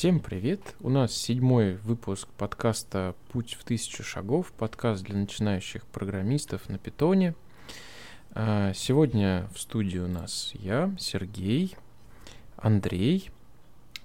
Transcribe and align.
Всем 0.00 0.18
привет! 0.18 0.62
У 0.80 0.88
нас 0.88 1.12
седьмой 1.12 1.74
выпуск 1.74 2.26
подкаста 2.38 3.14
«Путь 3.32 3.52
в 3.52 3.64
тысячу 3.64 4.02
шагов», 4.02 4.50
подкаст 4.50 5.04
для 5.04 5.14
начинающих 5.14 5.84
программистов 5.84 6.70
на 6.70 6.78
питоне. 6.78 7.34
А, 8.30 8.72
сегодня 8.72 9.46
в 9.54 9.60
студии 9.60 9.98
у 9.98 10.08
нас 10.08 10.52
я, 10.54 10.90
Сергей, 10.98 11.76
Андрей. 12.56 13.30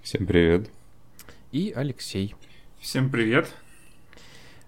Всем 0.02 0.26
привет. 0.26 0.68
И 1.50 1.72
Алексей. 1.74 2.34
Всем 2.78 3.08
привет. 3.08 3.50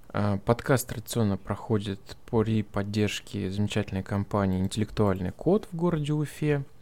А, 0.08 0.38
подкаст 0.38 0.88
традиционно 0.88 1.36
проходит 1.36 2.00
при 2.30 2.62
поддержке 2.62 3.50
замечательной 3.50 4.02
компании 4.02 4.60
«Интеллектуальный 4.60 5.32
код» 5.32 5.68
в 5.70 5.76
городе 5.76 6.14
Уфе– 6.14 6.64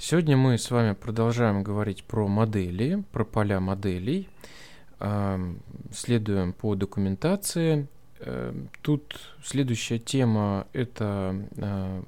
Сегодня 0.00 0.36
мы 0.36 0.58
с 0.58 0.70
вами 0.70 0.92
продолжаем 0.94 1.64
говорить 1.64 2.04
про 2.04 2.28
модели, 2.28 3.02
про 3.10 3.24
поля 3.24 3.58
моделей. 3.58 4.28
Следуем 5.92 6.52
по 6.52 6.76
документации. 6.76 7.88
Эм, 8.20 8.68
тут 8.82 9.20
следующая 9.42 9.98
тема– 9.98 10.68
это 10.72 11.34
а, 11.58 12.04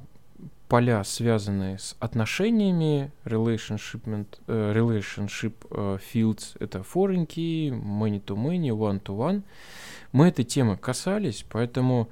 поля, 0.69 1.03
связанные 1.03 1.81
с 1.81 1.97
отношениями, 1.99 3.11
relationship, 3.25 4.29
э, 4.47 4.73
relationship 4.73 5.55
э, 5.71 5.99
fields– 6.15 6.57
это 6.61 6.85
foreign 6.95 7.27
key, 7.27 7.71
many-to-many, 7.71 8.69
one-to-one. 8.69 9.43
Мы 10.13 10.29
этой 10.29 10.45
темы 10.45 10.77
касались, 10.77 11.45
поэтому 11.51 12.09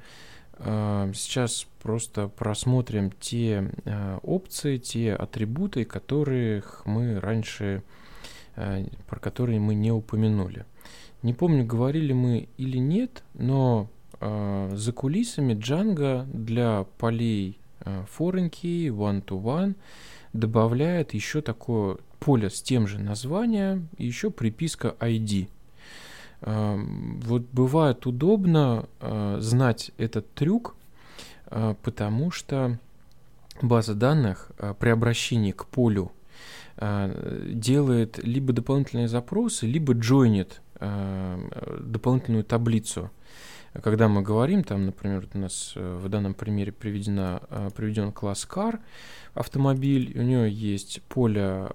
сейчас 0.61 1.67
просто 1.83 2.29
просмотрим 2.29 3.12
те 3.21 3.71
а, 3.85 4.19
опции, 4.23 4.79
те 4.79 5.15
атрибуты, 5.15 5.85
которых 5.85 6.83
мы 6.85 7.21
раньше, 7.21 7.83
а, 8.57 8.85
про 9.07 9.21
которые 9.21 9.61
мы 9.61 9.75
не 9.75 9.93
упомянули. 9.93 10.66
Не 11.23 11.35
помню, 11.35 11.65
говорили 11.65 12.13
мы 12.13 12.49
или 12.57 12.79
нет, 12.79 13.25
но 13.35 13.88
за 14.21 14.93
кулисами 14.93 15.55
Django 15.55 16.24
для 16.27 16.87
полей 16.99 17.60
foreign 17.85 18.51
key, 18.51 18.88
one-to-one 18.88 19.77
добавляет 20.32 21.15
еще 21.15 21.41
такое 21.41 21.99
поле 22.19 22.51
с 22.51 22.60
тем 22.60 22.88
же 22.88 22.99
названием 22.99 23.88
и 23.97 24.07
еще 24.07 24.30
приписка 24.30 24.97
ID– 25.01 25.49
вот 26.41 27.43
бывает 27.53 28.07
удобно 28.07 28.89
а, 29.01 29.39
знать 29.41 29.91
этот 29.99 30.33
трюк, 30.35 30.77
а, 31.47 31.75
потому 31.83 32.31
что 32.31 32.79
база 33.61 33.95
данных 33.95 34.53
а, 34.59 34.75
при 34.75 34.91
обращении 34.91 35.53
к 35.53 35.66
полю 35.66 36.13
делает 36.81 38.19
либо 38.19 38.53
дополнительные 38.53 39.09
запросы, 39.09 39.66
либо 39.66 39.95
джойнит 39.95 40.61
дополнительную 40.79 42.45
таблицу. 42.45 43.11
Когда 43.83 44.07
мы 44.07 44.23
говорим, 44.23 44.63
там, 44.63 44.87
например, 44.87 45.27
у 45.35 45.39
нас 45.39 45.73
э, 45.75 45.99
в 46.01 46.09
данном 46.09 46.35
примере 46.35 46.71
приведена, 46.71 47.43
приведен 47.75 48.13
класс 48.13 48.47
car, 48.49 48.79
автомобиль, 49.35 50.16
у 50.16 50.23
него 50.23 50.45
есть 50.45 51.03
поле, 51.09 51.69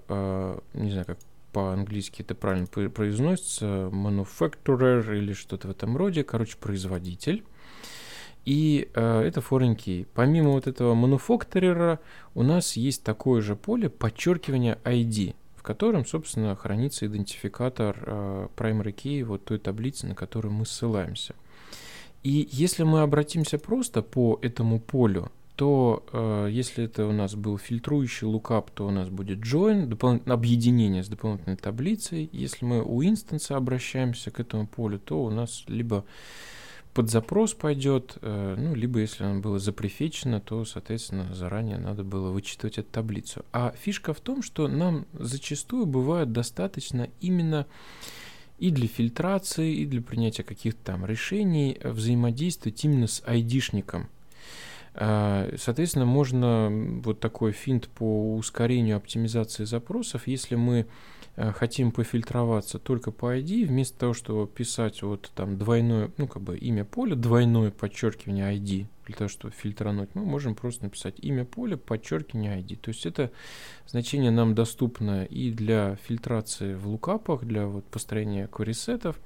не 0.74 0.92
знаю, 0.92 1.06
как 1.06 1.18
по-английски 1.54 2.22
это 2.24 2.36
правильно 2.36 2.68
произносится, 2.68 3.90
manufacturer 3.92 5.18
или 5.18 5.34
что-то 5.34 5.68
в 5.68 5.72
этом 5.72 5.96
роде, 5.96 6.24
короче, 6.24 6.58
производитель. 6.58 7.44
И 8.44 8.90
э, 8.94 9.22
это 9.22 9.40
foreign 9.40 9.78
key. 9.78 10.06
Помимо 10.14 10.52
вот 10.52 10.68
этого 10.68 10.94
manufacturer 10.96 12.00
у 12.34 12.44
нас 12.44 12.74
есть 12.74 13.04
такое 13.04 13.42
же 13.42 13.56
поле 13.56 13.90
подчеркивания 13.90 14.80
ID, 14.84 15.36
в 15.56 15.64
котором, 15.64 16.06
собственно, 16.06 16.56
хранится 16.56 17.06
идентификатор 17.06 17.96
э, 18.06 18.48
primary 18.58 18.94
key 18.94 19.24
вот 19.24 19.46
той 19.46 19.60
таблицы, 19.60 20.08
на 20.08 20.16
которую 20.16 20.54
мы 20.54 20.66
ссылаемся. 20.66 21.36
И 22.24 22.50
если 22.52 22.84
мы 22.84 23.02
обратимся 23.02 23.58
просто 23.58 24.02
по 24.02 24.40
этому 24.42 24.80
полю, 24.80 25.32
то 25.56 26.04
э, 26.12 26.48
если 26.52 26.86
это 26.86 27.06
у 27.06 27.12
нас 27.12 27.36
был 27.36 27.58
фильтрующий 27.58 28.26
лукап, 28.26 28.72
то 28.72 28.88
у 28.88 28.92
нас 28.92 29.10
будет 29.10 29.40
join, 29.40 29.88
допол- 29.88 30.28
объединение 30.32 31.04
с 31.04 31.08
дополнительной 31.08 31.58
таблицей. 31.58 32.30
Если 32.32 32.66
мы 32.66 32.82
у 32.84 33.04
инстанса 33.04 33.56
обращаемся 33.56 34.32
к 34.32 34.40
этому 34.40 34.68
полю, 34.68 35.00
то 35.00 35.24
у 35.24 35.30
нас 35.30 35.64
либо 35.68 36.06
под 36.94 37.10
запрос 37.10 37.54
пойдет, 37.54 38.18
э, 38.22 38.56
ну, 38.58 38.76
либо 38.76 39.00
если 39.00 39.24
оно 39.24 39.42
было 39.42 39.60
запрефечено, 39.60 40.40
то, 40.40 40.64
соответственно, 40.66 41.34
заранее 41.34 41.78
надо 41.78 42.04
было 42.04 42.30
вычитывать 42.30 42.78
эту 42.78 42.90
таблицу. 42.92 43.46
А 43.52 43.74
фишка 43.78 44.14
в 44.14 44.20
том, 44.20 44.42
что 44.44 44.68
нам 44.68 45.06
зачастую 45.14 45.86
бывает 45.86 46.32
достаточно 46.32 47.10
именно 47.20 47.66
и 48.60 48.70
для 48.70 48.88
фильтрации, 48.88 49.76
и 49.76 49.86
для 49.86 50.02
принятия 50.02 50.44
каких-то 50.44 50.80
там 50.84 51.06
решений 51.06 51.78
взаимодействовать 51.84 52.84
именно 52.86 53.08
с 53.08 53.24
айдишником. 53.26 54.08
А, 54.96 55.50
соответственно, 55.58 56.06
можно 56.06 56.70
вот 57.04 57.20
такой 57.20 57.52
финт 57.52 57.90
по 57.90 58.36
ускорению 58.36 58.98
оптимизации 58.98 59.64
запросов, 59.66 60.28
если 60.28 60.56
мы 60.56 60.86
э, 61.36 61.52
хотим 61.52 61.92
пофильтроваться 61.92 62.78
только 62.78 63.12
по 63.12 63.36
ID, 63.36 63.66
вместо 63.66 63.98
того, 63.98 64.14
чтобы 64.14 64.48
писать 64.48 65.02
вот 65.02 65.32
там 65.36 65.58
двойное, 65.58 66.12
ну 66.18 66.28
как 66.28 66.44
бы 66.44 66.58
имя 66.58 66.86
поля, 66.86 67.16
двойное 67.16 67.72
подчеркивание 67.72 68.56
ID, 68.56 68.86
для 69.08 69.16
того, 69.16 69.30
чтобы 69.30 69.54
фильтрануть, 69.54 70.14
мы 70.14 70.26
можем 70.26 70.54
просто 70.54 70.84
написать 70.84 71.16
имя 71.20 71.44
поля, 71.44 71.76
подчеркивание 71.76 72.60
ID. 72.60 72.78
То 72.78 72.90
есть 72.90 73.06
это 73.08 73.32
значение 73.88 74.32
нам 74.32 74.54
доступно 74.54 75.26
и 75.26 75.52
для 75.52 75.96
фильтрации 76.08 76.76
в 76.76 76.88
лукапах, 76.88 77.46
для 77.46 77.66
вот 77.66 77.86
построения 77.86 78.48
query-сетов, 78.48 79.20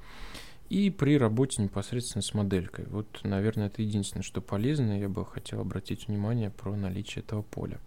и 0.69 0.89
при 0.89 1.17
работе 1.17 1.61
непосредственно 1.61 2.21
с 2.21 2.33
моделькой. 2.33 2.85
Вот, 2.87 3.21
наверное, 3.23 3.67
это 3.67 3.81
единственное, 3.81 4.23
что 4.23 4.41
полезно. 4.41 4.99
Я 4.99 5.09
бы 5.09 5.25
хотел 5.25 5.61
обратить 5.61 6.07
внимание 6.07 6.49
про 6.49 6.75
наличие 6.75 7.23
этого 7.23 7.41
поля. 7.41 7.79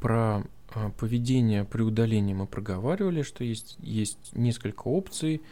Про 0.00 0.44
э, 0.74 0.90
поведение 0.98 1.64
при 1.64 1.82
удалении 1.82 2.34
мы 2.34 2.46
проговаривали, 2.46 3.22
что 3.22 3.44
есть, 3.44 3.76
есть 3.80 4.18
несколько 4.32 4.88
опций. 4.88 5.42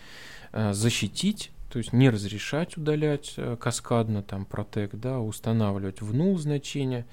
Э, 0.52 0.74
защитить, 0.74 1.50
то 1.70 1.78
есть 1.78 1.94
не 1.94 2.10
разрешать 2.10 2.76
удалять 2.76 3.34
э, 3.38 3.56
каскадно, 3.58 4.22
там, 4.22 4.44
протек, 4.44 4.94
да, 4.94 5.18
устанавливать 5.18 6.02
в 6.02 6.14
null 6.14 6.36
значение. 6.36 7.06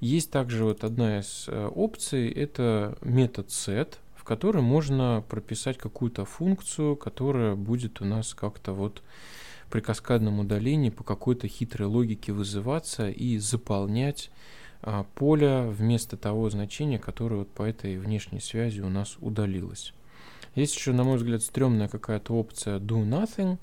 Есть 0.00 0.30
также 0.30 0.64
вот 0.64 0.84
одна 0.84 1.20
из 1.20 1.46
э, 1.48 1.66
опций, 1.74 2.30
это 2.30 2.98
метод 3.00 3.48
set, 3.48 3.94
которой 4.26 4.60
можно 4.60 5.24
прописать 5.28 5.78
какую-то 5.78 6.24
функцию, 6.24 6.96
которая 6.96 7.54
будет 7.54 8.00
у 8.00 8.04
нас 8.04 8.34
как-то 8.34 8.72
вот 8.72 9.02
при 9.70 9.80
каскадном 9.80 10.40
удалении 10.40 10.90
по 10.90 11.04
какой-то 11.04 11.48
хитрой 11.48 11.88
логике 11.88 12.32
вызываться 12.32 13.08
и 13.08 13.38
заполнять 13.38 14.30
а, 14.82 15.04
поле 15.14 15.66
вместо 15.68 16.16
того 16.16 16.50
значения, 16.50 16.98
которое 16.98 17.36
вот 17.36 17.50
по 17.50 17.62
этой 17.62 17.96
внешней 17.98 18.40
связи 18.40 18.80
у 18.80 18.88
нас 18.88 19.16
удалилось. 19.20 19.92
Есть 20.54 20.76
еще, 20.76 20.92
на 20.92 21.04
мой 21.04 21.18
взгляд, 21.18 21.42
стрёмная 21.42 21.88
какая-то 21.88 22.34
опция 22.34 22.78
do 22.78 23.04
nothing, 23.04 23.58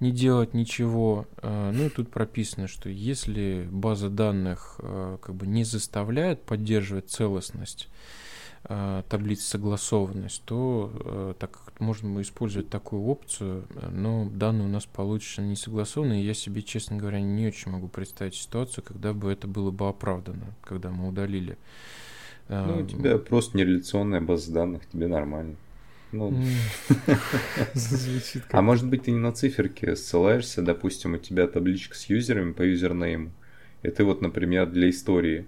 не 0.00 0.10
делать 0.10 0.54
ничего. 0.54 1.26
А, 1.38 1.70
ну 1.72 1.86
и 1.86 1.88
тут 1.88 2.10
прописано, 2.10 2.66
что 2.66 2.88
если 2.88 3.68
база 3.70 4.08
данных 4.08 4.76
а, 4.78 5.18
как 5.18 5.34
бы 5.36 5.46
не 5.46 5.64
заставляет 5.64 6.42
поддерживать 6.42 7.10
целостность 7.10 7.88
таблиц 8.62 9.40
согласованность, 9.40 10.42
то 10.44 10.92
э, 10.94 11.34
так 11.38 11.50
как 11.64 11.80
можно 11.80 12.20
использовать 12.20 12.68
такую 12.68 13.02
опцию, 13.04 13.64
но 13.90 14.28
данные 14.30 14.66
у 14.66 14.70
нас 14.70 14.84
получатся 14.84 15.40
не 15.40 15.56
согласованные, 15.56 16.24
я 16.24 16.34
себе, 16.34 16.62
честно 16.62 16.96
говоря, 16.96 17.20
не 17.20 17.46
очень 17.46 17.72
могу 17.72 17.88
представить 17.88 18.34
ситуацию, 18.34 18.84
когда 18.84 19.14
бы 19.14 19.32
это 19.32 19.48
было 19.48 19.70
бы 19.70 19.88
оправдано, 19.88 20.54
когда 20.62 20.90
мы 20.90 21.08
удалили. 21.08 21.56
Ну, 22.48 22.80
у 22.80 22.86
тебя 22.86 23.16
просто 23.18 23.56
нереляционная 23.56 24.20
база 24.20 24.52
данных, 24.52 24.86
тебе 24.88 25.06
нормально. 25.06 25.56
Ну, 26.12 26.34
а 28.50 28.62
может 28.62 28.88
быть, 28.88 29.04
ты 29.04 29.12
не 29.12 29.18
на 29.18 29.32
циферке 29.32 29.94
ссылаешься, 29.94 30.60
допустим, 30.60 31.14
у 31.14 31.18
тебя 31.18 31.46
табличка 31.46 31.96
с 31.96 32.06
юзерами 32.06 32.52
по 32.52 32.62
юзернейму, 32.62 33.30
и 33.82 33.90
ты 33.90 34.02
вот, 34.02 34.20
например, 34.20 34.66
для 34.66 34.90
истории 34.90 35.46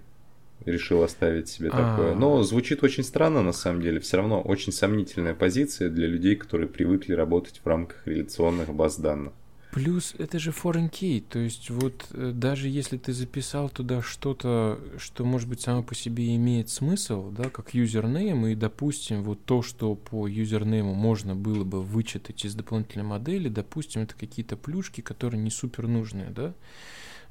решил 0.65 1.03
оставить 1.03 1.49
себе 1.49 1.69
такое. 1.69 2.15
Но 2.15 2.43
звучит 2.43 2.83
очень 2.83 3.03
странно 3.03 3.41
на 3.41 3.53
самом 3.53 3.81
деле. 3.81 3.99
Все 3.99 4.17
равно 4.17 4.41
очень 4.41 4.71
сомнительная 4.71 5.33
позиция 5.33 5.89
для 5.89 6.07
людей, 6.07 6.35
которые 6.35 6.67
привыкли 6.67 7.13
работать 7.13 7.61
в 7.63 7.67
рамках 7.67 8.05
реляционных 8.05 8.73
баз 8.73 8.97
данных. 8.97 9.33
Плюс 9.73 10.13
это 10.19 10.37
же 10.37 10.51
foreign 10.51 10.91
key, 10.91 11.23
то 11.27 11.39
есть 11.39 11.71
вот 11.71 12.05
э, 12.11 12.31
даже 12.31 12.69
если 12.69 12.99
ты 12.99 13.11
записал 13.11 13.69
туда 13.69 14.03
что-то, 14.03 14.79
что 14.99 15.25
может 15.25 15.49
быть 15.49 15.61
само 15.61 15.81
по 15.81 15.95
себе 15.95 16.35
имеет 16.35 16.69
смысл, 16.69 17.31
да, 17.31 17.49
как 17.49 17.73
юзернейм, 17.73 18.45
и 18.45 18.53
допустим 18.53 19.23
вот 19.23 19.43
то, 19.45 19.63
что 19.63 19.95
по 19.95 20.27
юзернейму 20.27 20.93
можно 20.93 21.35
было 21.35 21.63
бы 21.63 21.81
вычитать 21.81 22.45
из 22.45 22.53
дополнительной 22.53 23.03
модели, 23.03 23.49
допустим, 23.49 24.03
это 24.03 24.13
какие-то 24.13 24.57
плюшки, 24.57 25.01
которые 25.01 25.41
не 25.41 25.49
супер 25.49 25.87
нужные, 25.87 26.29
да, 26.29 26.53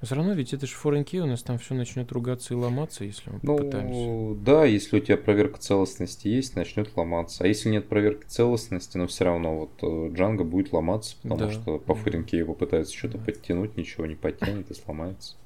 Все 0.03 0.17
равно 0.17 0.33
ведь 0.33 0.53
это 0.53 0.67
же 0.67 0.75
foreign 0.75 1.05
key, 1.05 1.21
у 1.21 1.27
нас 1.27 1.45
там 1.45 1.59
все 1.59 1.75
начнет 1.75 2.11
ругаться 2.11 2.55
и 2.55 2.57
ломаться, 2.57 3.05
если 3.05 3.31
мы 3.31 3.39
ну, 3.43 3.57
попытаемся. 3.57 4.45
Да, 4.45 4.65
если 4.65 4.97
у 4.97 5.01
тебя 5.01 5.17
проверка 5.17 5.61
целостности 5.61 6.27
есть, 6.27 6.57
начнет 6.57 6.97
ломаться. 6.97 7.45
А 7.45 7.47
если 7.47 7.69
нет 7.69 7.89
проверки 7.89 8.27
целостности, 8.27 8.97
но 8.97 9.07
все 9.07 9.25
равно 9.25 9.57
вот 9.57 9.71
э, 9.83 9.87
Django 10.13 10.43
будет 10.43 10.73
ломаться, 10.73 11.15
потому 11.23 11.39
да. 11.39 11.51
что 11.53 11.79
по 11.79 11.93
foreign 11.93 12.27
key 12.27 12.39
его 12.39 12.55
пытаются 12.55 12.97
что-то 12.97 13.19
да. 13.19 13.25
подтянуть, 13.27 13.77
ничего 13.77 14.05
не 14.07 14.17
подтянет 14.17 14.69
и 14.73 14.75
сломается. 14.75 15.37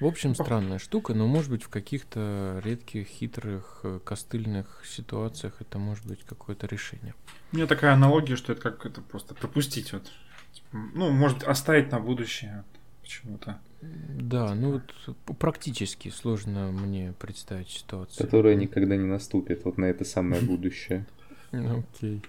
В 0.00 0.06
общем, 0.06 0.34
странная 0.34 0.78
штука, 0.78 1.14
но 1.14 1.26
может 1.26 1.50
быть 1.50 1.62
в 1.62 1.68
каких-то 1.68 2.60
редких, 2.62 3.06
хитрых, 3.06 3.80
э, 3.84 4.00
костыльных 4.04 4.82
ситуациях 4.84 5.54
это 5.60 5.78
может 5.78 6.04
быть 6.04 6.24
какое-то 6.24 6.66
решение. 6.66 7.14
У 7.52 7.56
меня 7.56 7.66
такая 7.66 7.94
аналогия, 7.94 8.36
что 8.36 8.52
это 8.52 8.60
как 8.60 8.84
это 8.84 9.00
просто 9.00 9.34
пропустить 9.34 9.94
вот. 9.94 10.10
Типа, 10.52 10.66
ну, 10.94 11.10
может 11.10 11.44
оставить 11.44 11.90
на 11.90 12.00
будущее 12.00 12.64
почему-то. 13.02 13.58
Да, 13.80 14.54
ну 14.54 14.72
вот 14.72 15.16
практически 15.38 16.08
сложно 16.08 16.70
мне 16.70 17.14
представить 17.18 17.68
ситуацию. 17.68 18.24
Которая 18.24 18.54
никогда 18.54 18.96
не 18.96 19.06
наступит, 19.06 19.64
вот 19.64 19.76
на 19.76 19.86
это 19.86 20.04
самое 20.04 20.40
будущее. 20.42 21.04
Окей. 21.50 22.22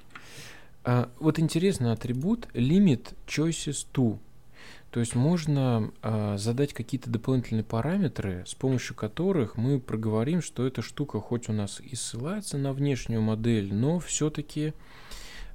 А, 0.84 1.10
вот 1.20 1.40
интересный 1.40 1.92
атрибут 1.92 2.48
limit 2.54 3.14
choices 3.26 3.88
to. 3.94 4.18
То 4.92 5.00
есть 5.00 5.16
можно 5.16 5.92
а, 6.02 6.38
задать 6.38 6.74
какие-то 6.74 7.10
дополнительные 7.10 7.64
параметры, 7.64 8.44
с 8.46 8.54
помощью 8.54 8.96
которых 8.96 9.58
мы 9.58 9.80
проговорим, 9.80 10.42
что 10.42 10.68
эта 10.68 10.82
штука 10.82 11.20
хоть 11.20 11.50
у 11.50 11.54
нас 11.54 11.80
и 11.80 11.96
ссылается 11.96 12.58
на 12.58 12.74
внешнюю 12.74 13.22
модель, 13.22 13.74
но 13.74 14.00
все-таки 14.00 14.74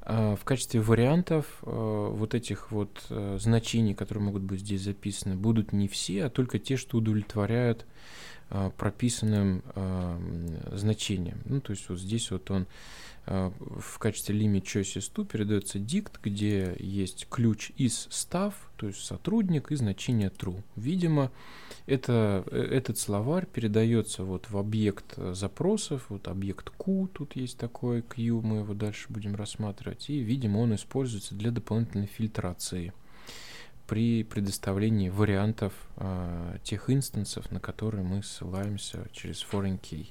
в 0.09 0.41
качестве 0.45 0.81
вариантов 0.81 1.45
а, 1.63 2.11
вот 2.11 2.35
этих 2.35 2.71
вот 2.73 3.05
а, 3.11 3.37
значений, 3.39 3.95
которые 3.95 4.25
могут 4.25 4.43
быть 4.43 4.61
здесь 4.61 4.81
записаны, 4.81 5.35
будут 5.35 5.73
не 5.73 5.87
все, 5.87 6.25
а 6.25 6.31
только 6.31 6.59
те, 6.59 6.77
что 6.79 6.97
удовлетворяют 6.97 7.85
прописанным 8.77 9.63
значением. 10.73 11.41
Ну, 11.45 11.61
то 11.61 11.73
есть 11.73 11.89
вот 11.89 11.99
здесь 11.99 12.31
вот 12.31 12.51
он 12.51 12.67
в 13.27 13.99
качестве 13.99 14.35
limit 14.35 14.63
choices 14.63 15.13
to 15.15 15.27
передается 15.27 15.79
дикт, 15.79 16.19
где 16.23 16.75
есть 16.79 17.27
ключ 17.29 17.73
из 17.77 18.09
staff, 18.09 18.55
то 18.77 18.87
есть 18.87 19.05
сотрудник, 19.05 19.71
и 19.71 19.77
значение 19.77 20.31
true. 20.31 20.63
Видимо, 20.77 21.31
это, 21.87 22.45
э, 22.51 22.59
этот 22.59 22.97
словарь 22.97 23.47
передается 23.47 24.25
вот 24.25 24.49
в 24.49 24.57
объект 24.57 25.17
запросов, 25.35 26.07
вот 26.09 26.29
объект 26.29 26.71
Q, 26.71 27.09
тут 27.13 27.37
есть 27.37 27.59
такой 27.59 28.03
Q, 28.03 28.41
мы 28.41 28.59
его 28.59 28.73
дальше 28.73 29.07
будем 29.11 29.35
рассматривать, 29.35 30.09
и, 30.09 30.21
видимо, 30.21 30.59
он 30.59 30.75
используется 30.75 31.35
для 31.35 31.51
дополнительной 31.51 32.07
фильтрации 32.07 32.95
при 33.89 34.23
предоставлении 34.23 35.09
вариантов 35.09 35.73
э, 35.97 36.59
тех 36.63 36.91
инстансов, 36.91 37.51
на 37.51 37.59
которые 37.59 38.05
мы 38.05 38.23
ссылаемся 38.23 39.09
через 39.13 39.45
foreign 39.51 39.81
key. 39.81 40.09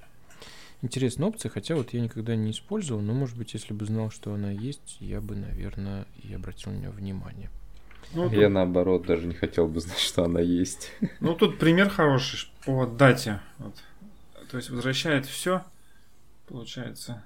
Интересная 0.82 1.28
опция, 1.30 1.50
хотя 1.50 1.76
вот 1.76 1.94
я 1.94 2.02
никогда 2.02 2.36
не 2.36 2.52
использовал, 2.52 3.02
но, 3.02 3.14
может 3.14 3.38
быть, 3.38 3.54
если 3.54 3.74
бы 3.74 3.86
знал, 3.86 4.10
что 4.10 4.34
она 4.34 4.52
есть, 4.52 4.98
я 5.00 5.22
бы, 5.22 5.36
наверное, 5.36 6.06
и 6.24 6.34
обратил 6.34 6.72
на 6.72 6.78
нее 6.78 6.90
внимание. 6.90 7.50
Ну, 8.14 8.30
я 8.32 8.46
тут... 8.46 8.54
наоборот 8.54 9.06
даже 9.06 9.28
не 9.28 9.36
хотел 9.36 9.68
бы 9.68 9.80
знать, 9.80 10.00
что 10.00 10.26
она 10.26 10.40
есть. 10.42 10.92
Ну, 11.20 11.36
тут 11.36 11.60
пример 11.60 11.90
хороший 11.90 12.50
по 12.66 12.88
дате. 12.88 13.42
Вот. 13.60 13.76
То 14.50 14.58
есть 14.58 14.72
возвращает 14.72 15.28
все, 15.28 15.64
получается. 16.48 17.24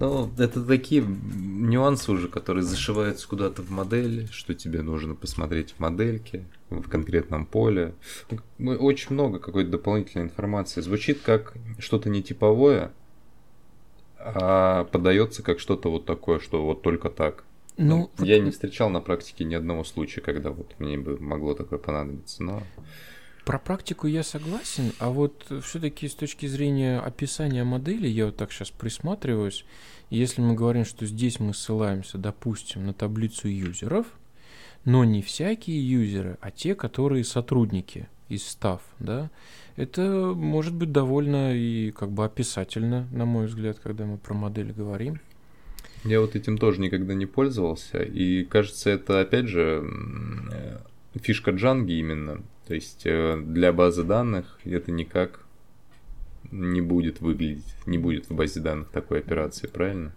Ну, 0.00 0.30
это 0.38 0.64
такие 0.64 1.04
нюансы 1.06 2.10
уже, 2.10 2.28
которые 2.28 2.64
зашиваются 2.64 3.28
куда-то 3.28 3.60
в 3.60 3.70
модели, 3.70 4.26
что 4.32 4.54
тебе 4.54 4.80
нужно 4.80 5.14
посмотреть 5.14 5.74
в 5.76 5.80
модельке, 5.80 6.44
в 6.70 6.88
конкретном 6.88 7.44
поле. 7.44 7.94
Очень 8.58 9.12
много 9.14 9.38
какой-то 9.38 9.70
дополнительной 9.70 10.24
информации. 10.24 10.80
Звучит 10.80 11.20
как 11.20 11.52
что-то 11.78 12.08
нетиповое, 12.08 12.92
а 14.18 14.84
подается 14.84 15.42
как 15.42 15.60
что-то 15.60 15.90
вот 15.90 16.06
такое, 16.06 16.38
что 16.40 16.64
вот 16.64 16.80
только 16.80 17.10
так. 17.10 17.44
Ну, 17.76 18.10
ну, 18.18 18.24
я 18.24 18.36
вот... 18.36 18.44
не 18.44 18.50
встречал 18.52 18.88
на 18.88 19.00
практике 19.00 19.44
ни 19.44 19.54
одного 19.54 19.84
случая, 19.84 20.22
когда 20.22 20.50
вот 20.50 20.74
мне 20.78 20.96
бы 20.96 21.18
могло 21.20 21.54
такое 21.54 21.78
понадобиться, 21.78 22.42
но... 22.42 22.62
Про 23.50 23.58
практику 23.58 24.06
я 24.06 24.22
согласен, 24.22 24.92
а 25.00 25.10
вот 25.10 25.52
все-таки 25.64 26.06
с 26.06 26.14
точки 26.14 26.46
зрения 26.46 27.00
описания 27.00 27.64
модели, 27.64 28.06
я 28.06 28.26
вот 28.26 28.36
так 28.36 28.52
сейчас 28.52 28.70
присматриваюсь, 28.70 29.64
если 30.08 30.40
мы 30.40 30.54
говорим, 30.54 30.84
что 30.84 31.04
здесь 31.04 31.40
мы 31.40 31.52
ссылаемся, 31.52 32.16
допустим, 32.16 32.86
на 32.86 32.94
таблицу 32.94 33.48
юзеров, 33.48 34.06
но 34.84 35.02
не 35.02 35.20
всякие 35.20 35.84
юзеры, 35.84 36.38
а 36.40 36.52
те, 36.52 36.76
которые 36.76 37.24
сотрудники 37.24 38.08
из 38.28 38.46
став, 38.46 38.82
да, 39.00 39.30
это 39.74 40.32
может 40.32 40.72
быть 40.72 40.92
довольно 40.92 41.52
и 41.52 41.90
как 41.90 42.12
бы 42.12 42.24
описательно, 42.24 43.08
на 43.10 43.24
мой 43.24 43.46
взгляд, 43.46 43.80
когда 43.82 44.06
мы 44.06 44.16
про 44.18 44.32
модель 44.32 44.70
говорим. 44.70 45.18
Я 46.04 46.20
вот 46.20 46.36
этим 46.36 46.56
тоже 46.56 46.80
никогда 46.80 47.14
не 47.14 47.26
пользовался, 47.26 48.00
и 48.00 48.44
кажется, 48.44 48.90
это 48.90 49.18
опять 49.18 49.48
же 49.48 49.84
фишка 51.20 51.50
Джанги 51.50 51.94
именно. 51.94 52.44
То 52.70 52.74
есть 52.74 53.02
э, 53.04 53.36
для 53.36 53.72
базы 53.72 54.04
данных 54.04 54.60
это 54.64 54.92
никак 54.92 55.40
не 56.52 56.80
будет 56.80 57.20
выглядеть, 57.20 57.74
не 57.84 57.98
будет 57.98 58.30
в 58.30 58.34
базе 58.36 58.60
данных 58.60 58.90
такой 58.90 59.18
операции, 59.18 59.66
правильно? 59.66 60.12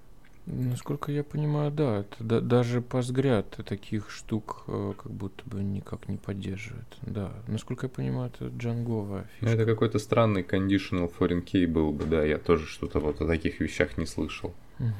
Насколько 0.45 1.11
я 1.11 1.23
понимаю, 1.23 1.71
да. 1.71 2.01
Это 2.01 2.23
да, 2.23 2.41
даже 2.41 2.81
Postgre 2.81 3.43
таких 3.63 4.11
штук 4.11 4.65
э, 4.67 4.93
как 4.95 5.11
будто 5.11 5.43
бы 5.49 5.63
никак 5.63 6.07
не 6.07 6.17
поддерживает. 6.17 6.85
Да. 7.01 7.31
Насколько 7.47 7.87
я 7.87 7.89
понимаю, 7.89 8.31
это 8.31 8.55
джанговая 8.55 9.27
фишка. 9.39 9.45
Ну, 9.45 9.51
это 9.51 9.65
какой-то 9.65 9.97
странный 9.97 10.43
conditional 10.43 11.11
foreign 11.11 11.43
key 11.43 11.65
был 11.65 11.91
бы, 11.91 12.05
да. 12.05 12.23
Я 12.23 12.37
тоже 12.37 12.67
что-то 12.67 12.99
вот 12.99 13.19
о 13.19 13.25
таких 13.25 13.61
вещах 13.61 13.97
не 13.97 14.05
слышал. 14.05 14.53
Угу. 14.77 14.93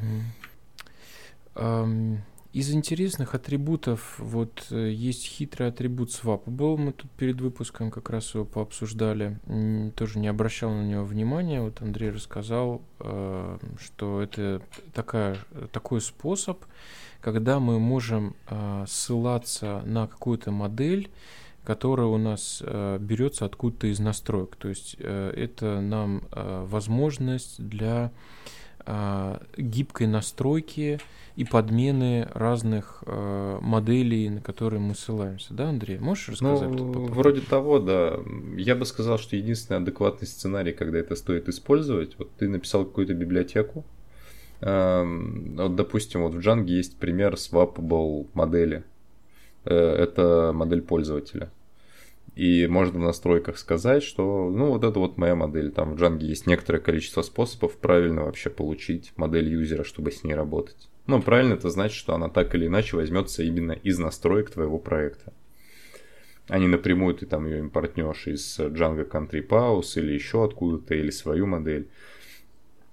Um, 1.56 2.18
из 2.54 2.72
интересных 2.72 3.34
атрибутов, 3.34 4.20
вот 4.20 4.68
э, 4.70 4.92
есть 4.92 5.26
хитрый 5.26 5.70
атрибут 5.70 6.10
swappable, 6.10 6.78
мы 6.78 6.94
тут 6.94 7.10
перед 7.12 7.42
выпуском 7.42 7.90
как 7.90 8.12
раз 8.12 8.36
его 8.36 8.46
пообсуждали, 8.46 9.40
тоже 9.96 10.20
не 10.20 10.28
обращал 10.28 10.70
на 10.70 10.84
него 10.84 11.04
внимания, 11.04 11.62
вот 11.62 11.82
Андрей 11.82 12.12
рассказал, 12.12 12.84
э, 13.00 13.58
что 13.80 14.22
это 14.22 14.62
такая, 14.94 15.38
такой 15.72 16.00
способ, 16.00 16.64
когда 17.22 17.60
мы 17.60 17.80
можем 17.80 18.36
э, 18.48 18.86
ссылаться 18.88 19.82
на 19.86 20.06
какую-то 20.06 20.52
модель, 20.52 21.10
которая 21.64 22.08
у 22.08 22.18
нас 22.18 22.62
берется 22.62 23.46
откуда-то 23.46 23.88
из 23.88 23.98
настроек. 24.00 24.58
То 24.58 24.68
есть 24.68 24.96
это 25.00 25.80
нам 25.80 26.28
возможность 26.34 27.56
для 27.66 28.12
гибкой 29.56 30.08
настройки 30.08 31.00
и 31.36 31.46
подмены 31.46 32.28
разных 32.34 33.04
э, 33.08 33.58
моделей, 33.62 34.30
на 34.30 34.42
которые 34.42 34.80
мы 34.80 34.94
ссылаемся. 34.94 35.54
Да, 35.54 35.70
Андрей? 35.70 35.98
Можешь 35.98 36.30
рассказать? 36.30 36.70
Ну, 36.70 37.08
вроде 37.08 37.42
того, 37.42 37.80
да. 37.80 38.20
Я 38.56 38.76
бы 38.76 38.86
сказал, 38.86 39.18
что 39.18 39.36
единственный 39.36 39.78
адекватный 39.78 40.28
сценарий, 40.28 40.74
когда 40.74 41.00
это 41.00 41.16
стоит 41.16 41.50
использовать, 41.50 42.18
вот 42.20 42.32
ты 42.38 42.48
написал 42.48 42.86
какую-то 42.86 43.16
библиотеку, 43.16 43.84
э, 44.62 45.04
вот, 45.04 45.76
допустим, 45.76 46.22
вот 46.22 46.36
в 46.36 46.40
Django 46.40 46.68
есть 46.68 46.98
пример 46.98 47.34
swappable 47.34 48.28
модели. 48.36 48.84
Э, 49.66 49.76
это 49.76 50.52
модель 50.54 50.84
пользователя. 50.84 51.50
И 52.36 52.68
можно 52.68 53.00
в 53.00 53.04
настройках 53.04 53.58
сказать, 53.58 54.04
что, 54.04 54.52
ну, 54.52 54.68
вот 54.68 54.84
это 54.84 55.00
вот 55.00 55.18
моя 55.18 55.34
модель. 55.34 55.72
Там 55.72 55.96
в 55.96 55.98
Django 56.00 56.22
есть 56.22 56.46
некоторое 56.46 56.80
количество 56.80 57.24
способов 57.24 57.78
правильно 57.78 58.24
вообще 58.24 58.52
получить 58.52 59.14
модель 59.16 59.50
юзера, 59.50 59.84
чтобы 59.84 60.12
с 60.12 60.24
ней 60.24 60.36
работать. 60.36 60.90
Ну, 61.06 61.22
правильно 61.22 61.54
это 61.54 61.70
значит, 61.70 61.98
что 61.98 62.16
она 62.16 62.30
так 62.30 62.56
или 62.56 62.68
иначе 62.68 62.96
возьмется 62.96 63.44
именно 63.44 63.74
из 63.74 64.00
настроек 64.00 64.50
твоего 64.50 64.80
проекта. 64.80 65.34
А 66.48 66.60
не 66.60 66.68
напрямую 66.68 67.16
ты 67.16 67.26
там 67.26 67.46
ее 67.46 67.60
импортнешь 67.60 68.28
из 68.28 68.60
Django 68.60 69.10
Country 69.10 69.46
Pause 69.46 70.00
или 70.00 70.14
еще 70.14 70.44
откуда-то, 70.46 70.94
или 70.96 71.10
свою 71.10 71.46
модель. 71.46 71.88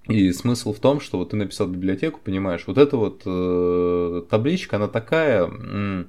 И 0.08 0.32
смысл 0.32 0.72
в 0.72 0.80
том, 0.80 1.00
что 1.00 1.18
вот 1.18 1.30
ты 1.30 1.36
написал 1.36 1.68
библиотеку, 1.68 2.20
понимаешь, 2.24 2.64
вот 2.66 2.78
эта 2.78 2.96
вот 2.96 3.22
э, 3.26 4.22
табличка, 4.28 4.76
она 4.76 4.88
такая, 4.88 5.44
м- 5.44 6.08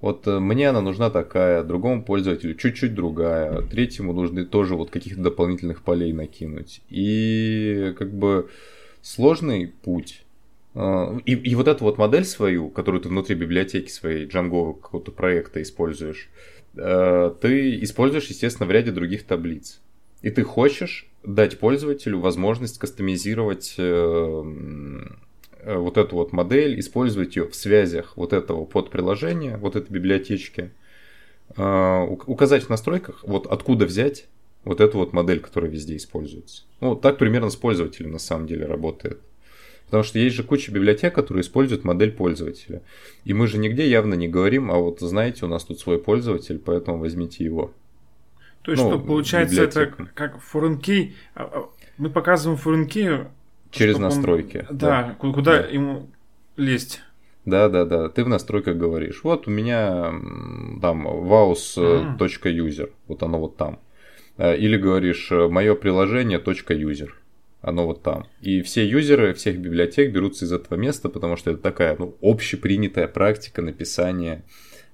вот 0.00 0.26
э, 0.26 0.38
мне 0.38 0.68
она 0.68 0.80
нужна 0.80 1.10
такая, 1.10 1.62
другому 1.62 2.04
пользователю 2.04 2.54
чуть-чуть 2.54 2.94
другая, 2.94 3.62
третьему 3.62 4.12
нужно 4.12 4.46
тоже 4.46 4.76
вот 4.76 4.90
каких-то 4.90 5.20
дополнительных 5.20 5.82
полей 5.82 6.12
накинуть. 6.12 6.80
И 6.88 7.94
как 7.98 8.14
бы 8.14 8.48
сложный 9.02 9.66
путь 9.66 10.22
и, 11.24 11.32
и 11.32 11.54
вот 11.54 11.66
эту 11.66 11.84
вот 11.84 11.98
модель 11.98 12.24
свою, 12.24 12.70
которую 12.70 13.00
ты 13.00 13.08
внутри 13.08 13.34
библиотеки 13.34 13.90
своей 13.90 14.26
Django 14.26 14.74
какого-то 14.74 15.10
проекта 15.10 15.60
используешь, 15.62 16.28
э, 16.76 17.34
ты 17.40 17.82
используешь, 17.82 18.26
естественно, 18.26 18.66
в 18.66 18.70
ряде 18.70 18.92
других 18.92 19.24
таблиц. 19.24 19.80
И 20.22 20.30
ты 20.30 20.42
хочешь 20.42 21.08
дать 21.24 21.58
пользователю 21.58 22.20
возможность 22.20 22.78
кастомизировать 22.78 23.74
э, 23.78 24.44
э, 25.60 25.76
вот 25.76 25.96
эту 25.96 26.16
вот 26.16 26.32
модель, 26.32 26.78
использовать 26.78 27.36
ее 27.36 27.48
в 27.48 27.54
связях 27.54 28.16
вот 28.16 28.32
этого 28.32 28.64
под 28.64 28.90
приложения, 28.90 29.56
вот 29.56 29.76
этой 29.76 29.90
библиотечки, 29.90 30.70
э, 31.56 32.06
указать 32.26 32.64
в 32.64 32.68
настройках, 32.68 33.24
вот 33.24 33.46
откуда 33.46 33.84
взять 33.84 34.26
вот 34.64 34.80
эту 34.80 34.98
вот 34.98 35.12
модель, 35.12 35.40
которая 35.40 35.70
везде 35.70 35.96
используется. 35.96 36.64
Ну, 36.80 36.94
так 36.94 37.18
примерно 37.18 37.50
с 37.50 37.56
пользователем 37.56 38.12
на 38.12 38.18
самом 38.18 38.46
деле 38.46 38.66
работает. 38.66 39.20
Потому 39.88 40.04
что 40.04 40.18
есть 40.18 40.36
же 40.36 40.42
куча 40.42 40.70
библиотек, 40.70 41.14
которые 41.14 41.40
используют 41.40 41.82
модель 41.82 42.12
пользователя. 42.12 42.82
И 43.24 43.32
мы 43.32 43.46
же 43.46 43.56
нигде 43.56 43.88
явно 43.88 44.12
не 44.14 44.28
говорим, 44.28 44.70
а 44.70 44.76
вот 44.76 45.00
знаете, 45.00 45.46
у 45.46 45.48
нас 45.48 45.64
тут 45.64 45.80
свой 45.80 45.98
пользователь, 45.98 46.58
поэтому 46.58 46.98
возьмите 46.98 47.42
его. 47.42 47.72
То 48.62 48.72
есть, 48.72 48.84
ну, 48.84 48.90
что 48.90 48.98
получается, 48.98 49.62
это 49.62 49.86
как 50.12 50.42
key, 50.52 51.12
а, 51.34 51.44
а, 51.44 51.70
мы 51.96 52.10
показываем 52.10 52.84
key 52.84 53.28
через 53.70 53.98
настройки. 53.98 54.66
Он, 54.68 54.76
да, 54.76 55.02
да, 55.02 55.14
куда 55.14 55.62
да. 55.62 55.68
ему 55.68 56.10
лезть. 56.58 57.00
Да, 57.46 57.70
да, 57.70 57.86
да. 57.86 58.10
Ты 58.10 58.24
в 58.24 58.28
настройках 58.28 58.76
говоришь. 58.76 59.24
Вот 59.24 59.48
у 59.48 59.50
меня 59.50 60.12
там 60.82 61.08
vaus.user. 61.08 62.90
Вот 63.06 63.22
оно 63.22 63.40
вот 63.40 63.56
там. 63.56 63.78
Э, 64.36 64.54
или 64.54 64.76
говоришь 64.76 65.30
мое 65.30 65.74
приложение 65.74 66.38
.user 66.38 67.08
оно 67.60 67.86
вот 67.86 68.02
там. 68.02 68.26
И 68.40 68.62
все 68.62 68.86
юзеры 68.86 69.34
всех 69.34 69.58
библиотек 69.58 70.12
берутся 70.12 70.44
из 70.44 70.52
этого 70.52 70.78
места, 70.78 71.08
потому 71.08 71.36
что 71.36 71.50
это 71.50 71.60
такая 71.60 71.96
ну, 71.98 72.16
общепринятая 72.22 73.08
практика 73.08 73.62
написания 73.62 74.44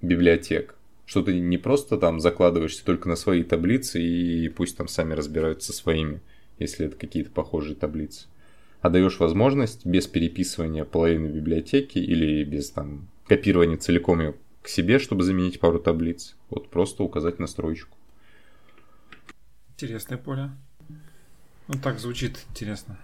библиотек. 0.00 0.76
Что 1.06 1.23
ты 1.23 1.38
не 1.38 1.59
просто 1.59 1.99
там 1.99 2.21
закладываешься 2.21 2.85
только 2.85 3.09
на 3.09 3.16
свои 3.16 3.42
таблицы 3.42 4.02
и 4.02 4.49
пусть 4.49 4.76
там 4.76 4.88
сами 4.88 5.12
разбираются 5.12 5.73
со 5.73 5.78
своими, 5.78 6.23
если 6.59 6.87
это 6.87 6.97
какие-то 6.97 7.30
похожие 7.30 7.76
таблицы. 7.76 8.26
А 8.80 8.88
даешь 8.88 9.18
возможность 9.18 9.85
без 9.85 10.06
переписывания 10.06 10.85
половины 10.85 11.26
библиотеки 11.26 11.99
или 11.99 12.44
без 12.44 12.71
там 12.71 13.09
копирования 13.26 13.76
целиком 13.76 14.21
ее 14.21 14.35
к 14.62 14.68
себе, 14.68 14.99
чтобы 14.99 15.25
заменить 15.25 15.61
пару 15.61 15.78
таблиц. 15.78 16.37
Вот 16.49 16.71
просто 16.71 17.02
указать 17.02 17.38
настройку. 17.38 17.97
Интересное 19.76 20.16
поле. 20.16 20.50
Ну 21.68 21.78
так 21.83 21.99
звучит 21.99 22.44
интересно. 22.50 22.99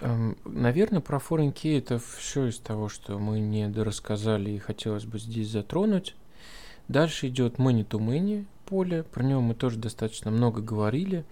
Эм, 0.00 0.36
наверное, 0.44 1.00
про 1.00 1.18
foreign 1.18 1.52
key 1.52 1.78
это 1.78 1.98
все 1.98 2.46
из 2.46 2.58
того, 2.58 2.88
что 2.88 3.18
мы 3.18 3.40
не 3.40 3.68
дорассказали 3.68 4.50
и 4.50 4.58
хотелось 4.58 5.04
бы 5.04 5.18
здесь 5.18 5.48
затронуть. 5.48 6.14
Дальше 6.88 7.28
идет 7.28 7.54
many 7.56 7.86
to 7.86 7.98
many 7.98 8.44
поле, 8.66 9.02
про 9.02 9.24
него 9.24 9.40
мы 9.40 9.54
тоже 9.54 9.78
достаточно 9.78 10.30
много 10.30 10.60
говорили. 10.60 11.24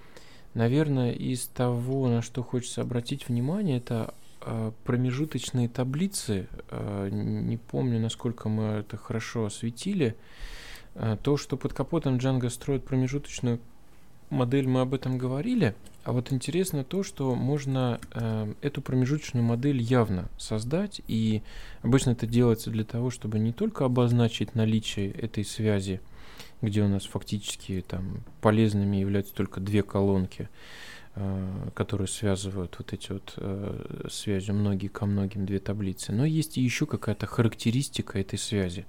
Наверное, 0.54 1.12
из 1.12 1.47
того, 1.47 2.09
на 2.09 2.23
что 2.23 2.43
хочется 2.43 2.81
обратить 2.81 3.28
внимание, 3.28 3.78
это 3.78 4.14
э, 4.40 4.73
промежуточные 4.85 5.69
таблицы. 5.69 6.49
Э, 6.71 7.09
не 7.11 7.57
помню, 7.57 8.00
насколько 8.00 8.49
мы 8.49 8.64
это 8.64 8.97
хорошо 8.97 9.47
осветили. 9.47 10.16
Э, 10.95 11.16
то, 11.21 11.37
что 11.37 11.57
под 11.57 11.73
капотом 11.73 12.16
Django 12.16 12.49
строит 12.50 12.85
промежуточную 12.85 13.61
модель 14.34 14.68
мы 14.68 14.82
об 14.82 14.92
этом 14.92 15.16
говорили, 15.16 15.74
а 16.04 16.12
вот 16.12 16.32
интересно 16.32 16.84
то, 16.84 17.02
что 17.02 17.34
можно 17.34 17.98
э, 18.12 18.52
эту 18.60 18.82
промежуточную 18.82 19.42
модель 19.42 19.80
явно 19.80 20.28
создать, 20.36 21.00
и 21.08 21.42
обычно 21.82 22.10
это 22.10 22.26
делается 22.26 22.70
для 22.70 22.84
того, 22.84 23.10
чтобы 23.10 23.38
не 23.38 23.52
только 23.52 23.86
обозначить 23.86 24.54
наличие 24.54 25.10
этой 25.10 25.44
связи, 25.44 26.00
где 26.60 26.82
у 26.82 26.88
нас 26.88 27.04
фактически 27.04 27.82
там 27.86 28.22
полезными 28.42 28.98
являются 28.98 29.34
только 29.34 29.60
две 29.60 29.82
колонки, 29.82 30.50
э, 31.14 31.70
которые 31.74 32.08
связывают 32.08 32.76
вот 32.78 32.92
эти 32.92 33.12
вот 33.12 33.32
э, 33.38 34.08
связи 34.10 34.50
многие 34.50 34.88
ко 34.88 35.06
многим 35.06 35.46
две 35.46 35.58
таблицы, 35.58 36.12
но 36.12 36.26
есть 36.26 36.58
и 36.58 36.60
еще 36.60 36.84
какая-то 36.84 37.26
характеристика 37.26 38.18
этой 38.18 38.38
связи 38.38 38.84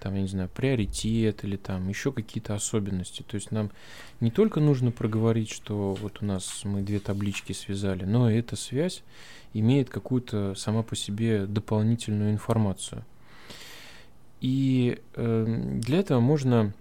там, 0.00 0.14
я 0.14 0.22
не 0.22 0.28
знаю, 0.28 0.48
приоритет 0.48 1.44
или 1.44 1.56
там 1.56 1.88
еще 1.88 2.12
какие-то 2.12 2.54
особенности. 2.54 3.22
То 3.22 3.36
есть 3.36 3.50
нам 3.50 3.70
не 4.20 4.30
только 4.30 4.60
нужно 4.60 4.90
проговорить, 4.90 5.50
что 5.50 5.94
вот 5.94 6.22
у 6.22 6.24
нас 6.24 6.62
мы 6.64 6.82
две 6.82 7.00
таблички 7.00 7.52
связали, 7.52 8.04
но 8.04 8.30
эта 8.30 8.56
связь 8.56 9.02
имеет 9.52 9.88
какую-то 9.88 10.54
сама 10.54 10.82
по 10.82 10.96
себе 10.96 11.46
дополнительную 11.46 12.32
информацию. 12.32 13.04
И 14.40 14.98
э, 15.14 15.78
для 15.80 16.00
этого 16.00 16.20
можно 16.20 16.74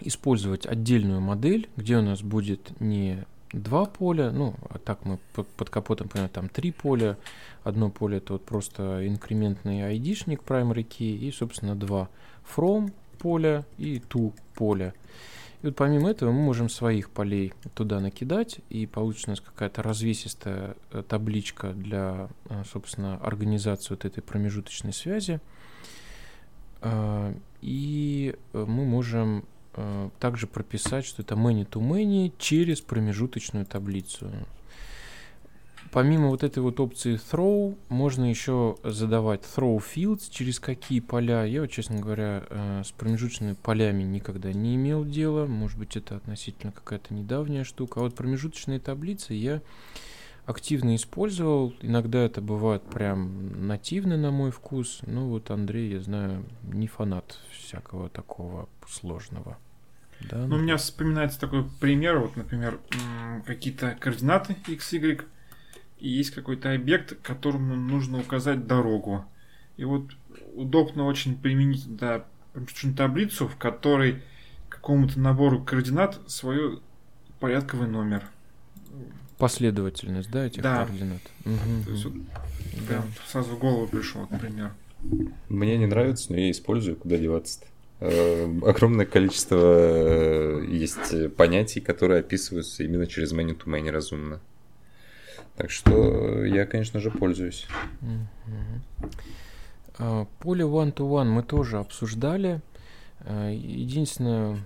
использовать 0.00 0.66
отдельную 0.66 1.20
модель, 1.20 1.68
где 1.76 1.96
у 1.98 2.02
нас 2.02 2.22
будет 2.22 2.80
не 2.80 3.24
два 3.52 3.84
поля, 3.84 4.30
ну, 4.30 4.54
а 4.68 4.78
так 4.78 5.04
мы 5.04 5.18
под, 5.34 5.70
капотом 5.70 6.08
понимаем, 6.08 6.30
там 6.30 6.48
три 6.48 6.72
поля. 6.72 7.16
Одно 7.64 7.90
поле 7.90 8.18
это 8.18 8.34
вот 8.34 8.44
просто 8.44 9.06
инкрементный 9.06 9.86
айдишник 9.86 10.42
primary 10.42 10.86
key 10.86 11.16
и, 11.16 11.30
собственно, 11.30 11.76
два 11.76 12.08
from 12.56 12.92
поля 13.18 13.64
и 13.78 14.02
to 14.08 14.32
поля. 14.54 14.94
И 15.62 15.66
вот 15.66 15.76
помимо 15.76 16.10
этого 16.10 16.32
мы 16.32 16.40
можем 16.40 16.68
своих 16.68 17.10
полей 17.10 17.52
туда 17.74 18.00
накидать, 18.00 18.58
и 18.68 18.86
получится 18.86 19.30
у 19.30 19.32
нас 19.32 19.40
какая-то 19.40 19.82
развесистая 19.82 20.74
э, 20.90 21.04
табличка 21.08 21.72
для, 21.72 22.28
э, 22.48 22.64
собственно, 22.70 23.16
организации 23.18 23.90
вот 23.90 24.04
этой 24.04 24.22
промежуточной 24.22 24.92
связи. 24.92 25.40
А, 26.80 27.32
и 27.60 28.34
э, 28.52 28.64
мы 28.66 28.84
можем 28.84 29.44
также 30.18 30.46
прописать, 30.46 31.04
что 31.04 31.22
это 31.22 31.34
many 31.34 31.68
to 31.68 31.80
many 31.80 32.32
через 32.38 32.80
промежуточную 32.80 33.66
таблицу. 33.66 34.30
Помимо 35.92 36.28
вот 36.28 36.42
этой 36.42 36.60
вот 36.60 36.80
опции 36.80 37.20
throw, 37.30 37.76
можно 37.90 38.24
еще 38.24 38.76
задавать 38.82 39.42
throw 39.42 39.78
fields, 39.78 40.30
через 40.30 40.58
какие 40.58 41.00
поля. 41.00 41.44
Я, 41.44 41.60
вот, 41.60 41.70
честно 41.70 42.00
говоря, 42.00 42.44
э, 42.48 42.82
с 42.82 42.92
промежуточными 42.92 43.52
полями 43.52 44.02
никогда 44.02 44.54
не 44.54 44.76
имел 44.76 45.04
дела. 45.04 45.44
Может 45.46 45.78
быть, 45.78 45.94
это 45.94 46.16
относительно 46.16 46.72
какая-то 46.72 47.12
недавняя 47.12 47.64
штука. 47.64 48.00
А 48.00 48.04
вот 48.04 48.14
промежуточные 48.14 48.80
таблицы 48.80 49.34
я 49.34 49.60
активно 50.46 50.96
использовал. 50.96 51.74
Иногда 51.80 52.20
это 52.20 52.40
бывает 52.40 52.82
прям 52.82 53.66
нативно 53.66 54.16
на 54.16 54.30
мой 54.30 54.50
вкус. 54.50 55.00
Ну 55.06 55.28
вот 55.28 55.50
Андрей, 55.50 55.92
я 55.92 56.00
знаю, 56.00 56.44
не 56.62 56.86
фанат 56.86 57.38
всякого 57.52 58.08
такого 58.08 58.68
сложного. 58.88 59.58
Да, 60.30 60.46
ну, 60.46 60.56
у 60.56 60.58
меня 60.58 60.76
вспоминается 60.76 61.40
такой 61.40 61.64
пример, 61.80 62.18
вот, 62.18 62.36
например, 62.36 62.78
какие-то 63.44 63.96
координаты 63.98 64.56
x, 64.68 64.92
y, 64.92 65.24
и 65.98 66.08
есть 66.08 66.30
какой-то 66.30 66.72
объект, 66.72 67.20
которому 67.22 67.74
нужно 67.74 68.20
указать 68.20 68.66
дорогу. 68.66 69.24
И 69.76 69.84
вот 69.84 70.12
удобно 70.54 71.06
очень 71.06 71.36
применить 71.36 71.96
да, 71.96 72.24
таблицу, 72.96 73.48
в 73.48 73.56
которой 73.56 74.22
какому-то 74.68 75.18
набору 75.18 75.62
координат 75.62 76.20
свой 76.28 76.80
порядковый 77.40 77.88
номер 77.88 78.22
последовательность, 79.42 80.30
да, 80.30 80.46
этих 80.46 80.62
да. 80.62 80.76
координат. 80.76 81.20
Угу. 81.44 81.84
То 81.84 81.90
есть, 81.90 82.04
вот, 82.04 82.14
да. 82.88 83.02
сразу 83.26 83.56
в 83.56 83.58
голову 83.58 83.88
пришел, 83.88 84.24
например. 84.30 84.70
Мне 85.48 85.76
не 85.78 85.86
нравится, 85.86 86.30
но 86.30 86.38
я 86.38 86.48
использую, 86.52 86.94
куда 86.94 87.16
деваться-то. 87.16 87.66
Э, 87.98 88.44
огромное 88.64 89.04
количество 89.04 89.58
э, 89.60 90.64
есть 90.68 91.34
понятий, 91.34 91.80
которые 91.80 92.20
описываются 92.20 92.84
именно 92.84 93.08
через 93.08 93.32
many 93.32 93.58
to 93.58 93.64
many 93.64 93.90
разумно. 93.90 94.38
Так 95.56 95.72
что 95.72 96.44
я, 96.44 96.64
конечно 96.64 97.00
же, 97.00 97.10
пользуюсь. 97.10 97.66
А, 99.98 100.26
поле 100.38 100.62
one-to-one 100.64 101.30
мы 101.30 101.42
тоже 101.42 101.78
обсуждали. 101.78 102.60
А, 103.22 103.50
единственное, 103.50 104.56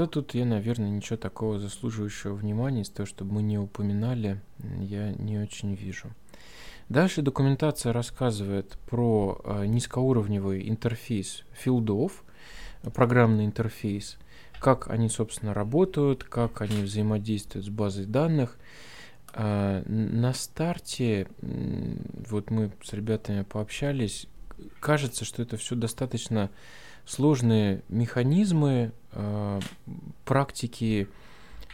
да 0.00 0.06
тут 0.06 0.34
я, 0.34 0.46
наверное, 0.46 0.88
ничего 0.88 1.18
такого 1.18 1.58
заслуживающего 1.58 2.32
внимания, 2.32 2.80
из 2.80 2.88
того, 2.88 3.04
чтобы 3.04 3.34
мы 3.34 3.42
не 3.42 3.58
упоминали, 3.58 4.40
я 4.78 5.12
не 5.12 5.38
очень 5.38 5.74
вижу. 5.74 6.08
Дальше 6.88 7.20
документация 7.20 7.92
рассказывает 7.92 8.78
про 8.88 9.38
э, 9.44 9.66
низкоуровневый 9.66 10.66
интерфейс 10.70 11.44
филдов, 11.52 12.24
программный 12.94 13.44
интерфейс, 13.44 14.16
как 14.58 14.88
они, 14.88 15.10
собственно, 15.10 15.52
работают, 15.52 16.24
как 16.24 16.62
они 16.62 16.82
взаимодействуют 16.82 17.66
с 17.66 17.68
базой 17.68 18.06
данных. 18.06 18.56
Э, 19.34 19.82
на 19.86 20.32
старте, 20.32 21.28
вот 21.42 22.50
мы 22.50 22.72
с 22.82 22.94
ребятами 22.94 23.42
пообщались, 23.42 24.28
кажется, 24.80 25.26
что 25.26 25.42
это 25.42 25.58
все 25.58 25.76
достаточно 25.76 26.48
сложные 27.10 27.82
механизмы, 27.88 28.92
э, 29.12 29.60
практики 30.24 31.08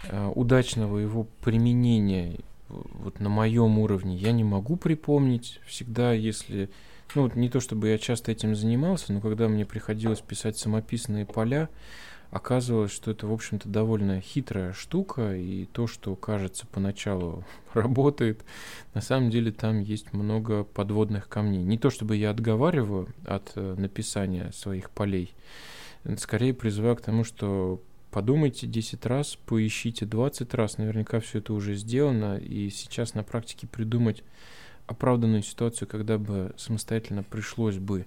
э, 0.09 0.33
удачного 0.35 0.99
его 0.99 1.27
применения 1.43 2.39
вот 2.69 3.21
на 3.21 3.29
моем 3.29 3.79
уровне 3.79 4.17
я 4.17 4.33
не 4.33 4.45
могу 4.45 4.77
припомнить. 4.77 5.61
Всегда, 5.67 6.13
если... 6.13 6.71
Ну, 7.15 7.23
вот 7.23 7.37
не 7.37 7.49
то 7.49 7.61
чтобы 7.61 7.89
я 7.89 7.99
часто 7.99 8.33
этим 8.33 8.57
занимался, 8.57 9.13
но 9.13 9.21
когда 9.21 9.47
мне 9.49 9.65
приходилось 9.65 10.21
писать 10.21 10.59
самописные 10.59 11.25
поля, 11.25 11.69
оказывалось, 12.37 12.93
что 12.93 13.11
это, 13.11 13.27
в 13.27 13.33
общем-то, 13.33 13.69
довольно 13.69 14.21
хитрая 14.21 14.73
штука, 14.73 15.35
и 15.35 15.65
то, 15.67 15.87
что 15.87 16.15
кажется 16.15 16.67
поначалу 16.67 17.45
работает, 17.75 18.45
на 18.95 19.01
самом 19.01 19.31
деле 19.31 19.51
там 19.51 19.81
есть 19.81 20.13
много 20.13 20.65
подводных 20.65 21.29
камней. 21.29 21.65
Не 21.65 21.79
то 21.79 21.91
чтобы 21.91 22.17
я 22.17 22.31
отговариваю 22.31 23.09
от 23.25 23.53
э, 23.57 23.75
написания 23.77 24.53
своих 24.53 24.91
полей, 24.91 25.35
скорее 26.19 26.55
призываю 26.55 26.97
к 26.97 27.01
тому, 27.01 27.25
что 27.25 27.81
подумайте 28.11 28.67
10 28.67 29.05
раз, 29.07 29.37
поищите 29.47 30.07
20 30.07 30.55
раз, 30.55 30.79
наверняка 30.79 31.21
все 31.21 31.39
это 31.39 31.53
уже 31.53 31.75
сделано, 31.75 32.37
и 32.37 32.71
сейчас 32.71 33.15
на 33.15 33.25
практике 33.25 33.67
придумать 33.67 34.23
оправданную 34.87 35.43
ситуацию, 35.43 35.89
когда 35.89 36.17
бы 36.17 36.55
самостоятельно 36.57 37.23
пришлось 37.23 37.79
бы 37.79 38.07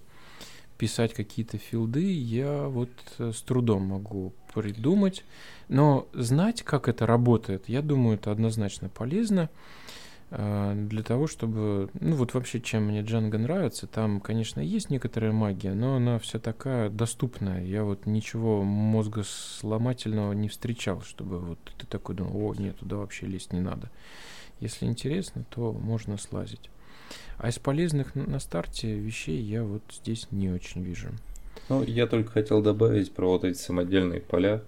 писать 0.79 1.13
какие-то 1.13 1.57
филды, 1.57 2.11
я 2.11 2.69
вот 2.69 2.89
э, 3.19 3.31
с 3.35 3.41
трудом 3.41 3.83
могу 3.83 4.33
придумать. 4.53 5.25
Но 5.67 6.07
знать, 6.13 6.63
как 6.63 6.87
это 6.87 7.05
работает, 7.05 7.67
я 7.67 7.81
думаю, 7.81 8.15
это 8.15 8.31
однозначно 8.31 8.87
полезно 8.87 9.49
э, 10.31 10.73
для 10.87 11.03
того, 11.03 11.27
чтобы... 11.27 11.89
Ну 11.99 12.15
вот 12.15 12.33
вообще, 12.33 12.61
чем 12.61 12.85
мне 12.85 13.01
Джанго 13.01 13.37
нравится, 13.37 13.87
там, 13.87 14.21
конечно, 14.21 14.61
есть 14.61 14.89
некоторая 14.89 15.33
магия, 15.33 15.73
но 15.73 15.97
она 15.97 16.17
вся 16.17 16.39
такая 16.39 16.89
доступная. 16.89 17.61
Я 17.65 17.83
вот 17.83 18.05
ничего 18.05 18.63
мозга 18.63 19.23
сломательного 19.25 20.31
не 20.31 20.47
встречал, 20.47 21.01
чтобы 21.01 21.39
вот 21.39 21.59
ты 21.77 21.85
такой 21.87 22.15
думал, 22.15 22.41
о, 22.41 22.55
нет, 22.55 22.79
туда 22.79 22.95
вообще 22.95 23.25
лезть 23.25 23.51
не 23.51 23.59
надо. 23.59 23.91
Если 24.61 24.85
интересно, 24.85 25.43
то 25.49 25.73
можно 25.73 26.17
слазить. 26.17 26.69
А 27.39 27.47
из 27.47 27.57
полезных 27.57 28.15
на 28.15 28.39
старте 28.39 28.93
вещей 28.93 29.41
я 29.41 29.63
вот 29.63 29.81
здесь 29.89 30.27
не 30.29 30.49
очень 30.49 30.83
вижу. 30.83 31.07
Ну, 31.69 31.83
я 31.83 32.05
только 32.05 32.31
хотел 32.31 32.61
добавить 32.61 33.13
про 33.13 33.29
вот 33.29 33.45
эти 33.45 33.57
самодельные 33.57 34.19
поля. 34.19 34.61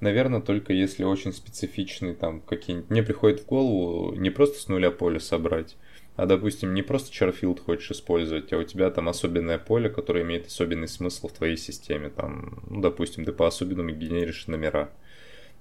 Наверное, 0.00 0.40
только 0.40 0.72
если 0.72 1.04
очень 1.04 1.32
специфичные 1.32 2.14
там 2.14 2.40
какие-нибудь... 2.40 2.90
Мне 2.90 3.02
приходит 3.02 3.40
в 3.40 3.46
голову 3.46 4.14
не 4.14 4.30
просто 4.30 4.58
с 4.58 4.68
нуля 4.68 4.90
поле 4.90 5.20
собрать, 5.20 5.76
а, 6.16 6.24
допустим, 6.26 6.74
не 6.74 6.82
просто 6.82 7.12
Charfield 7.12 7.60
хочешь 7.60 7.90
использовать, 7.90 8.52
а 8.52 8.58
у 8.58 8.62
тебя 8.62 8.90
там 8.90 9.08
особенное 9.08 9.58
поле, 9.58 9.90
которое 9.90 10.22
имеет 10.24 10.46
особенный 10.46 10.88
смысл 10.88 11.28
в 11.28 11.32
твоей 11.32 11.56
системе. 11.56 12.08
Там, 12.08 12.62
ну, 12.70 12.80
допустим, 12.80 13.24
ты 13.24 13.32
по-особенному 13.32 13.90
генеришь 13.90 14.46
номера. 14.46 14.90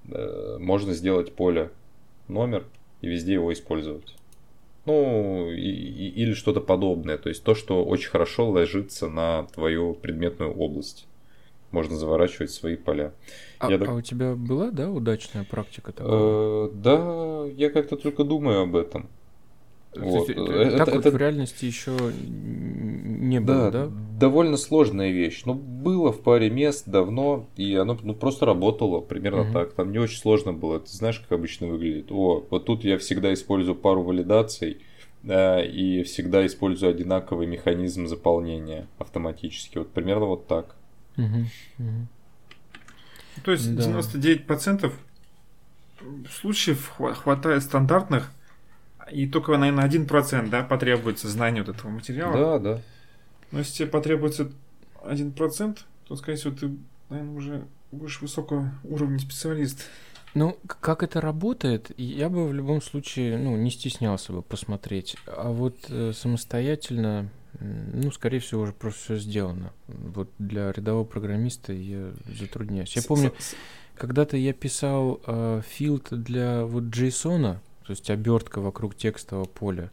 Э, 0.09 0.57
можно 0.59 0.93
сделать 0.93 1.33
поле 1.33 1.71
номер 2.27 2.65
и 3.01 3.07
везде 3.07 3.33
его 3.33 3.51
использовать. 3.51 4.15
Ну, 4.85 5.49
и, 5.51 5.61
и, 5.61 6.09
или 6.09 6.33
что-то 6.33 6.59
подобное. 6.59 7.17
То 7.17 7.29
есть 7.29 7.43
то, 7.43 7.55
что 7.55 7.83
очень 7.85 8.09
хорошо 8.09 8.49
ложится 8.49 9.07
на 9.07 9.43
твою 9.53 9.93
предметную 9.93 10.51
область. 10.51 11.07
Можно 11.71 11.95
заворачивать 11.95 12.51
свои 12.51 12.75
поля. 12.75 13.13
А, 13.59 13.71
я 13.71 13.79
а 13.83 13.93
у 13.93 14.01
тебя 14.01 14.35
была, 14.35 14.69
да, 14.69 14.91
удачная 14.91 15.43
практика 15.43 15.91
такая? 15.91 16.11
Э, 16.11 16.69
да, 16.73 17.45
я 17.55 17.69
как-то 17.71 17.95
только 17.95 18.23
думаю 18.23 18.61
об 18.61 18.75
этом. 18.75 19.09
Вот. 19.95 20.29
Есть, 20.29 20.39
это, 20.39 20.77
так 20.77 20.87
это, 20.87 20.95
вот 20.95 21.05
это... 21.05 21.11
в 21.11 21.17
реальности 21.17 21.65
еще 21.65 21.95
не 22.27 23.39
было, 23.39 23.71
да, 23.71 23.85
да? 23.87 23.91
Довольно 24.19 24.57
сложная 24.57 25.11
вещь. 25.11 25.43
Но 25.45 25.53
было 25.53 26.11
в 26.11 26.21
паре 26.21 26.49
мест 26.49 26.87
давно, 26.87 27.47
и 27.55 27.75
оно 27.75 27.97
ну, 28.01 28.13
просто 28.13 28.45
работало 28.45 29.01
примерно 29.01 29.43
угу. 29.43 29.53
так. 29.53 29.73
Там 29.73 29.91
не 29.91 29.99
очень 29.99 30.17
сложно 30.17 30.53
было. 30.53 30.79
Ты 30.79 30.91
знаешь, 30.91 31.19
как 31.19 31.31
обычно 31.31 31.67
выглядит? 31.67 32.11
О, 32.11 32.45
вот 32.49 32.65
тут 32.65 32.83
я 32.83 32.97
всегда 32.97 33.33
использую 33.33 33.75
пару 33.75 34.03
валидаций, 34.03 34.79
да, 35.21 35.63
и 35.63 36.03
всегда 36.03 36.45
использую 36.45 36.91
одинаковый 36.91 37.47
механизм 37.47 38.07
заполнения 38.07 38.87
автоматически. 38.99 39.77
Вот 39.77 39.91
примерно 39.91 40.25
вот 40.25 40.47
так. 40.47 40.75
Угу, 41.17 41.47
угу. 41.79 42.07
То 43.43 43.51
есть 43.51 43.75
да. 43.75 43.83
99% 43.83 44.91
случаев 46.29 46.93
хватает 46.97 47.63
стандартных 47.63 48.31
и 49.11 49.27
только, 49.27 49.57
наверное, 49.57 49.87
1% 49.87 50.49
да, 50.49 50.63
потребуется 50.63 51.27
знание 51.27 51.63
вот 51.63 51.75
этого 51.75 51.91
материала. 51.91 52.33
Да, 52.33 52.59
да. 52.59 52.81
Но 53.51 53.59
если 53.59 53.73
тебе 53.73 53.87
потребуется 53.87 54.51
1%, 55.03 55.77
то, 56.07 56.15
скорее 56.15 56.37
всего, 56.37 56.55
ты, 56.55 56.71
наверное, 57.09 57.35
уже 57.35 57.67
будешь 57.91 58.21
высокого 58.21 58.71
уровня 58.83 59.19
специалист. 59.19 59.85
Ну, 60.33 60.57
как 60.65 61.03
это 61.03 61.21
работает, 61.21 61.91
я 61.97 62.27
бы 62.29 62.47
в 62.47 62.53
любом 62.53 62.81
случае, 62.81 63.37
ну, 63.37 63.55
не 63.55 63.69
стеснялся 63.69 64.33
бы 64.33 64.41
посмотреть. 64.41 65.15
А 65.27 65.51
вот 65.51 65.75
э, 65.89 66.11
самостоятельно, 66.15 67.29
ну, 67.59 68.11
скорее 68.11 68.39
всего, 68.39 68.61
уже 68.61 68.73
просто 68.73 68.99
все 68.99 69.17
сделано. 69.17 69.71
Вот 69.87 70.31
для 70.39 70.71
рядового 70.71 71.05
программиста 71.05 71.71
я 71.71 72.13
затрудняюсь. 72.39 72.95
Я 72.95 73.03
помню, 73.03 73.31
когда-то 73.95 74.35
я 74.35 74.53
писал 74.53 75.21
э, 75.27 75.61
филд 75.69 76.07
для 76.09 76.65
вот 76.65 76.85
JSON, 76.85 77.57
то 77.85 77.91
есть 77.91 78.09
обертка 78.09 78.61
вокруг 78.61 78.95
текстового 78.95 79.45
поля, 79.45 79.91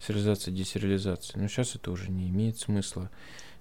сериализация, 0.00 0.52
десериализация. 0.52 1.40
Но 1.40 1.48
сейчас 1.48 1.74
это 1.74 1.90
уже 1.90 2.10
не 2.10 2.28
имеет 2.28 2.58
смысла. 2.58 3.10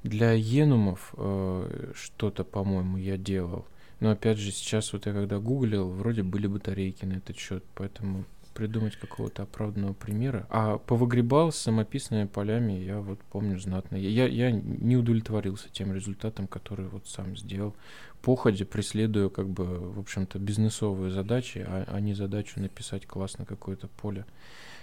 Для 0.04 0.34
енумов 0.34 1.14
э, 1.18 1.92
что-то, 1.96 2.44
по-моему, 2.44 2.98
я 2.98 3.18
делал. 3.18 3.66
Но 4.00 4.12
опять 4.12 4.38
же, 4.38 4.52
сейчас 4.52 4.92
вот 4.92 5.06
я 5.06 5.14
когда 5.14 5.40
гуглил, 5.40 5.90
вроде 5.90 6.24
были 6.24 6.48
батарейки 6.48 7.06
на 7.06 7.14
этот 7.14 7.38
счет, 7.38 7.64
поэтому 7.74 8.26
придумать 8.54 8.96
какого-то 8.96 9.44
оправданного 9.44 9.94
примера. 9.94 10.48
А 10.50 10.78
повыгребал 10.78 11.52
с 11.52 11.58
самописными 11.58 12.26
полями, 12.26 12.74
я 12.74 13.00
вот 13.00 13.20
помню 13.32 13.60
знатно. 13.60 13.96
Я, 13.96 14.28
я 14.28 14.52
не 14.52 14.98
удовлетворился 14.98 15.70
тем 15.70 15.94
результатом, 15.94 16.48
который 16.48 16.88
вот 16.88 17.08
сам 17.08 17.36
сделал. 17.38 17.76
Походе 18.22 18.66
преследую 18.66 19.30
как 19.30 19.50
бы, 19.50 19.66
в 19.66 20.00
общем-то, 20.00 20.40
бизнесовые 20.40 21.12
задачи, 21.12 21.66
а, 21.68 21.86
а 21.88 22.00
не 22.00 22.14
задачу 22.14 22.60
написать 22.60 23.06
классно 23.06 23.46
какое-то 23.46 23.88
поле 23.88 24.26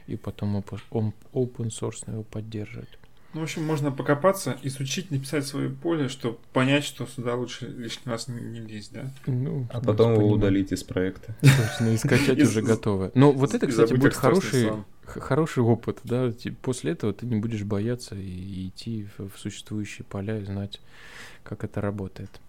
и 0.07 0.17
потом 0.17 0.57
open 0.59 1.13
source 1.69 2.11
его 2.11 2.23
поддерживать. 2.23 3.00
Ну, 3.33 3.41
в 3.41 3.45
общем, 3.45 3.65
можно 3.65 3.93
покопаться, 3.93 4.59
изучить, 4.63 5.13
написать 5.13 5.47
свое 5.47 5.71
поле, 5.71 6.09
чтобы 6.09 6.39
понять, 6.53 6.85
что 6.85 7.07
сюда 7.07 7.37
лучше 7.37 7.67
лишний 7.69 8.11
раз 8.11 8.27
не, 8.27 8.41
не 8.41 8.61
лезть, 8.61 8.93
да? 8.93 9.13
Ну, 9.27 9.69
а 9.73 9.81
потом 9.81 10.15
его 10.15 10.29
удалить 10.29 10.73
из 10.73 10.83
проекта. 10.83 11.37
Точно, 11.41 11.91
и 11.93 11.97
скачать 11.97 12.41
уже 12.41 12.63
готовое. 12.63 13.13
Но 13.15 13.31
вот 13.33 13.55
это, 13.55 13.69
кстати, 13.69 13.95
будет 13.95 14.15
хороший, 14.15 14.73
хороший 15.05 15.63
опыт, 15.63 16.01
да? 16.03 16.33
После 16.63 16.93
этого 16.93 17.13
ты 17.13 17.27
не 17.27 17.37
будешь 17.37 17.63
бояться 17.63 18.17
и 18.17 18.69
идти 18.69 19.07
в 19.17 19.31
существующие 19.39 20.05
поля 20.05 20.39
и 20.39 20.45
знать, 20.45 20.81
как 21.45 21.63
это 21.63 21.81
работает. 21.81 22.41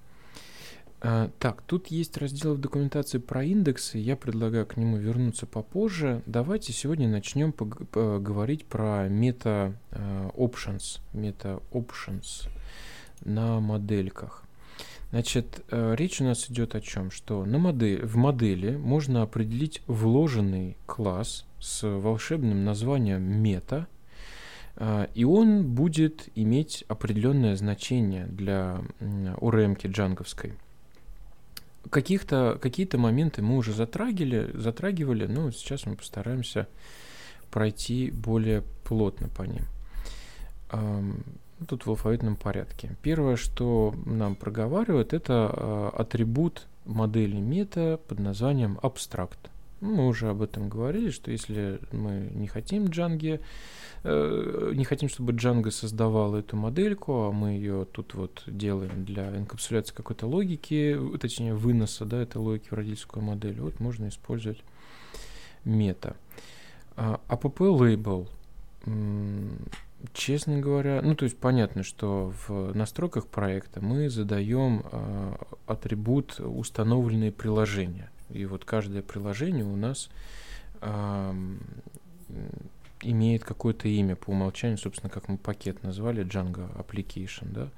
А, 1.03 1.31
так, 1.39 1.63
тут 1.63 1.87
есть 1.87 2.15
раздел 2.17 2.53
в 2.53 2.59
документации 2.59 3.17
про 3.17 3.43
индексы. 3.43 3.97
Я 3.97 4.15
предлагаю 4.15 4.67
к 4.67 4.77
нему 4.77 4.97
вернуться 4.97 5.47
попозже. 5.47 6.21
Давайте 6.27 6.73
сегодня 6.73 7.07
начнем 7.07 7.51
говорить 7.91 8.65
про 8.65 9.07
мета 9.09 9.73
а, 9.89 10.29
options, 10.35 10.99
мета 11.13 11.59
options 11.71 12.47
на 13.25 13.59
модельках. 13.59 14.43
Значит, 15.09 15.65
речь 15.69 16.21
у 16.21 16.23
нас 16.23 16.49
идет 16.49 16.75
о 16.75 16.81
чем? 16.81 17.11
Что 17.11 17.45
на 17.45 17.57
модель, 17.57 18.05
в 18.05 18.15
модели 18.15 18.77
можно 18.77 19.23
определить 19.23 19.81
вложенный 19.87 20.77
класс 20.85 21.45
с 21.59 21.85
волшебным 21.85 22.63
названием 22.63 23.21
мета, 23.21 23.87
и 25.13 25.25
он 25.25 25.65
будет 25.65 26.29
иметь 26.35 26.85
определенное 26.87 27.57
значение 27.57 28.25
для 28.27 28.81
URM-ки 29.01 29.87
джанговской 29.87 30.53
каких-то, 31.89 32.57
какие-то 32.61 32.97
моменты 32.97 33.41
мы 33.41 33.57
уже 33.57 33.73
затрагивали, 33.73 34.51
затрагивали, 34.53 35.25
но 35.25 35.51
сейчас 35.51 35.85
мы 35.85 35.95
постараемся 35.95 36.67
пройти 37.49 38.11
более 38.11 38.63
плотно 38.83 39.27
по 39.29 39.43
ним. 39.43 39.63
Тут 41.67 41.85
в 41.85 41.89
алфавитном 41.89 42.37
порядке. 42.37 42.95
Первое, 43.03 43.35
что 43.35 43.93
нам 44.05 44.35
проговаривают, 44.35 45.13
это 45.13 45.51
а, 45.53 45.93
атрибут 45.95 46.65
модели 46.85 47.37
мета 47.37 47.99
под 48.07 48.19
названием 48.19 48.79
абстракт. 48.81 49.51
Мы 49.81 50.07
уже 50.07 50.29
об 50.29 50.41
этом 50.41 50.69
говорили, 50.69 51.09
что 51.09 51.31
если 51.31 51.79
мы 51.91 52.29
не 52.33 52.47
хотим 52.47 52.85
Django 52.85 53.41
Э, 54.03 54.71
не 54.73 54.83
хотим, 54.83 55.09
чтобы 55.09 55.33
Django 55.33 55.69
создавал 55.69 56.35
эту 56.35 56.57
модельку, 56.57 57.25
а 57.25 57.31
мы 57.31 57.51
ее 57.51 57.85
тут 57.85 58.15
вот 58.15 58.43
делаем 58.47 59.05
для 59.05 59.35
инкапсуляции 59.37 59.93
какой-то 59.93 60.25
логики, 60.25 60.99
точнее 61.19 61.53
выноса 61.53 62.05
да, 62.05 62.21
этой 62.23 62.37
логики 62.37 62.69
в 62.69 62.73
родительскую 62.73 63.23
модель. 63.23 63.59
Вот 63.61 63.79
можно 63.79 64.07
использовать 64.07 64.63
мета. 65.65 66.15
А, 66.95 67.21
app 67.29 67.43
label, 67.57 68.27
честно 70.13 70.59
говоря, 70.59 71.01
ну 71.03 71.13
то 71.13 71.25
есть 71.25 71.37
понятно, 71.37 71.83
что 71.83 72.33
в 72.47 72.75
настройках 72.75 73.27
проекта 73.27 73.81
мы 73.81 74.09
задаем 74.09 74.81
а, 74.91 75.37
атрибут 75.67 76.39
установленные 76.39 77.31
приложения. 77.31 78.09
И 78.33 78.45
вот 78.45 78.65
каждое 78.65 79.01
приложение 79.01 79.65
у 79.65 79.75
нас 79.75 80.09
имеет 83.03 83.43
какое-то 83.43 83.87
имя 83.87 84.15
по 84.15 84.29
умолчанию, 84.29 84.77
собственно, 84.77 85.09
как 85.09 85.27
мы 85.27 85.37
пакет 85.37 85.83
назвали, 85.83 86.23
Django 86.23 86.69
Application, 86.77 87.51
да, 87.51 87.69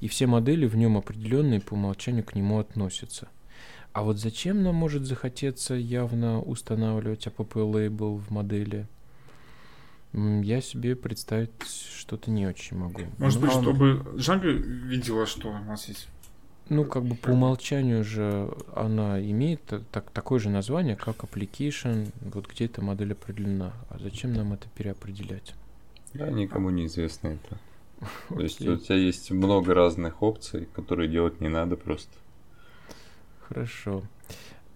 и 0.00 0.08
все 0.08 0.26
модели 0.26 0.66
в 0.66 0.76
нем 0.76 0.96
определенные 0.96 1.60
по 1.60 1.74
умолчанию 1.74 2.24
к 2.24 2.34
нему 2.34 2.58
относятся. 2.58 3.28
А 3.92 4.02
вот 4.02 4.18
зачем 4.18 4.62
нам 4.62 4.74
может 4.74 5.04
захотеться 5.04 5.74
явно 5.74 6.40
устанавливать 6.40 7.26
app 7.26 7.72
лейбл 7.72 8.16
в 8.16 8.30
модели? 8.30 8.86
Я 10.12 10.60
себе 10.60 10.96
представить 10.96 11.50
что-то 11.96 12.30
не 12.30 12.46
очень 12.46 12.76
могу. 12.76 13.02
Может 13.18 13.40
ну, 13.40 13.46
быть, 13.46 13.52
чтобы 13.52 14.18
Django 14.18 14.50
видела, 14.50 15.26
что 15.26 15.50
у 15.50 15.58
нас 15.58 15.88
есть 15.88 16.08
ну, 16.72 16.84
как 16.84 17.04
бы 17.04 17.14
по 17.14 17.30
умолчанию 17.30 18.02
же 18.02 18.50
она 18.74 19.20
имеет 19.20 19.60
так, 19.90 20.10
такое 20.10 20.40
же 20.40 20.48
название, 20.48 20.96
как 20.96 21.18
application, 21.18 22.10
вот 22.20 22.48
где 22.48 22.64
эта 22.64 22.82
модель 22.82 23.12
определена. 23.12 23.72
А 23.90 23.98
зачем 23.98 24.32
нам 24.32 24.54
это 24.54 24.68
переопределять? 24.74 25.54
Да, 26.14 26.30
никому 26.30 26.70
не 26.70 26.86
известно 26.86 27.28
это. 27.28 27.58
То 28.28 28.40
есть 28.40 28.60
у 28.60 28.76
тебя 28.76 28.96
есть 28.96 29.30
много 29.30 29.74
разных 29.74 30.22
опций, 30.22 30.66
которые 30.74 31.08
делать 31.08 31.40
не 31.40 31.48
надо 31.48 31.76
просто. 31.76 32.10
Хорошо. 33.48 34.02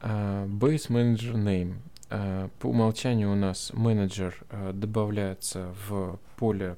Uh, 0.00 0.46
base 0.46 0.88
Manager 0.90 1.34
Name. 1.34 1.76
Uh, 2.10 2.50
по 2.60 2.66
умолчанию 2.66 3.32
у 3.32 3.34
нас 3.34 3.72
менеджер 3.72 4.36
uh, 4.50 4.72
добавляется 4.72 5.74
в 5.88 6.20
поле 6.36 6.76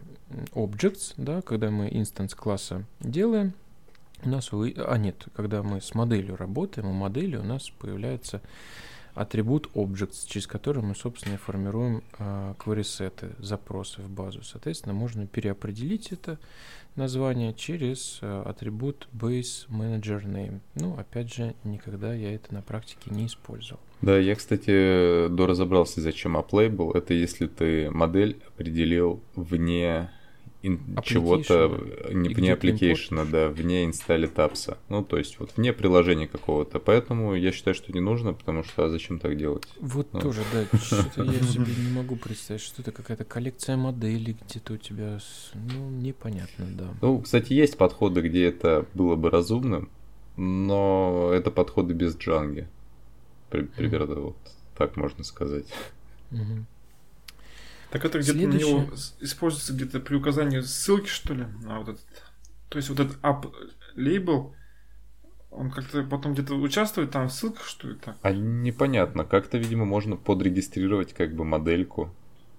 Objects, 0.53 1.15
да, 1.17 1.43
когда 1.43 1.71
мы 1.71 1.89
инстанс 1.91 2.35
класса 2.35 2.85
делаем. 3.01 3.53
У 4.25 4.29
нас, 4.29 4.51
а 4.53 4.99
нет, 4.99 5.27
когда 5.35 5.63
мы 5.63 5.81
с 5.81 5.95
моделью 5.95 6.37
работаем, 6.37 6.89
у 6.89 6.93
модели 6.93 7.37
у 7.37 7.45
нас 7.45 7.71
появляется 7.71 8.43
атрибут 9.15 9.69
objects, 9.75 10.27
через 10.27 10.47
который 10.47 10.83
мы, 10.83 10.95
собственно, 10.95 11.35
и 11.35 11.39
формируем 11.39 12.03
э, 12.19 12.55
query-сеты, 12.59 13.31
запросы 13.39 14.01
в 14.01 14.09
базу. 14.09 14.43
Соответственно, 14.43 14.95
можно 14.95 15.27
переопределить 15.27 16.13
это 16.13 16.39
название 16.95 17.53
через 17.53 18.19
э, 18.23 18.43
атрибут 18.47 19.09
base 19.13 19.69
manager 19.71 20.25
name. 20.25 20.61
Ну, 20.77 20.97
опять 20.97 21.35
же, 21.35 21.55
никогда 21.65 22.15
я 22.15 22.33
это 22.35 22.55
на 22.55 22.63
практике 22.63 23.11
не 23.11 23.27
использовал. 23.27 23.81
Да, 24.03 24.17
я, 24.17 24.37
кстати, 24.37 25.29
доразобрался, 25.29 26.01
зачем 26.01 26.37
applabel. 26.37 26.97
Это 26.97 27.15
если 27.15 27.49
ты 27.49 27.91
модель 27.91 28.41
определил 28.47 29.21
вне 29.35 30.11
чего-то 30.63 31.69
не 32.13 32.35
вне 32.35 32.53
application, 32.53 33.31
да, 33.31 33.49
вне 33.49 33.85
инсталли 33.85 34.27
тапса. 34.27 34.79
Ну, 34.89 35.05
то 35.05 35.17
есть 35.17 35.39
вот 35.39 35.53
вне 35.57 35.73
приложения 35.73 36.27
какого-то. 36.27 36.81
Поэтому 36.81 37.35
я 37.35 37.53
считаю, 37.53 37.75
что 37.75 37.93
не 37.93 38.01
нужно, 38.01 38.33
потому 38.33 38.65
что 38.65 38.85
а 38.85 38.89
зачем 38.89 39.21
так 39.21 39.37
делать? 39.37 39.65
Вот 39.81 40.13
ну. 40.13 40.21
тоже, 40.21 40.43
да, 40.53 40.65
что-то 40.83 41.23
я 41.23 41.41
себе 41.41 41.73
не 41.77 41.93
могу 41.93 42.17
представить, 42.17 42.63
что 42.63 42.83
это 42.83 42.91
какая-то 42.91 43.25
коллекция 43.25 43.77
моделей 43.77 44.37
где-то 44.47 44.75
у 44.75 44.77
тебя, 44.77 45.19
ну, 45.55 45.91
непонятно, 45.91 46.67
да. 46.67 46.89
Ну, 47.01 47.21
кстати, 47.21 47.53
есть 47.53 47.77
подходы, 47.79 48.21
где 48.23 48.47
это 48.47 48.87
было 48.95 49.15
бы 49.15 49.31
разумным, 49.31 49.89
но 50.37 51.31
это 51.33 51.51
подходы 51.51 51.95
без 51.95 52.17
джанги. 52.17 52.69
Примерно 53.51 54.15
вот 54.17 54.37
так 54.77 54.97
можно 54.97 55.25
сказать. 55.25 55.67
Так 57.91 58.05
это 58.05 58.19
где-то 58.19 58.39
на 58.39 58.53
него 58.53 58.89
используется 59.21 59.73
где-то 59.73 60.01
при 60.01 60.17
указании 60.17 60.61
ссылки, 60.61 61.09
что 61.09 61.35
ли, 61.35 61.47
на 61.63 61.79
вот 61.79 61.89
этот. 61.89 62.07
То 62.69 62.77
есть 62.77 62.91
вот 62.91 63.01
этот 63.01 63.19
app 63.23 63.51
лейбл, 63.97 64.55
он 65.51 65.71
как-то 65.71 66.03
потом 66.03 66.35
где-то 66.35 66.55
участвует 66.55 67.11
там 67.11 67.29
в 67.29 67.33
ссылках, 67.33 67.65
что 67.65 67.91
это? 67.91 68.17
А 68.21 68.33
непонятно. 68.33 69.25
Как-то, 69.25 69.57
видимо, 69.57 69.87
можно 69.87 70.17
подрегистрировать 70.17 71.15
как 71.15 71.35
бы 71.35 71.45
модельку 71.45 72.15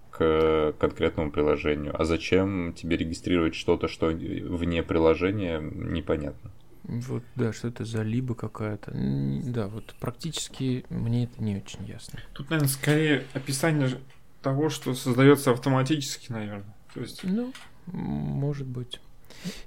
к 0.09 0.73
конкретному 0.79 1.31
приложению. 1.31 1.99
А 1.99 2.05
зачем 2.05 2.73
тебе 2.73 2.97
регистрировать 2.97 3.53
что-то, 3.53 3.87
что 3.87 4.07
вне 4.07 4.81
приложения, 4.81 5.59
непонятно. 5.61 6.51
Вот, 6.83 7.23
да, 7.35 7.53
что 7.53 7.67
это 7.67 7.85
за 7.85 8.01
либо 8.01 8.33
какая-то. 8.33 8.91
Да, 8.91 9.67
вот 9.67 9.93
практически 9.99 10.85
мне 10.89 11.25
это 11.25 11.43
не 11.43 11.57
очень 11.57 11.85
ясно. 11.85 12.19
Тут, 12.33 12.49
наверное, 12.49 12.69
скорее 12.69 13.25
описание 13.33 13.99
того, 14.41 14.69
что 14.69 14.93
создается 14.93 15.51
автоматически, 15.51 16.31
наверное. 16.31 16.75
То 16.93 17.01
есть... 17.01 17.23
Ну, 17.23 17.53
может 17.85 18.67
быть. 18.67 18.99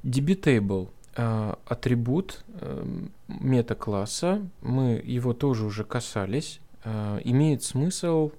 DBTable 0.02 0.90
э, 1.16 1.54
атрибут 1.66 2.44
э, 2.48 2.85
мета-класса, 3.28 4.46
мы 4.61 5.02
его 5.04 5.32
тоже 5.32 5.64
уже 5.64 5.85
касались, 5.85 6.61
э, 6.85 7.20
имеет 7.24 7.62
смысл, 7.62 8.32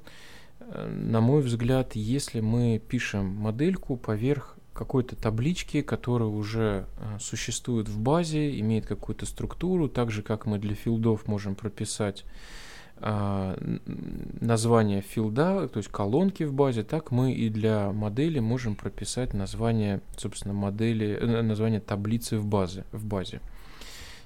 э, 0.60 0.88
на 0.88 1.22
мой 1.22 1.41
взгляд, 1.41 1.96
если 1.96 2.39
мы 2.39 2.80
пишем 2.80 3.26
модельку 3.26 3.98
поверх 3.98 4.58
какой-то 4.74 5.15
таблички, 5.15 5.82
которая 5.82 6.30
уже 6.30 6.88
э, 6.98 7.17
существует 7.19 7.88
в 7.89 8.00
базе, 8.00 8.60
имеет 8.60 8.86
какую-то 8.86 9.26
структуру, 9.26 9.88
так 9.88 10.12
же, 10.12 10.24
как 10.24 10.46
мы 10.46 10.60
для 10.60 10.76
филдов 10.76 11.28
можем 11.28 11.56
прописать 11.56 12.26
а, 12.26 12.30
название 13.04 15.02
филда, 15.02 15.68
то 15.68 15.78
есть 15.78 15.89
колонки 15.89 16.44
в 16.44 16.54
базе, 16.54 16.84
так 16.84 17.12
мы 17.12 17.34
и 17.34 17.50
для 17.50 17.92
модели 17.92 18.39
можем 18.39 18.76
прописать 18.76 19.34
название, 19.34 20.02
собственно, 20.16 20.54
модели, 20.54 21.18
э, 21.20 21.42
название 21.42 21.82
таблицы 21.82 22.38
в 22.38 22.46
базе, 22.46 22.86
в 22.92 23.06
базе. 23.06 23.42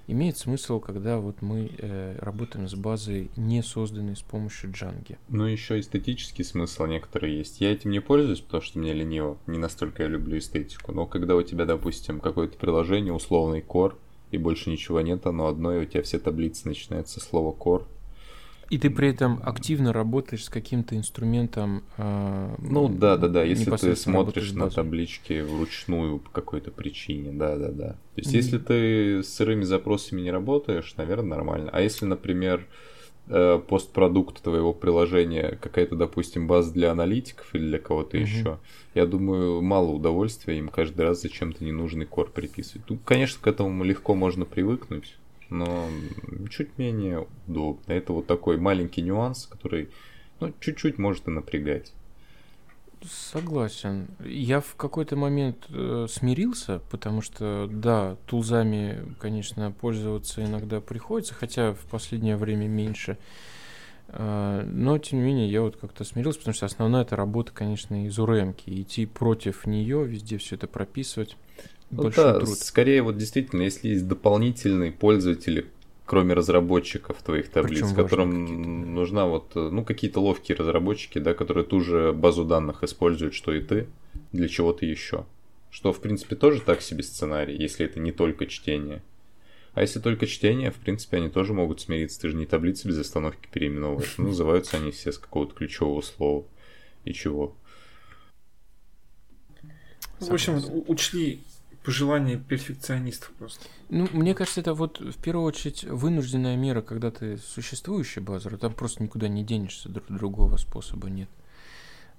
Имеет 0.10 0.38
смысл, 0.38 0.80
когда 0.80 1.18
вот 1.18 1.42
мы 1.42 1.70
э, 1.78 2.18
работаем 2.20 2.70
с 2.70 2.76
базой, 2.76 3.30
не 3.36 3.62
созданной 3.62 4.16
с 4.16 4.22
помощью 4.22 4.70
Django. 4.70 5.18
Ну, 5.28 5.46
еще 5.46 5.80
эстетический 5.80 6.46
смысл 6.46 6.86
некоторые 6.86 7.40
есть. 7.40 7.60
Я 7.60 7.74
этим 7.74 7.92
не 7.92 8.00
пользуюсь, 8.00 8.40
потому 8.40 8.62
что 8.62 8.80
мне 8.80 8.94
лениво. 8.94 9.38
Не 9.48 9.58
настолько 9.58 10.04
я 10.04 10.10
люблю 10.10 10.38
эстетику. 10.38 10.94
Но 10.94 11.08
когда 11.08 11.36
у 11.36 11.42
тебя, 11.42 11.66
допустим, 11.66 12.22
какое-то 12.22 12.58
приложение, 12.58 13.12
условный 13.12 13.60
core, 13.60 13.96
и 14.32 14.38
больше 14.38 14.70
ничего 14.70 15.02
нет, 15.02 15.26
оно 15.26 15.48
одно, 15.48 15.74
и 15.74 15.82
у 15.82 15.86
тебя 15.86 16.04
все 16.04 16.20
таблицы 16.20 16.70
начинаются 16.70 17.20
со 17.20 17.26
слова 17.26 17.54
core, 17.54 17.86
и 18.69 18.77
ты 18.77 18.89
при 18.89 19.10
этом 19.10 19.39
активно 19.43 19.93
работаешь 19.93 20.45
с 20.45 20.49
каким-то 20.49 20.95
инструментом. 20.97 21.84
Э, 21.97 22.56
ну 22.60 22.89
да, 22.89 23.17
да, 23.17 23.27
да. 23.27 23.43
Если 23.43 23.69
ты 23.75 23.95
смотришь 23.95 24.51
на 24.51 24.69
таблички 24.69 25.41
вручную 25.41 26.19
по 26.19 26.30
какой-то 26.30 26.71
причине, 26.71 27.32
да, 27.32 27.56
да, 27.56 27.71
да. 27.71 27.89
То 27.91 27.97
есть, 28.17 28.34
mm-hmm. 28.34 28.36
если 28.36 28.58
ты 28.58 29.23
с 29.23 29.34
сырыми 29.34 29.63
запросами 29.63 30.21
не 30.21 30.32
работаешь, 30.32 30.93
наверное, 30.97 31.38
нормально. 31.38 31.69
А 31.71 31.82
если, 31.82 32.06
например, 32.06 32.67
э, 33.27 33.60
постпродукт 33.67 34.41
твоего 34.41 34.73
приложения 34.73 35.58
какая-то, 35.62 35.95
допустим, 35.95 36.47
база 36.47 36.73
для 36.73 36.91
аналитиков 36.91 37.53
или 37.56 37.67
для 37.67 37.80
кого-то 37.80 38.17
mm-hmm. 38.17 38.21
еще, 38.21 38.60
я 38.95 39.06
думаю, 39.06 39.62
мало 39.62 39.91
удовольствия 39.91 40.58
им 40.58 40.67
каждый 40.67 41.03
раз 41.03 41.21
зачем-то 41.21 41.63
ненужный 41.63 42.06
кор 42.06 42.32
приписывать. 42.32 42.89
Ну, 42.89 42.97
конечно, 43.06 43.39
к 43.41 43.47
этому 43.47 43.84
легко 43.86 44.13
можно 44.13 44.43
привыкнуть 44.43 45.15
но 45.50 45.88
чуть 46.50 46.78
менее 46.78 47.28
удобно. 47.48 47.94
Это 47.94 48.14
вот 48.14 48.28
такой 48.28 48.58
маленький 48.58 49.02
нюанс, 49.02 49.46
который 49.48 49.90
ну, 50.40 50.54
чуть-чуть 50.60 50.98
может 50.98 51.28
и 51.28 51.32
напрягать. 51.32 51.94
Согласен. 53.06 54.08
Я 54.26 54.60
в 54.60 54.76
какой-то 54.76 55.16
момент 55.16 55.68
э, 55.70 56.08
смирился, 56.10 56.82
потому 56.90 57.22
что, 57.22 57.70
да, 57.72 58.18
тулзами, 58.26 59.16
конечно, 59.20 59.72
пользоваться 59.72 60.44
иногда 60.44 60.82
приходится, 60.82 61.36
хотя 61.36 61.74
в 61.74 61.86
последнее 61.92 62.38
время 62.38 62.68
меньше. 62.68 63.18
Э, 64.08 64.64
но, 64.66 64.98
тем 64.98 65.20
не 65.20 65.26
менее, 65.26 65.50
я 65.50 65.62
вот 65.62 65.78
как-то 65.78 66.04
смирился, 66.06 66.40
потому 66.40 66.56
что 66.56 66.66
основная 66.66 67.04
эта 67.04 67.16
работа, 67.16 67.52
конечно, 67.52 68.06
из 68.06 68.18
уремки. 68.18 68.82
Идти 68.82 69.06
против 69.06 69.68
нее, 69.68 70.04
везде 70.06 70.40
все 70.40 70.56
это 70.56 70.68
прописывать. 70.68 71.38
Ну 71.89 72.10
да, 72.10 72.39
труд. 72.39 72.50
скорее 72.50 73.02
вот 73.02 73.17
действительно, 73.17 73.62
если 73.62 73.89
есть 73.89 74.08
дополнительные 74.08 74.91
пользователи, 74.91 75.67
кроме 76.06 76.34
разработчиков 76.34 77.21
твоих 77.21 77.50
таблиц, 77.50 77.93
которым 77.93 78.93
нужна 78.93 79.26
вот, 79.26 79.56
ну, 79.56 79.84
какие-то 79.84 80.19
ловкие 80.19 80.58
разработчики, 80.58 81.19
да, 81.19 81.34
которые 81.34 81.65
ту 81.65 81.82
же 81.82 82.13
базу 82.13 82.45
данных 82.45 82.84
используют, 82.84 83.34
что 83.34 83.54
и 83.54 83.62
ты, 83.62 83.88
для 84.32 84.47
чего-то 84.47 84.86
еще. 84.86 85.26
Что, 85.69 85.93
в 85.93 86.00
принципе, 86.00 86.36
тоже 86.36 86.62
так 86.62 86.82
себе 86.82 87.04
сценарий, 87.04 87.56
если 87.56 87.86
это 87.86 88.00
не 88.00 88.12
только 88.12 88.47
чтение. 88.47 89.02
А 89.73 89.82
если 89.82 90.00
только 90.00 90.26
чтение, 90.26 90.71
в 90.71 90.78
принципе, 90.78 91.17
они 91.17 91.30
тоже 91.30 91.54
могут 91.54 91.82
смириться. 91.82 92.19
Ты 92.19 92.30
же 92.30 92.36
не 92.36 92.47
таблицы 92.47 92.88
без 92.88 92.97
остановки 92.97 93.47
переименовываешь. 93.52 94.15
Ну, 94.17 94.30
называются 94.30 94.78
они 94.78 94.89
все 94.89 95.12
с 95.12 95.19
какого-то 95.19 95.54
ключевого 95.54 96.02
слова. 96.02 96.45
И 97.06 97.13
чего. 97.13 97.56
В 100.19 100.34
общем, 100.34 100.60
учли 100.88 101.41
пожелание 101.88 102.38
перфекционистов 102.38 103.32
просто. 103.39 103.65
Ну, 103.88 104.10
мне 104.12 104.36
кажется, 104.36 104.60
это 104.60 104.73
вот 104.73 105.00
в 105.00 105.17
первую 105.21 105.45
очередь 105.45 105.86
вынужденная 105.86 106.58
мера, 106.58 106.82
когда 106.82 107.12
ты 107.12 107.38
существующий 107.38 108.19
базар, 108.19 108.58
там 108.58 108.73
просто 108.73 109.02
никуда 109.02 109.30
не 109.30 109.41
денешься, 109.41 109.88
друг, 109.88 110.06
другого 110.10 110.58
способа 110.58 111.10
нет. 111.10 111.30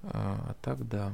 А, 0.05 0.47
а 0.49 0.55
так, 0.63 0.89
да. 0.89 1.13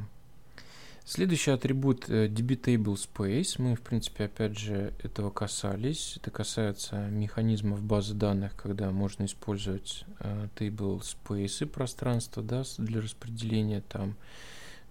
Следующий 1.04 1.50
атрибут 1.50 2.08
э, 2.08 2.28
debtable 2.28 2.94
space. 2.94 3.56
Мы, 3.58 3.74
в 3.74 3.80
принципе, 3.80 4.26
опять 4.26 4.56
же, 4.56 4.94
этого 5.02 5.30
касались. 5.30 6.16
Это 6.18 6.30
касается 6.30 7.08
механизмов 7.08 7.82
базы 7.82 8.14
данных, 8.14 8.54
когда 8.54 8.92
можно 8.92 9.24
использовать 9.24 10.04
uh, 10.20 10.48
table 10.54 11.02
space 11.02 11.66
пространство 11.66 12.40
да, 12.40 12.62
для 12.78 13.00
распределения 13.00 13.80
там 13.80 14.14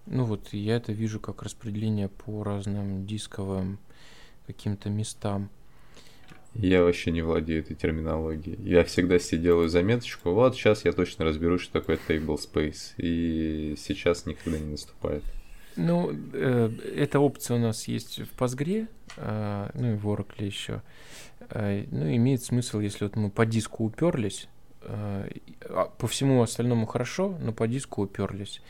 ну 0.06 0.24
вот 0.24 0.52
я 0.52 0.76
это 0.76 0.92
вижу 0.92 1.20
как 1.20 1.42
распределение 1.42 2.08
по 2.08 2.42
разным 2.44 3.06
дисковым 3.06 3.78
каким-то 4.46 4.90
местам. 4.90 5.48
Я 6.54 6.82
вообще 6.84 7.10
не 7.10 7.22
владею 7.22 7.60
этой 7.62 7.74
терминологией. 7.74 8.58
Я 8.62 8.84
всегда 8.84 9.18
себе 9.18 9.42
делаю 9.42 9.68
заметочку, 9.68 10.30
вот 10.30 10.54
сейчас 10.54 10.84
я 10.84 10.92
точно 10.92 11.24
разберусь, 11.24 11.62
что 11.62 11.80
такое 11.80 11.98
table 12.08 12.38
space. 12.38 12.94
И 12.96 13.74
сейчас 13.76 14.24
никогда 14.26 14.58
не 14.58 14.70
наступает. 14.70 15.24
Ну, 15.76 16.12
э, 16.32 16.70
эта 16.96 17.18
опция 17.18 17.56
у 17.56 17.60
нас 17.60 17.88
есть 17.88 18.20
в 18.20 18.40
Postgre, 18.40 18.86
э, 19.16 19.70
ну 19.74 19.94
и 19.94 19.96
в 19.96 20.06
Oracle 20.06 20.44
еще. 20.44 20.82
Э, 21.50 21.84
ну, 21.90 22.14
имеет 22.14 22.44
смысл, 22.44 22.78
если 22.78 23.04
вот 23.04 23.16
мы 23.16 23.30
по 23.30 23.44
диску 23.44 23.84
уперлись, 23.84 24.48
э, 24.82 25.28
а 25.68 25.86
по 25.98 26.06
всему 26.06 26.42
остальному 26.42 26.86
хорошо, 26.86 27.36
но 27.40 27.52
по 27.52 27.66
диску 27.66 28.02
уперлись. 28.02 28.62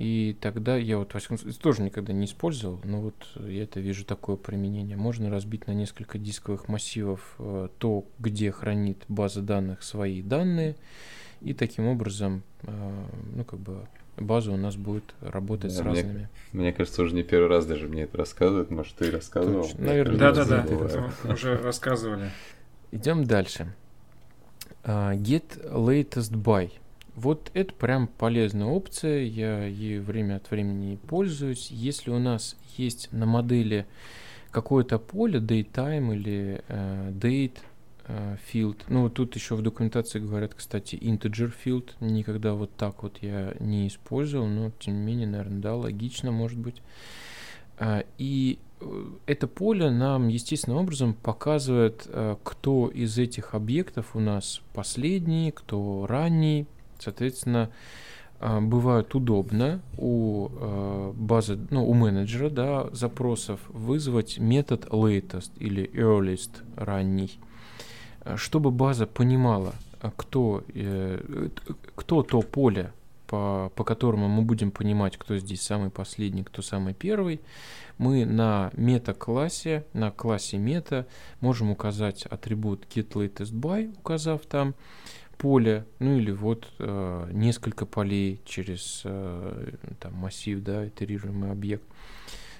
И 0.00 0.34
тогда 0.40 0.78
я 0.78 0.96
вот, 0.96 1.12
во 1.12 1.20
всяком 1.20 1.36
случае, 1.36 1.60
тоже 1.60 1.82
никогда 1.82 2.14
не 2.14 2.24
использовал, 2.24 2.80
но 2.84 3.02
вот 3.02 3.14
я 3.36 3.64
это 3.64 3.80
вижу 3.80 4.06
такое 4.06 4.36
применение. 4.36 4.96
Можно 4.96 5.28
разбить 5.28 5.66
на 5.66 5.72
несколько 5.72 6.16
дисковых 6.16 6.68
массивов 6.68 7.34
э, 7.38 7.68
то, 7.76 8.06
где 8.18 8.50
хранит 8.50 9.04
база 9.08 9.42
данных 9.42 9.82
свои 9.82 10.22
данные, 10.22 10.76
и 11.42 11.52
таким 11.52 11.86
образом, 11.86 12.44
э, 12.62 13.04
ну, 13.36 13.44
как 13.44 13.60
бы 13.60 13.86
база 14.16 14.52
у 14.52 14.56
нас 14.56 14.74
будет 14.74 15.04
работать 15.20 15.76
да, 15.76 15.82
с 15.82 15.84
разными. 15.84 16.30
Мне, 16.52 16.62
мне 16.62 16.72
кажется, 16.72 17.02
уже 17.02 17.14
не 17.14 17.22
первый 17.22 17.50
раз 17.50 17.66
даже 17.66 17.86
мне 17.86 18.04
это 18.04 18.16
рассказывают. 18.16 18.70
Может, 18.70 18.94
ты 18.94 19.10
рассказывал? 19.10 19.64
Точно. 19.64 19.84
Наверное, 19.84 20.16
да, 20.16 20.32
да, 20.32 20.64
да. 20.64 21.30
Уже 21.30 21.58
рассказывали. 21.58 22.30
Идем 22.90 23.24
дальше. 23.24 23.74
Uh, 24.82 25.14
get 25.18 25.62
latest 25.70 26.32
by. 26.32 26.70
Вот 27.20 27.50
это 27.54 27.72
прям 27.74 28.06
полезная 28.06 28.66
опция, 28.66 29.22
я 29.22 29.64
ей 29.64 29.98
время 29.98 30.36
от 30.36 30.50
времени 30.50 30.96
пользуюсь. 30.96 31.70
Если 31.70 32.10
у 32.10 32.18
нас 32.18 32.56
есть 32.76 33.12
на 33.12 33.26
модели 33.26 33.86
какое-то 34.50 34.98
поле, 34.98 35.38
datetime 35.38 36.14
или 36.14 36.62
uh, 36.68 37.12
date, 37.12 37.58
Э, 38.10 38.36
field. 38.52 38.76
Ну, 38.88 39.08
тут 39.08 39.36
еще 39.36 39.54
в 39.54 39.62
документации 39.62 40.18
говорят, 40.18 40.54
кстати, 40.54 40.96
integer 40.96 41.52
field. 41.64 41.90
Никогда 42.00 42.54
вот 42.54 42.74
так 42.76 43.02
вот 43.02 43.18
я 43.20 43.54
не 43.60 43.86
использовал, 43.86 44.46
но 44.46 44.72
тем 44.80 44.94
не 44.94 45.02
менее, 45.02 45.28
наверное, 45.28 45.60
да, 45.60 45.76
логично, 45.76 46.32
может 46.32 46.58
быть. 46.58 46.82
А, 47.78 48.04
и 48.18 48.58
э, 48.80 49.04
это 49.26 49.46
поле 49.46 49.90
нам 49.90 50.26
естественным 50.26 50.78
образом 50.78 51.14
показывает, 51.14 52.02
э, 52.06 52.36
кто 52.42 52.88
из 52.88 53.16
этих 53.16 53.54
объектов 53.54 54.16
у 54.16 54.20
нас 54.20 54.60
последний, 54.74 55.52
кто 55.52 56.06
ранний. 56.08 56.66
Соответственно, 57.02 57.70
бывает 58.40 59.14
удобно 59.14 59.80
у 59.98 60.48
базы, 61.14 61.58
ну, 61.70 61.86
у 61.86 61.92
менеджера, 61.92 62.48
да, 62.48 62.88
запросов 62.92 63.60
вызвать 63.68 64.38
метод 64.38 64.86
latest 64.86 65.50
или 65.58 65.90
earliest 65.92 66.62
ранний. 66.76 67.38
Э, 68.24 68.36
чтобы 68.36 68.70
база 68.70 69.06
понимала, 69.06 69.74
кто, 70.16 70.64
э, 70.74 71.48
кто 71.94 72.22
то 72.22 72.42
поле, 72.42 72.92
по, 73.26 73.70
по 73.76 73.84
которому 73.84 74.28
мы 74.28 74.42
будем 74.42 74.70
понимать, 74.70 75.16
кто 75.16 75.38
здесь 75.38 75.62
самый 75.62 75.90
последний, 75.90 76.42
кто 76.42 76.62
самый 76.62 76.94
первый, 76.94 77.40
мы 77.96 78.24
на 78.24 78.70
мета-классе, 78.74 79.84
на 79.92 80.10
классе 80.10 80.58
мета 80.58 81.06
можем 81.40 81.70
указать 81.70 82.26
атрибут 82.26 82.86
getLatestBy, 82.94 83.96
указав 83.98 84.42
там 84.46 84.74
поле, 85.40 85.86
ну 86.00 86.18
или 86.18 86.30
вот 86.30 86.68
э, 86.78 87.30
несколько 87.32 87.86
полей 87.86 88.42
через 88.44 89.00
э, 89.04 89.72
там, 89.98 90.12
массив, 90.12 90.62
да, 90.62 90.86
итерируемый 90.86 91.50
объект. 91.50 91.82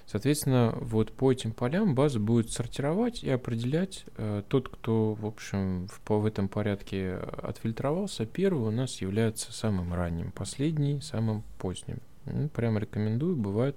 Соответственно, 0.07 0.75
вот 0.81 1.13
по 1.13 1.31
этим 1.31 1.53
полям 1.53 1.95
база 1.95 2.19
будет 2.19 2.51
сортировать 2.51 3.23
и 3.23 3.29
определять 3.29 4.07
э, 4.17 4.43
тот, 4.49 4.71
кто, 4.71 5.13
в 5.13 5.27
общем, 5.27 5.89
в, 5.89 6.11
в 6.11 6.25
этом 6.25 6.49
порядке 6.49 7.17
отфильтровался. 7.43 8.25
Первый 8.25 8.69
у 8.69 8.71
нас 8.71 9.03
является 9.03 9.53
самым 9.53 9.93
ранним, 9.93 10.33
последний 10.33 11.03
самым 11.03 11.45
поздним. 11.59 11.99
Ну, 12.25 12.49
прям 12.49 12.79
рекомендую, 12.79 13.37
бывает 13.37 13.77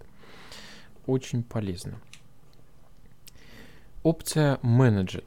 очень 1.08 1.44
полезно. 1.44 2.00
Опция 4.02 4.60
Managed 4.64 5.26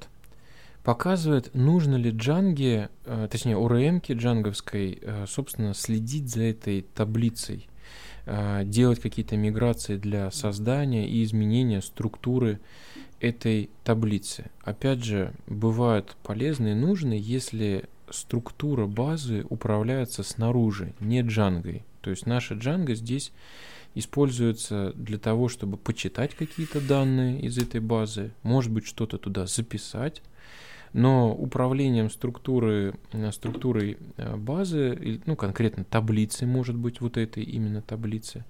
показывает, 0.87 1.55
нужно 1.55 1.97
ли 1.97 2.11
джанге, 2.11 2.89
э, 3.05 3.29
точнее, 3.31 3.57
ORM 3.57 4.01
джанговской, 4.01 4.99
э, 5.03 5.27
собственно, 5.29 5.75
следить 5.75 6.31
за 6.31 6.45
этой 6.45 6.83
таблицей 6.83 7.69
Э, 8.29 8.63
делать 8.65 8.99
какие-то 8.99 9.37
миграции 9.37 9.97
для 9.97 10.33
создания 10.33 11.09
и 11.09 11.23
изменения 11.23 11.81
структуры 11.81 12.59
этой 13.21 13.71
таблицы. 13.85 14.51
Опять 14.63 15.05
же, 15.05 15.33
бывают 15.47 16.17
полезны 16.25 16.73
и 16.73 16.75
нужны, 16.75 17.17
если 17.21 17.85
структура 18.11 18.87
базы 18.87 19.47
управляется 19.49 20.25
снаружи, 20.25 20.93
не 20.99 21.23
джангой. 21.23 21.85
То 22.01 22.11
есть 22.11 22.27
наша 22.27 22.55
джанга 22.55 22.97
здесь 22.97 23.31
используется 23.95 24.93
для 24.97 25.19
того, 25.19 25.49
чтобы 25.49 25.77
почитать 25.77 26.35
какие-то 26.35 26.81
данные 26.81 27.41
из 27.41 27.59
этой 27.59 27.81
базы, 27.81 28.33
может 28.43 28.73
быть 28.73 28.87
что-то 28.87 29.19
туда 29.19 29.47
записать, 29.47 30.21
но 30.97 31.31
управлением 31.31 32.09
структуры, 32.09 32.95
э, 33.13 33.31
структурой 33.31 33.99
э, 34.17 34.35
базы, 34.35 35.21
ну 35.27 35.37
конкретно 35.37 35.85
таблицы, 35.85 36.47
может 36.47 36.75
быть, 36.75 37.03
вот 37.03 37.19
этой 37.19 37.43
именно 37.43 37.83
таблицы, 37.83 38.47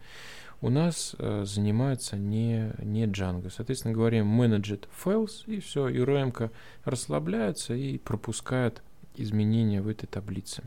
у 0.60 0.70
нас 0.70 1.16
э, 1.18 1.42
занимается 1.44 2.16
не, 2.16 2.72
не 2.78 3.06
Django. 3.06 3.50
Соответственно, 3.50 3.94
говорим 3.94 4.40
managed 4.40 4.84
files, 5.04 5.42
и 5.46 5.58
все, 5.58 5.88
и 5.88 5.98
RM 5.98 6.52
расслабляется 6.84 7.74
и 7.74 7.98
пропускает 7.98 8.80
изменения 9.16 9.82
в 9.82 9.88
этой 9.88 10.06
таблице. 10.06 10.62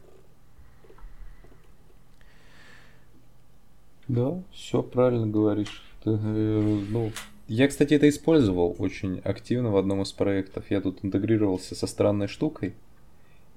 Да, 4.10 4.44
все 4.52 4.84
правильно 4.84 5.28
говоришь. 5.28 5.82
Ты, 6.04 6.10
ну, 6.12 7.14
я, 7.50 7.68
кстати, 7.68 7.96
это 7.96 8.08
использовал 8.08 8.76
очень 8.80 9.20
активно 9.20 9.72
в 9.72 9.78
одном 9.78 10.04
из 10.04 10.12
проектов. 10.12 10.66
Я 10.70 10.82
тут 10.82 11.00
интегрировался 11.04 11.76
со 11.76 11.88
странной 11.88 12.28
штукой, 12.28 12.76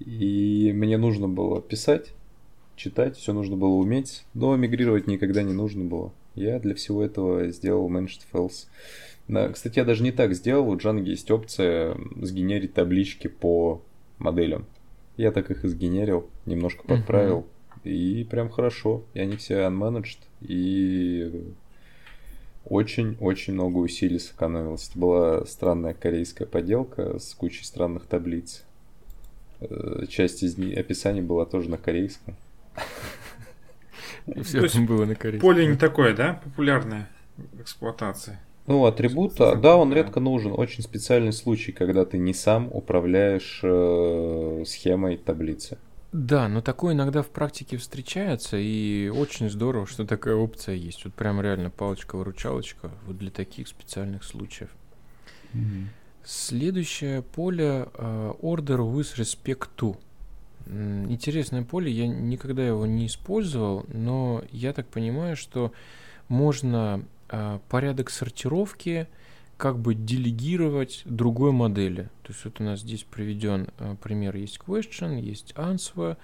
и 0.00 0.72
мне 0.74 0.96
нужно 0.96 1.28
было 1.28 1.60
писать, 1.60 2.12
читать, 2.74 3.16
все 3.16 3.32
нужно 3.32 3.56
было 3.56 3.74
уметь, 3.74 4.24
но 4.34 4.56
мигрировать 4.56 5.06
никогда 5.06 5.42
не 5.42 5.52
нужно 5.52 5.84
было. 5.84 6.12
Я 6.34 6.58
для 6.58 6.74
всего 6.74 7.04
этого 7.04 7.48
сделал 7.50 7.90
Managed 7.90 8.22
Files. 8.32 8.66
Кстати, 9.52 9.78
я 9.78 9.84
даже 9.84 10.02
не 10.02 10.12
так 10.12 10.34
сделал. 10.34 10.68
У 10.68 10.76
Django 10.76 11.04
есть 11.04 11.30
опция 11.30 11.96
сгенерить 12.20 12.74
таблички 12.74 13.28
по 13.28 13.82
моделям. 14.18 14.66
Я 15.16 15.30
так 15.30 15.50
их 15.50 15.64
и 15.64 15.68
сгенерил, 15.68 16.30
немножко 16.46 16.84
подправил. 16.84 17.46
Uh-huh. 17.84 17.90
И 17.90 18.24
прям 18.24 18.48
хорошо. 18.48 19.04
И 19.12 19.20
они 19.20 19.36
все 19.36 19.56
unmanaged. 19.56 20.18
И 20.40 21.52
очень-очень 22.64 23.54
много 23.54 23.78
усилий 23.78 24.18
сэкономилось. 24.18 24.88
Это 24.90 24.98
была 24.98 25.46
странная 25.46 25.94
корейская 25.94 26.46
поделка 26.46 27.18
с 27.18 27.34
кучей 27.34 27.64
странных 27.64 28.06
таблиц. 28.06 28.64
Э, 29.60 30.04
часть 30.08 30.42
из 30.42 30.58
них, 30.58 30.78
описаний 30.78 31.22
была 31.22 31.44
тоже 31.44 31.70
на 31.70 31.78
корейском. 31.78 32.36
Все 34.42 34.68
было 34.80 35.04
на 35.04 35.14
корейском. 35.14 35.48
Поле 35.48 35.66
не 35.66 35.76
такое, 35.76 36.14
да, 36.14 36.40
популярное 36.44 37.08
в 37.36 37.60
эксплуатации? 37.60 38.38
Ну, 38.66 38.86
атрибута, 38.86 39.56
да, 39.56 39.76
он 39.76 39.92
редко 39.92 40.20
нужен. 40.20 40.52
Очень 40.56 40.84
специальный 40.84 41.32
случай, 41.32 41.72
когда 41.72 42.04
ты 42.04 42.16
не 42.16 42.32
сам 42.32 42.68
управляешь 42.70 43.60
э, 43.62 44.62
схемой 44.66 45.16
таблицы. 45.16 45.78
Да, 46.12 46.46
но 46.46 46.60
такое 46.60 46.92
иногда 46.92 47.22
в 47.22 47.30
практике 47.30 47.78
встречается, 47.78 48.58
и 48.58 49.08
очень 49.08 49.48
здорово, 49.48 49.86
что 49.86 50.04
такая 50.04 50.34
опция 50.34 50.74
есть. 50.74 51.04
Вот 51.06 51.14
прям 51.14 51.40
реально 51.40 51.70
палочка-выручалочка 51.70 52.90
вот 53.06 53.16
для 53.16 53.30
таких 53.30 53.66
специальных 53.66 54.22
случаев. 54.22 54.68
Mm-hmm. 55.54 55.86
Следующее 56.22 57.22
поле 57.22 57.88
uh, 57.94 58.38
Order 58.40 58.78
with 58.78 59.16
respect 59.16 59.68
to. 59.78 59.96
Интересное 60.66 61.64
поле, 61.64 61.90
я 61.90 62.06
никогда 62.06 62.64
его 62.64 62.86
не 62.86 63.06
использовал, 63.06 63.84
но 63.88 64.44
я 64.52 64.72
так 64.72 64.86
понимаю, 64.86 65.34
что 65.34 65.72
можно 66.28 67.02
uh, 67.28 67.58
порядок 67.68 68.10
сортировки 68.10 69.08
как 69.62 69.78
бы 69.78 69.94
делегировать 69.94 71.02
другой 71.04 71.52
модели. 71.52 72.10
То 72.24 72.32
есть 72.32 72.44
вот 72.44 72.60
у 72.60 72.64
нас 72.64 72.80
здесь 72.80 73.04
приведен 73.04 73.68
э, 73.78 73.94
пример, 74.02 74.34
есть 74.34 74.58
question, 74.58 75.20
есть 75.20 75.52
answer. 75.52 76.16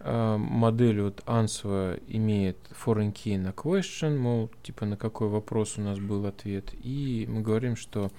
Э, 0.00 0.36
модель 0.36 1.00
вот 1.02 1.22
answer 1.26 2.02
имеет 2.08 2.56
foreign 2.72 3.12
key 3.12 3.38
на 3.38 3.50
question, 3.50 4.18
мол, 4.18 4.50
типа 4.64 4.84
на 4.84 4.96
какой 4.96 5.28
вопрос 5.28 5.78
у 5.78 5.80
нас 5.80 6.00
был 6.00 6.26
ответ. 6.26 6.74
И 6.82 7.24
мы 7.30 7.42
говорим, 7.42 7.76
что 7.76 8.10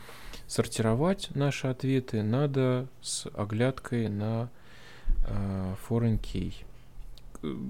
сортировать 0.48 1.30
наши 1.36 1.68
ответы 1.68 2.24
надо 2.24 2.88
с 3.02 3.28
оглядкой 3.34 4.08
на 4.08 4.50
э, 5.28 5.76
foreign 5.90 6.22
key. 6.22 6.54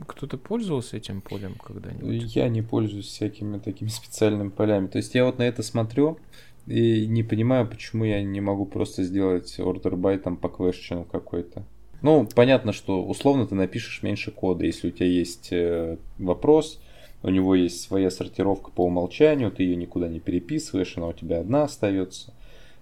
Кто-то 0.05 0.37
пользовался 0.37 0.97
этим 0.97 1.21
полем 1.21 1.55
когда-нибудь? 1.55 2.35
Я 2.35 2.47
не 2.49 2.61
пользуюсь 2.61 3.07
всякими 3.07 3.57
такими 3.57 3.89
специальными 3.89 4.49
полями. 4.49 4.85
То 4.85 4.99
есть 4.99 5.15
я 5.15 5.25
вот 5.25 5.39
на 5.39 5.43
это 5.43 5.63
смотрю, 5.63 6.19
И 6.67 7.07
не 7.07 7.23
понимаю, 7.23 7.67
почему 7.67 8.05
я 8.05 8.23
не 8.23 8.39
могу 8.39 8.65
просто 8.65 9.03
сделать 9.03 9.55
order 9.59 9.93
by 9.93 10.17
там 10.17 10.37
по 10.37 10.47
question 10.47 11.05
какой-то. 11.11 11.63
Ну, 12.01 12.27
понятно, 12.35 12.73
что 12.73 13.03
условно 13.03 13.47
ты 13.47 13.55
напишешь 13.55 14.03
меньше 14.03 14.31
кода. 14.31 14.65
Если 14.65 14.89
у 14.89 14.91
тебя 14.91 15.07
есть 15.07 15.49
э, 15.51 15.97
вопрос, 16.17 16.79
у 17.21 17.29
него 17.29 17.55
есть 17.55 17.81
своя 17.81 18.09
сортировка 18.09 18.71
по 18.71 18.85
умолчанию, 18.85 19.51
ты 19.51 19.63
ее 19.63 19.75
никуда 19.75 20.07
не 20.07 20.19
переписываешь, 20.19 20.97
она 20.97 21.07
у 21.07 21.13
тебя 21.13 21.39
одна 21.39 21.63
остается. 21.63 22.33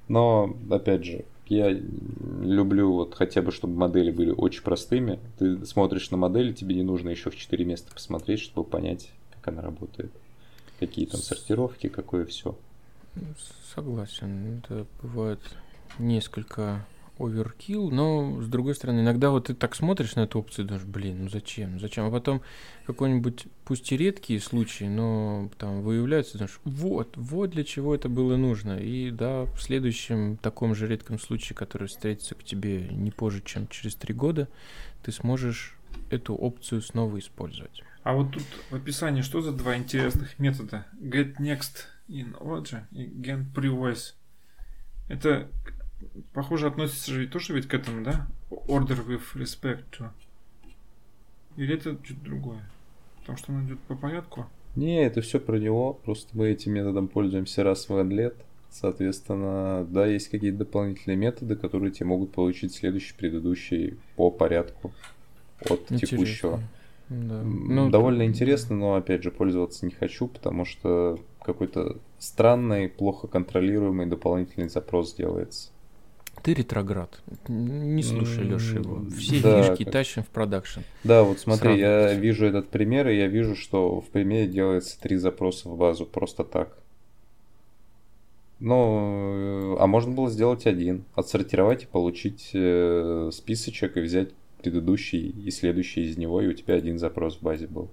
Но, 0.07 0.55
опять 0.69 1.05
же, 1.05 1.25
я 1.47 1.69
люблю 1.69 2.93
вот 2.93 3.13
хотя 3.13 3.41
бы, 3.41 3.51
чтобы 3.51 3.77
модели 3.77 4.09
были 4.09 4.31
очень 4.31 4.63
простыми. 4.63 5.19
Ты 5.37 5.65
смотришь 5.65 6.09
на 6.09 6.17
модель, 6.17 6.53
тебе 6.53 6.75
не 6.75 6.83
нужно 6.83 7.09
еще 7.09 7.29
в 7.29 7.35
четыре 7.35 7.65
места 7.65 7.93
посмотреть, 7.93 8.39
чтобы 8.39 8.69
понять, 8.69 9.09
как 9.35 9.53
она 9.53 9.61
работает. 9.61 10.11
Какие 10.79 11.05
там 11.05 11.21
сортировки, 11.21 11.89
какое 11.89 12.25
все. 12.25 12.55
Согласен. 13.73 14.59
Это 14.59 14.87
бывает 15.01 15.39
несколько 15.99 16.85
оверкилл, 17.19 17.91
но 17.91 18.41
с 18.41 18.47
другой 18.47 18.75
стороны, 18.75 19.01
иногда 19.01 19.29
вот 19.29 19.47
ты 19.47 19.53
так 19.53 19.75
смотришь 19.75 20.15
на 20.15 20.21
эту 20.21 20.39
опцию, 20.39 20.65
думаешь, 20.65 20.85
блин, 20.85 21.23
ну 21.23 21.29
зачем, 21.29 21.79
зачем, 21.79 22.05
а 22.05 22.11
потом 22.11 22.41
какой-нибудь, 22.85 23.45
пусть 23.63 23.91
и 23.91 23.97
редкие 23.97 24.39
случаи, 24.39 24.85
но 24.85 25.49
там 25.57 25.81
выявляются, 25.81 26.37
думаешь, 26.37 26.59
вот, 26.63 27.15
вот 27.17 27.51
для 27.51 27.63
чего 27.63 27.93
это 27.93 28.09
было 28.09 28.37
нужно, 28.37 28.77
и 28.79 29.11
да, 29.11 29.45
в 29.45 29.61
следующем 29.61 30.37
таком 30.37 30.73
же 30.73 30.87
редком 30.87 31.19
случае, 31.19 31.55
который 31.55 31.87
встретится 31.87 32.35
к 32.35 32.43
тебе 32.43 32.87
не 32.89 33.11
позже, 33.11 33.41
чем 33.43 33.67
через 33.67 33.95
три 33.95 34.13
года, 34.13 34.47
ты 35.03 35.11
сможешь 35.11 35.77
эту 36.09 36.35
опцию 36.35 36.81
снова 36.81 37.19
использовать. 37.19 37.83
А 38.03 38.13
вот 38.13 38.31
тут 38.31 38.43
в 38.71 38.75
описании 38.75 39.21
что 39.21 39.41
за 39.41 39.51
два 39.51 39.77
интересных 39.77 40.39
метода? 40.39 40.87
Get 40.99 41.37
next 41.37 41.85
in 42.11 42.37
order 42.39 42.83
и 42.91 43.05
get 43.05 43.45
previous. 43.53 44.13
Это 45.09 45.47
похоже, 46.33 46.67
относится 46.67 47.11
же 47.11 47.27
тоже 47.27 47.53
ведь 47.53 47.67
к 47.67 47.73
этому, 47.73 48.03
да? 48.03 48.27
Order 48.49 49.05
with 49.05 49.23
respect 49.35 49.83
to. 49.97 50.09
Или 51.57 51.75
это 51.75 51.97
что-то 52.03 52.21
другое? 52.21 52.69
Потому 53.19 53.37
что 53.37 53.51
он 53.51 53.65
идет 53.65 53.79
по 53.81 53.95
порядку? 53.95 54.47
Не, 54.75 55.03
это 55.05 55.21
все 55.21 55.39
про 55.39 55.57
него. 55.57 55.93
Просто 55.93 56.35
мы 56.37 56.49
этим 56.49 56.73
методом 56.73 57.07
пользуемся 57.07 57.63
раз 57.63 57.89
в 57.89 58.03
лет. 58.09 58.35
Соответственно, 58.69 59.85
да, 59.89 60.05
есть 60.05 60.29
какие-то 60.29 60.59
дополнительные 60.59 61.17
методы, 61.17 61.57
которые 61.57 61.91
тебе 61.91 62.05
могут 62.05 62.31
получить 62.31 62.73
следующий, 62.73 63.13
предыдущий 63.13 63.97
по 64.15 64.31
порядку 64.31 64.93
от 65.59 65.91
Интересно. 65.91 66.07
текущего. 66.07 66.63
Да. 67.11 67.41
Ну, 67.43 67.89
Довольно 67.89 68.25
интересно, 68.25 68.77
но 68.77 68.95
опять 68.95 69.21
же 69.21 69.31
пользоваться 69.31 69.85
не 69.85 69.91
хочу, 69.91 70.27
потому 70.27 70.63
что 70.63 71.19
какой-то 71.43 71.97
странный, 72.19 72.87
плохо 72.87 73.27
контролируемый 73.27 74.05
дополнительный 74.05 74.69
запрос 74.69 75.13
делается. 75.13 75.71
Ты 76.41 76.53
ретроград. 76.53 77.21
Не 77.49 78.01
слушай, 78.01 78.45
Леша, 78.45 78.77
его. 78.77 79.03
Все 79.09 79.41
да, 79.41 79.61
фишки 79.61 79.83
как... 79.83 79.93
тащим 79.93 80.23
в 80.23 80.27
продакшн. 80.27 80.79
Да, 81.03 81.23
вот 81.23 81.39
смотри, 81.39 81.79
Сразу 81.79 81.81
я 81.81 82.13
вижу 82.13 82.45
этот 82.45 82.69
пример, 82.69 83.09
и 83.09 83.17
я 83.17 83.27
вижу, 83.27 83.57
что 83.57 83.99
в 83.99 84.07
примере 84.07 84.47
делается 84.47 84.99
три 84.99 85.17
запроса 85.17 85.67
в 85.67 85.75
базу 85.75 86.05
просто 86.05 86.45
так. 86.45 86.77
Ну, 88.59 89.75
а 89.79 89.85
можно 89.85 90.13
было 90.13 90.29
сделать 90.29 90.65
один. 90.65 91.03
Отсортировать 91.13 91.83
и 91.83 91.87
получить 91.87 92.51
э, 92.53 93.31
списочек 93.33 93.97
и 93.97 94.01
взять 94.01 94.29
предыдущий 94.61 95.29
и 95.29 95.51
следующий 95.51 96.03
из 96.03 96.17
него, 96.17 96.41
и 96.41 96.47
у 96.47 96.53
тебя 96.53 96.75
один 96.75 96.97
запрос 96.97 97.37
в 97.37 97.41
базе 97.41 97.67
был. 97.67 97.89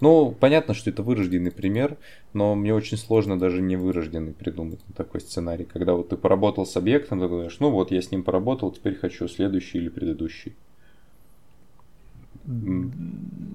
Ну, 0.00 0.30
понятно, 0.38 0.74
что 0.74 0.90
это 0.90 1.02
вырожденный 1.02 1.50
пример, 1.50 1.96
но 2.32 2.54
мне 2.54 2.72
очень 2.72 2.96
сложно 2.96 3.38
даже 3.38 3.60
не 3.60 3.76
вырожденный 3.76 4.32
придумать 4.32 4.80
на 4.86 4.94
такой 4.94 5.20
сценарий. 5.20 5.64
Когда 5.64 5.94
вот 5.94 6.10
ты 6.10 6.16
поработал 6.16 6.66
с 6.66 6.76
объектом, 6.76 7.20
ты 7.20 7.28
говоришь, 7.28 7.58
ну 7.58 7.70
вот 7.70 7.90
я 7.90 8.00
с 8.00 8.12
ним 8.12 8.22
поработал, 8.22 8.70
теперь 8.70 8.94
хочу 8.94 9.26
следующий 9.26 9.78
или 9.78 9.88
предыдущий. 9.88 10.54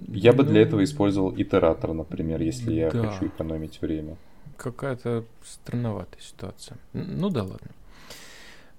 Я 0.09 0.33
бы 0.33 0.43
для 0.43 0.61
этого 0.61 0.79
ну, 0.79 0.83
использовал 0.83 1.33
итератор, 1.35 1.93
например, 1.93 2.41
если 2.41 2.73
я 2.73 2.91
да. 2.91 3.09
хочу 3.09 3.27
экономить 3.27 3.81
время. 3.81 4.17
Какая-то 4.57 5.25
странноватая 5.43 6.21
ситуация. 6.21 6.77
Ну 6.93 7.29
да 7.29 7.43
ладно. 7.43 7.71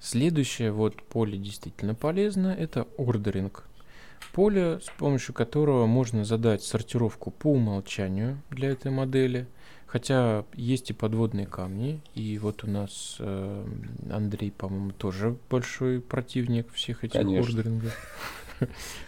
Следующее 0.00 0.72
вот 0.72 1.02
поле 1.02 1.38
действительно 1.38 1.94
полезно, 1.94 2.48
это 2.48 2.87
ордеринг 2.98 3.64
поле, 4.35 4.80
с 4.83 4.90
помощью 4.98 5.33
которого 5.33 5.87
можно 5.87 6.24
задать 6.24 6.62
сортировку 6.62 7.30
по 7.30 7.52
умолчанию 7.52 8.40
для 8.50 8.70
этой 8.70 8.90
модели. 8.90 9.46
Хотя 9.87 10.44
есть 10.54 10.90
и 10.90 10.92
подводные 10.92 11.46
камни, 11.46 12.00
и 12.16 12.37
вот 12.38 12.64
у 12.64 12.66
нас 12.66 13.16
э, 13.20 13.66
Андрей, 14.11 14.50
по-моему, 14.50 14.90
тоже 14.90 15.37
большой 15.48 16.00
противник 16.00 16.72
всех 16.72 17.04
этих 17.04 17.20
Конечно. 17.20 17.48
ордерингов. 17.48 17.96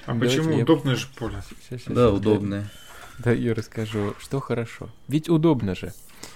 А 0.07 0.14
почему 0.14 0.57
удобное 0.57 0.94
же 0.94 1.09
поле? 1.18 1.42
Да, 1.88 2.12
удобное. 2.12 2.70
Да, 3.18 3.33
я 3.33 3.55
расскажу, 3.55 4.14
что 4.18 4.40
хорошо. 4.40 4.90
Ведь 5.09 5.29
удобно 5.29 5.74
же. 5.74 5.92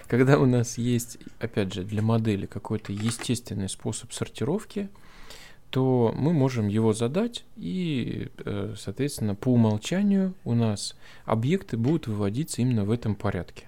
Когда 0.07 0.39
у 0.39 0.47
нас 0.47 0.79
есть, 0.79 1.19
опять 1.39 1.73
же, 1.73 1.85
для 1.85 2.03
модели 2.03 2.47
какой-то 2.47 2.93
естественный 2.93 3.69
способ 3.69 4.13
сортировки, 4.13 4.89
то 5.71 6.13
мы 6.17 6.33
можем 6.33 6.69
его 6.69 6.93
задать, 6.93 7.45
и, 7.57 8.29
э, 8.45 8.75
соответственно, 8.77 9.35
по 9.37 9.53
умолчанию 9.53 10.35
у 10.45 10.55
нас 10.55 10.97
объекты 11.25 11.77
будут 11.77 12.09
выводиться 12.09 12.61
именно 12.61 12.85
в 12.85 12.91
этом 12.91 13.15
порядке. 13.15 13.67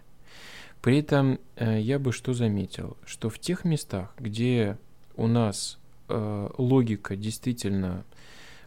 При 0.80 0.98
этом 0.98 1.38
э, 1.54 1.80
я 1.80 2.00
бы 2.00 2.12
что 2.12 2.34
заметил, 2.34 2.96
что 3.06 3.30
в 3.30 3.38
тех 3.38 3.64
местах, 3.64 4.12
где 4.18 4.78
у 5.16 5.28
нас 5.28 5.78
э, 6.08 6.50
логика 6.58 7.14
действительно, 7.14 8.04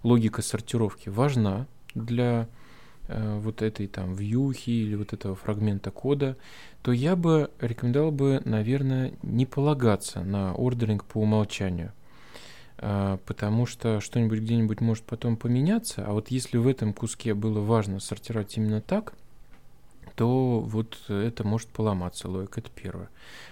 логика 0.01 0.41
сортировки 0.41 1.09
важна 1.09 1.67
для 1.93 2.47
вот 3.07 3.61
этой 3.61 3.87
там 3.87 4.13
вьюхи 4.13 4.69
или 4.69 4.95
вот 4.95 5.13
этого 5.13 5.35
фрагмента 5.35 5.91
кода, 5.91 6.37
то 6.81 6.91
я 6.91 7.15
бы 7.15 7.51
рекомендовал 7.59 8.11
бы, 8.11 8.41
наверное, 8.45 9.13
не 9.21 9.45
полагаться 9.45 10.21
на 10.21 10.53
ордеринг 10.53 11.05
по 11.05 11.19
умолчанию– 11.19 11.91
а, 12.77 13.17
потому 13.25 13.65
что 13.65 14.01
что-нибудь 14.01 14.39
где-нибудь 14.39 14.81
может 14.81 15.03
потом 15.05 15.37
поменяться, 15.37 16.05
а 16.05 16.11
вот 16.11 16.29
если 16.29 16.57
в 16.57 16.67
этом 16.67 16.93
куске 16.93 17.33
было 17.33 17.61
важно 17.61 17.99
сортировать 17.99 18.57
именно 18.57 18.81
так, 18.81 19.13
то 20.15 20.59
вот 20.59 20.97
это 21.09 21.45
может 21.45 21.69
поломаться 21.69 22.29
логика, 22.29 22.59
это 22.59 22.69
первое. 22.73 23.09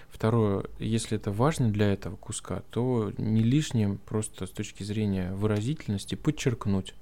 Второе, 0.08 0.64
если 0.78 1.16
это 1.16 1.30
важно 1.30 1.70
для 1.70 1.92
этого 1.92 2.16
куска, 2.16 2.62
то 2.70 3.12
не 3.18 3.42
лишним 3.42 3.98
просто 3.98 4.46
с 4.46 4.50
точки 4.50 4.82
зрения 4.82 5.32
выразительности 5.32 6.14
подчеркнуть, 6.14 6.94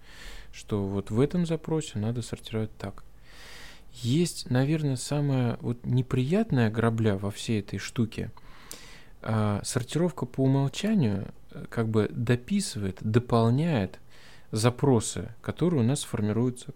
что 0.52 0.84
вот 0.86 1.10
в 1.10 1.20
этом 1.20 1.46
запросе 1.46 1.98
надо 1.98 2.22
сортировать 2.22 2.76
так. 2.76 3.04
Есть, 3.92 4.50
наверное, 4.50 4.96
самая 4.96 5.58
вот 5.60 5.84
неприятная 5.84 6.70
грабля 6.70 7.16
во 7.16 7.30
всей 7.30 7.60
этой 7.60 7.78
штуке. 7.78 8.30
А, 9.20 9.60
сортировка 9.64 10.26
по 10.26 10.44
умолчанию 10.44 11.28
как 11.68 11.88
бы 11.88 12.08
дописывает, 12.10 12.98
дополняет 13.00 14.00
запросы, 14.50 15.34
которые 15.40 15.80
у 15.80 15.86
нас 15.86 16.02
формируются 16.04 16.72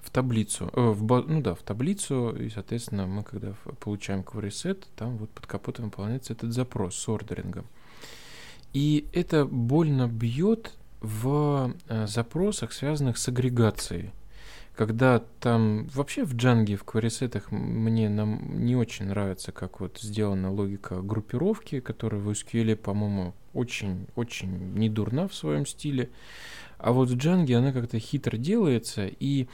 в 0.00 0.10
таблицу, 0.10 0.70
э, 0.72 0.80
в, 0.80 1.26
ну 1.26 1.40
да, 1.40 1.54
в 1.54 1.62
таблицу, 1.62 2.30
и, 2.30 2.48
соответственно, 2.48 3.06
мы, 3.06 3.24
когда 3.24 3.54
получаем 3.80 4.20
query 4.20 4.84
там 4.96 5.16
вот 5.18 5.30
под 5.30 5.46
капотом 5.46 5.86
выполняется 5.86 6.32
этот 6.32 6.52
запрос 6.52 6.96
с 6.96 7.08
ордерингом. 7.08 7.66
И 8.72 9.06
это 9.12 9.44
больно 9.44 10.08
бьет 10.08 10.72
в 11.00 11.74
э, 11.88 12.06
запросах, 12.06 12.72
связанных 12.72 13.18
с 13.18 13.28
агрегацией 13.28 14.12
когда 14.78 15.24
там 15.40 15.88
вообще 15.88 16.24
в 16.24 16.36
джанге, 16.36 16.76
в 16.76 16.84
кварисетах 16.84 17.50
мне 17.50 18.08
нам 18.08 18.64
не 18.64 18.76
очень 18.76 19.06
нравится, 19.06 19.50
как 19.50 19.80
вот 19.80 19.98
сделана 20.00 20.52
логика 20.52 21.02
группировки, 21.02 21.80
которая 21.80 22.20
в 22.20 22.30
SQL, 22.30 22.76
по-моему, 22.76 23.34
очень-очень 23.54 24.74
не 24.76 24.88
дурна 24.88 25.26
в 25.26 25.34
своем 25.34 25.66
стиле. 25.66 26.10
А 26.78 26.92
вот 26.92 27.08
в 27.08 27.16
джанге 27.16 27.56
она 27.56 27.72
как-то 27.72 27.98
хитро 27.98 28.36
делается, 28.36 29.08
и 29.08 29.48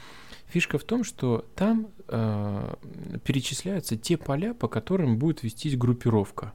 фишка 0.45 0.77
в 0.77 0.83
том, 0.83 1.03
что 1.03 1.43
там 1.55 1.87
э, 2.07 2.75
перечисляются 3.23 3.97
те 3.97 4.17
поля, 4.17 4.53
по 4.53 4.67
которым 4.67 5.17
будет 5.17 5.41
вестись 5.41 5.75
группировка. 5.75 6.53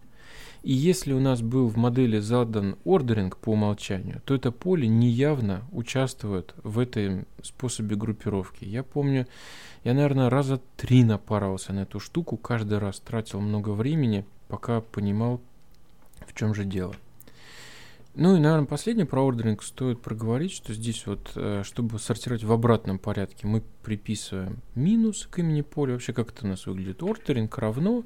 И 0.62 0.73
если 0.73 1.12
у 1.12 1.20
нас 1.20 1.40
был 1.40 1.68
в 1.68 1.77
модели 1.77 2.18
задан 2.18 2.77
ордеринг 2.85 3.38
по 3.38 3.53
умолчанию, 3.53 4.20
то 4.25 4.35
это 4.35 4.53
поле 4.53 4.88
неявно 4.88 5.62
участвует 5.73 6.55
в 6.62 6.79
этом 6.79 7.27
способе 7.42 7.96
группировки. 7.96 8.65
Я 8.65 8.83
помню, 8.83 9.27
я, 9.85 9.94
наверное, 9.94 10.29
раза 10.29 10.61
три 10.77 11.02
напарывался 11.02 11.73
на 11.73 11.81
эту 11.81 11.98
штуку, 11.98 12.37
каждый 12.37 12.79
раз 12.79 13.00
тратил 13.00 13.40
много 13.40 13.71
времени, 13.71 14.27
пока 14.48 14.83
понимал, 14.83 15.40
в 16.27 16.35
чем 16.35 16.54
же 16.54 16.65
дело. 16.65 16.94
Ну 18.15 18.37
и, 18.37 18.40
наверное, 18.40 18.67
последнее 18.67 19.06
про 19.06 19.23
ордеринг 19.23 19.63
стоит 19.63 20.02
проговорить, 20.02 20.52
что 20.52 20.75
здесь 20.75 21.06
вот, 21.06 21.31
э, 21.37 21.63
чтобы 21.65 21.98
сортировать 21.98 22.42
в 22.42 22.52
обратном 22.52 22.98
порядке, 22.98 23.46
мы 23.46 23.63
приписываем 23.85 24.58
минус 24.75 25.29
к 25.31 25.38
имени 25.38 25.63
поля. 25.63 25.92
Вообще, 25.92 26.13
как 26.13 26.33
это 26.33 26.44
у 26.44 26.48
нас 26.48 26.67
выглядит? 26.67 27.02
Ордеринг 27.02 27.56
равно 27.56 28.04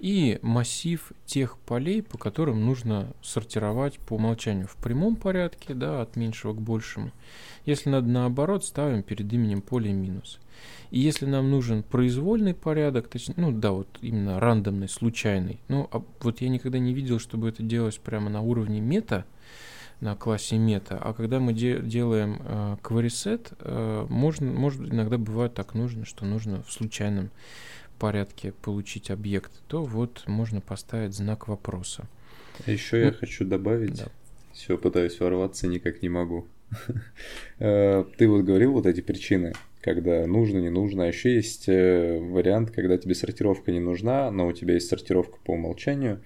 и 0.00 0.38
массив 0.40 1.12
тех 1.26 1.58
полей, 1.58 2.02
по 2.02 2.16
которым 2.16 2.64
нужно 2.64 3.12
сортировать 3.22 3.98
по 3.98 4.14
умолчанию 4.14 4.66
в 4.66 4.76
прямом 4.76 5.14
порядке, 5.14 5.74
да, 5.74 6.00
от 6.00 6.16
меньшего 6.16 6.54
к 6.54 6.60
большему. 6.60 7.12
Если 7.66 7.90
надо 7.90 8.08
наоборот, 8.08 8.64
ставим 8.64 9.02
перед 9.02 9.30
именем 9.32 9.60
поля 9.60 9.92
минус. 9.92 10.40
И 10.90 10.98
если 10.98 11.26
нам 11.26 11.50
нужен 11.50 11.82
произвольный 11.82 12.54
порядок, 12.54 13.08
точнее, 13.08 13.34
ну 13.36 13.52
да, 13.52 13.72
вот 13.72 13.88
именно 14.00 14.40
рандомный, 14.40 14.88
случайный, 14.88 15.60
ну 15.68 15.88
а 15.92 16.02
вот 16.20 16.40
я 16.40 16.48
никогда 16.48 16.78
не 16.78 16.94
видел, 16.94 17.18
чтобы 17.18 17.48
это 17.50 17.62
делалось 17.62 17.98
прямо 17.98 18.30
на 18.30 18.40
уровне 18.40 18.80
мета, 18.80 19.26
на 20.00 20.16
классе 20.16 20.56
мета, 20.56 20.98
а 20.98 21.12
когда 21.12 21.40
мы 21.40 21.52
де 21.52 21.80
делаем 21.80 22.40
э, 22.40 22.76
set, 22.82 23.54
э, 23.60 24.06
можно, 24.08 24.50
может 24.50 24.80
иногда 24.80 25.18
бывает 25.18 25.54
так 25.54 25.74
нужно, 25.74 26.06
что 26.06 26.24
нужно 26.24 26.62
в 26.62 26.72
случайном 26.72 27.30
порядке 28.00 28.52
получить 28.62 29.10
объект, 29.10 29.52
то 29.68 29.84
вот 29.84 30.24
можно 30.26 30.60
поставить 30.60 31.14
знак 31.14 31.46
вопроса. 31.46 32.08
А 32.66 32.70
еще 32.70 32.96
ну, 32.96 33.04
я 33.04 33.12
хочу 33.12 33.44
добавить, 33.44 33.94
да. 33.94 34.06
все 34.52 34.76
пытаюсь 34.76 35.20
ворваться, 35.20 35.68
никак 35.68 36.02
не 36.02 36.08
могу. 36.08 36.46
Э, 37.62 38.04
ты 38.16 38.26
вот 38.26 38.42
говорил 38.44 38.72
вот 38.72 38.86
эти 38.86 39.02
причины, 39.02 39.52
когда 39.82 40.26
нужно, 40.26 40.58
не 40.58 40.70
нужно. 40.70 41.04
А 41.04 41.08
еще 41.08 41.34
есть 41.34 41.68
э, 41.68 42.18
вариант, 42.18 42.70
когда 42.70 42.96
тебе 42.96 43.14
сортировка 43.14 43.70
не 43.70 43.80
нужна, 43.80 44.30
но 44.30 44.46
у 44.46 44.52
тебя 44.52 44.74
есть 44.74 44.88
сортировка 44.88 45.36
по 45.44 45.50
умолчанию, 45.50 46.22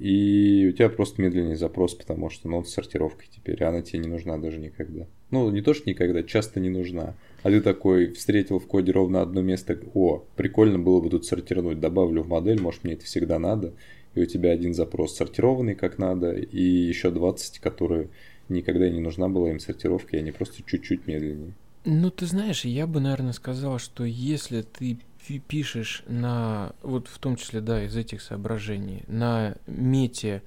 и 0.00 0.68
у 0.68 0.72
тебя 0.72 0.88
просто 0.88 1.22
медленный 1.22 1.54
запрос, 1.54 1.94
потому 1.94 2.30
что 2.30 2.48
ну, 2.48 2.64
сортировка 2.64 3.24
теперь, 3.30 3.62
она 3.62 3.80
тебе 3.82 4.00
не 4.00 4.08
нужна 4.08 4.38
даже 4.38 4.58
никогда. 4.58 5.06
Ну, 5.30 5.48
не 5.50 5.62
то, 5.62 5.72
что 5.72 5.88
никогда, 5.88 6.24
часто 6.24 6.58
не 6.58 6.68
нужна. 6.68 7.14
А 7.46 7.48
ты 7.48 7.60
такой 7.60 8.10
встретил 8.10 8.58
в 8.58 8.66
коде 8.66 8.90
ровно 8.90 9.22
одно 9.22 9.40
место, 9.40 9.78
о, 9.94 10.24
прикольно 10.34 10.80
было 10.80 11.00
бы 11.00 11.10
тут 11.10 11.26
сортировать, 11.26 11.78
добавлю 11.78 12.24
в 12.24 12.28
модель, 12.28 12.60
может 12.60 12.82
мне 12.82 12.94
это 12.94 13.04
всегда 13.04 13.38
надо. 13.38 13.72
И 14.16 14.20
у 14.22 14.26
тебя 14.26 14.50
один 14.50 14.74
запрос 14.74 15.14
сортированный 15.14 15.76
как 15.76 15.98
надо, 15.98 16.32
и 16.32 16.60
еще 16.60 17.12
20, 17.12 17.60
которые 17.60 18.08
никогда 18.48 18.90
не 18.90 18.98
нужна 18.98 19.28
была 19.28 19.52
им 19.52 19.60
сортировка, 19.60 20.16
и 20.16 20.18
они 20.18 20.32
просто 20.32 20.64
чуть-чуть 20.66 21.06
медленнее. 21.06 21.52
Ну, 21.84 22.10
ты 22.10 22.26
знаешь, 22.26 22.64
я 22.64 22.88
бы, 22.88 22.98
наверное, 22.98 23.32
сказал, 23.32 23.78
что 23.78 24.02
если 24.02 24.62
ты 24.62 24.98
пишешь 25.46 26.02
на, 26.08 26.72
вот 26.82 27.06
в 27.06 27.16
том 27.20 27.36
числе, 27.36 27.60
да, 27.60 27.84
из 27.84 27.96
этих 27.96 28.22
соображений, 28.22 29.04
на 29.06 29.54
мете 29.68 30.42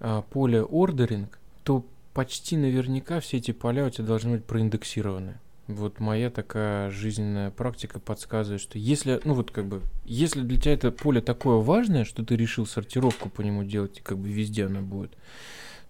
а, 0.00 0.22
поле 0.22 0.62
ордеринг, 0.62 1.38
то 1.62 1.84
почти 2.14 2.56
наверняка 2.56 3.20
все 3.20 3.36
эти 3.36 3.50
поля 3.50 3.84
у 3.84 3.90
тебя 3.90 4.06
должны 4.06 4.36
быть 4.36 4.46
проиндексированы. 4.46 5.34
Вот 5.68 6.00
моя 6.00 6.30
такая 6.30 6.90
жизненная 6.90 7.50
практика 7.50 8.00
подсказывает, 8.00 8.62
что 8.62 8.78
если, 8.78 9.20
ну 9.24 9.34
вот 9.34 9.50
как 9.50 9.66
бы, 9.66 9.82
если 10.06 10.40
для 10.40 10.58
тебя 10.58 10.72
это 10.72 10.90
поле 10.90 11.20
такое 11.20 11.56
важное, 11.58 12.04
что 12.04 12.24
ты 12.24 12.36
решил 12.36 12.64
сортировку 12.64 13.28
по 13.28 13.42
нему 13.42 13.64
делать, 13.64 13.98
и 13.98 14.00
как 14.00 14.16
бы 14.18 14.30
везде 14.30 14.64
она 14.64 14.80
будет, 14.80 15.12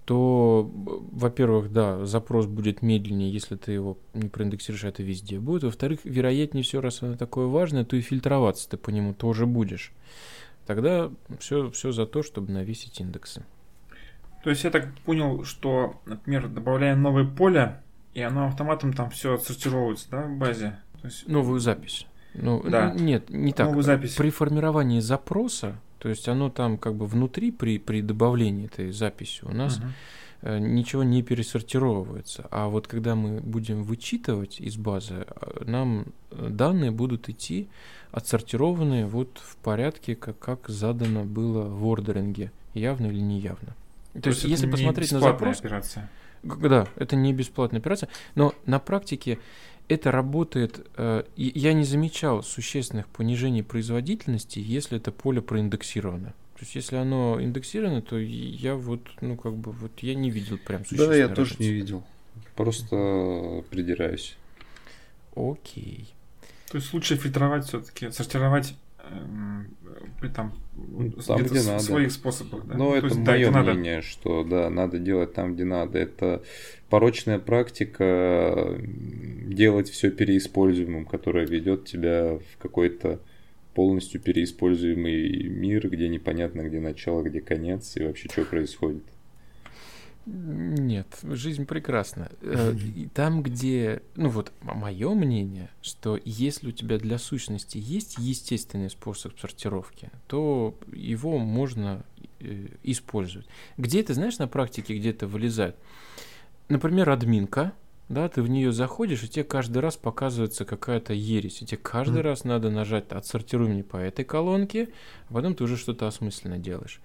то, 0.05 0.69
во-первых, 1.13 1.71
да, 1.73 2.05
запрос 2.07 2.47
будет 2.47 2.83
медленнее, 2.83 3.31
если 3.31 3.55
ты 3.55 3.71
его 3.71 3.99
не 4.15 4.29
проиндексируешь, 4.29 4.83
это 4.83 5.05
везде 5.05 5.39
будет. 5.39 5.63
Во-вторых, 5.63 6.01
вероятнее 6.03 6.65
все, 6.65 6.81
раз 6.81 7.03
оно 7.03 7.17
такое 7.17 7.47
важное, 7.47 7.85
то 7.85 7.95
и 7.95 8.01
фильтроваться 8.01 8.69
ты 8.69 8.79
по 8.79 8.91
нему 8.91 9.15
тоже 9.15 9.47
будешь. 9.47 9.93
Тогда 10.67 11.11
все, 11.39 11.71
все 11.71 11.93
за 11.93 12.07
то, 12.07 12.25
чтобы 12.25 12.51
навесить 12.53 13.01
индексы. 13.01 13.45
То 14.43 14.51
есть 14.51 14.65
я 14.65 14.71
так 14.71 14.93
понял, 15.05 15.45
что, 15.45 16.01
например, 16.05 16.49
добавляя 16.49 16.97
новое 16.97 17.25
поле, 17.25 17.83
и 18.19 18.23
оно 18.23 18.47
автоматом 18.47 18.93
там 18.93 19.11
все 19.11 19.35
отсортировывается, 19.35 20.09
да, 20.11 20.23
в 20.23 20.37
базе? 20.37 20.79
То 21.01 21.07
есть... 21.07 21.29
Новую 21.29 21.61
запись. 21.61 22.07
Ну, 22.35 22.63
да. 22.63 22.93
Нет, 22.93 23.31
не 23.31 23.53
так. 23.53 23.69
Новую 23.69 23.83
запись. 23.83 24.15
При 24.15 24.31
формировании 24.31 25.01
запроса 25.01 25.77
то 25.99 26.09
есть 26.09 26.29
оно 26.29 26.51
там 26.51 26.79
как 26.79 26.95
бы 26.95 27.07
внутри 27.07 27.51
при, 27.51 27.79
при 27.79 28.03
добавлении 28.03 28.67
этой 28.67 28.93
записи 28.93 29.45
у 29.45 29.53
нас 29.53 29.81
uh-huh. 30.43 30.61
ничего 30.61 31.03
не 31.03 31.23
пересортировывается. 31.23 32.47
А 32.51 32.69
вот 32.69 32.87
когда 32.87 33.15
мы 33.15 33.41
будем 33.41 33.83
вычитывать 33.83 34.61
из 34.61 34.77
базы, 34.77 35.27
э, 35.29 35.65
нам 35.65 36.07
э, 36.31 36.49
данные 36.51 36.93
будут 36.93 37.29
идти 37.29 37.69
отсортированные 38.13 39.07
вот 39.07 39.41
в 39.43 39.57
порядке, 39.57 40.15
как, 40.15 40.39
как 40.39 40.69
задано 40.69 41.25
было 41.25 41.65
в 41.65 41.85
ордеринге, 41.85 42.53
явно 42.75 43.07
или 43.07 43.21
неявно. 43.21 43.75
То, 44.15 44.23
То 44.23 44.29
есть, 44.31 44.45
есть 44.45 44.53
если 44.53 44.71
посмотреть 44.71 45.13
на 45.13 45.21
запрос... 45.21 45.59
Операция. 45.59 46.09
Да, 46.43 46.89
это 46.97 47.17
не 47.17 47.33
бесплатная 47.33 47.81
операция, 47.81 48.09
но 48.35 48.55
на 48.67 48.79
практике 48.79 49.39
это 49.89 50.13
работает, 50.13 50.87
э, 50.97 51.25
я 51.37 51.73
не 51.73 51.85
замечал 51.85 52.43
существенных 52.43 53.09
понижений 53.09 53.63
производительности, 53.63 54.59
если 54.59 54.99
это 54.99 55.11
поле 55.13 55.41
проиндексировано. 55.41 56.35
То 56.55 56.65
есть, 56.65 56.75
если 56.75 56.97
оно 56.97 57.41
индексировано, 57.41 58.03
то 58.03 58.19
я 58.19 58.75
вот, 58.75 59.01
ну, 59.21 59.37
как 59.37 59.55
бы, 59.55 59.73
вот 59.73 59.93
я 60.01 60.15
не 60.15 60.31
видел 60.31 60.59
прям 60.59 60.83
Да, 60.91 61.15
я 61.15 61.29
тоже 61.29 61.55
не 61.59 61.71
видел. 61.71 62.05
Просто 62.57 63.65
придираюсь. 63.71 64.37
Окей. 65.37 66.13
То 66.71 66.79
есть 66.79 66.93
лучше 66.93 67.17
фильтровать 67.17 67.67
все-таки, 67.67 68.11
сортировать 68.11 68.75
там, 70.35 70.53
там 71.27 71.43
где 71.43 71.63
надо. 71.63 71.79
своих 71.81 72.13
способах. 72.13 72.67
Да? 72.67 72.75
Но 72.75 72.91
ну, 72.91 72.95
это 72.95 73.07
есть, 73.07 73.19
мое 73.19 73.51
да, 73.51 73.63
мнение, 73.63 73.97
надо. 73.97 74.07
что 74.07 74.45
да, 74.45 74.71
надо 74.71 74.99
делать 74.99 75.33
там, 75.35 75.55
где 75.55 75.65
надо. 75.65 75.99
Это 75.99 76.43
порочная 76.89 77.39
практика 77.39 78.79
делать 78.79 79.89
все 79.91 80.11
переиспользуемым, 80.11 81.05
которая 81.07 81.47
ведет 81.47 81.85
тебя 81.87 82.39
в 82.39 82.59
какой-то 82.59 83.21
полностью 83.75 84.21
переиспользуемый 84.21 85.49
мир, 85.49 85.89
где 85.89 86.09
непонятно, 86.09 86.63
где 86.63 86.81
начало, 86.81 87.23
где 87.23 87.41
конец 87.41 87.97
и 87.97 88.03
вообще 88.03 88.29
что 88.29 88.45
происходит. 88.45 89.05
Нет, 90.31 91.21
жизнь 91.23 91.65
прекрасна. 91.65 92.29
Э, 92.43 92.75
там, 93.15 93.43
где, 93.43 94.03
ну 94.15 94.29
вот, 94.29 94.53
мое 94.61 95.15
мнение, 95.15 95.71
что 95.81 96.21
если 96.23 96.69
у 96.69 96.73
тебя 96.73 96.99
для 96.99 97.17
сущности 97.17 97.79
есть 97.79 98.19
естественный 98.19 98.91
способ 98.91 99.39
сортировки, 99.41 100.11
то 100.27 100.79
его 100.93 101.39
можно 101.39 102.05
э, 102.41 102.69
использовать. 102.83 103.47
Где 103.79 104.01
это, 104.01 104.13
знаешь, 104.13 104.37
на 104.39 104.49
практике 104.49 104.99
где-то 104.99 105.27
вылезает? 105.27 105.77
Например, 106.69 107.09
админка, 107.09 107.73
да, 108.11 108.29
ты 108.29 108.43
в 108.43 108.51
нее 108.51 108.71
заходишь, 108.71 109.23
и 109.23 109.29
тебе 109.29 109.45
каждый 109.45 109.79
раз 109.79 109.97
показывается 109.97 110.67
какая-то 110.67 111.15
ересь, 111.15 111.63
и 111.63 111.67
тебе 111.67 111.79
каждый 111.79 112.21
mm. 112.21 112.25
раз 112.25 112.45
надо 112.45 112.71
нажать 112.71 113.11
«отсортируй 113.13 113.69
мне 113.69 113.83
по 113.83 113.97
этой 113.97 114.27
колонке», 114.27 114.91
а 115.31 115.35
потом 115.35 115.55
ты 115.55 115.65
уже 115.65 115.79
что-то 115.79 116.07
осмысленно 116.07 116.59
делаешь. 116.59 117.01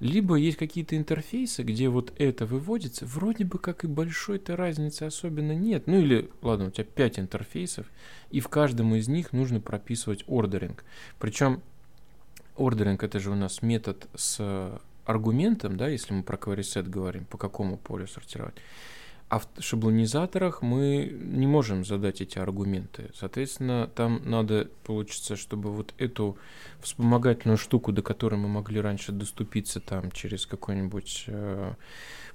Либо 0.00 0.36
есть 0.36 0.56
какие-то 0.56 0.96
интерфейсы, 0.96 1.62
где 1.62 1.88
вот 1.88 2.12
это 2.18 2.46
выводится, 2.46 3.04
вроде 3.04 3.44
бы 3.44 3.58
как 3.58 3.82
и 3.82 3.88
большой-то 3.88 4.54
разницы 4.54 5.02
особенно 5.02 5.52
нет. 5.52 5.86
Ну 5.86 5.98
или, 5.98 6.30
ладно, 6.40 6.66
у 6.66 6.70
тебя 6.70 6.84
5 6.84 7.18
интерфейсов, 7.18 7.86
и 8.30 8.38
в 8.40 8.48
каждом 8.48 8.94
из 8.94 9.08
них 9.08 9.32
нужно 9.32 9.60
прописывать 9.60 10.24
ордеринг. 10.28 10.84
Причем 11.18 11.62
ордеринг 12.56 13.02
это 13.02 13.18
же 13.18 13.30
у 13.32 13.34
нас 13.34 13.60
метод 13.60 14.06
с 14.14 14.80
аргументом, 15.04 15.76
да, 15.76 15.88
если 15.88 16.12
мы 16.12 16.22
про 16.22 16.36
query 16.36 16.60
set 16.60 16.88
говорим, 16.88 17.24
по 17.24 17.38
какому 17.38 17.76
полю 17.76 18.06
сортировать. 18.06 18.54
А 19.28 19.40
в 19.40 19.46
шаблонизаторах 19.58 20.62
мы 20.62 21.12
не 21.20 21.46
можем 21.46 21.84
задать 21.84 22.22
эти 22.22 22.38
аргументы. 22.38 23.10
Соответственно, 23.14 23.90
там 23.94 24.22
надо, 24.24 24.68
получится, 24.84 25.36
чтобы 25.36 25.70
вот 25.70 25.92
эту 25.98 26.38
вспомогательную 26.80 27.58
штуку, 27.58 27.92
до 27.92 28.00
которой 28.00 28.36
мы 28.36 28.48
могли 28.48 28.80
раньше 28.80 29.12
доступиться 29.12 29.80
там 29.80 30.10
через 30.12 30.46
какой-нибудь 30.46 31.24
э, 31.26 31.74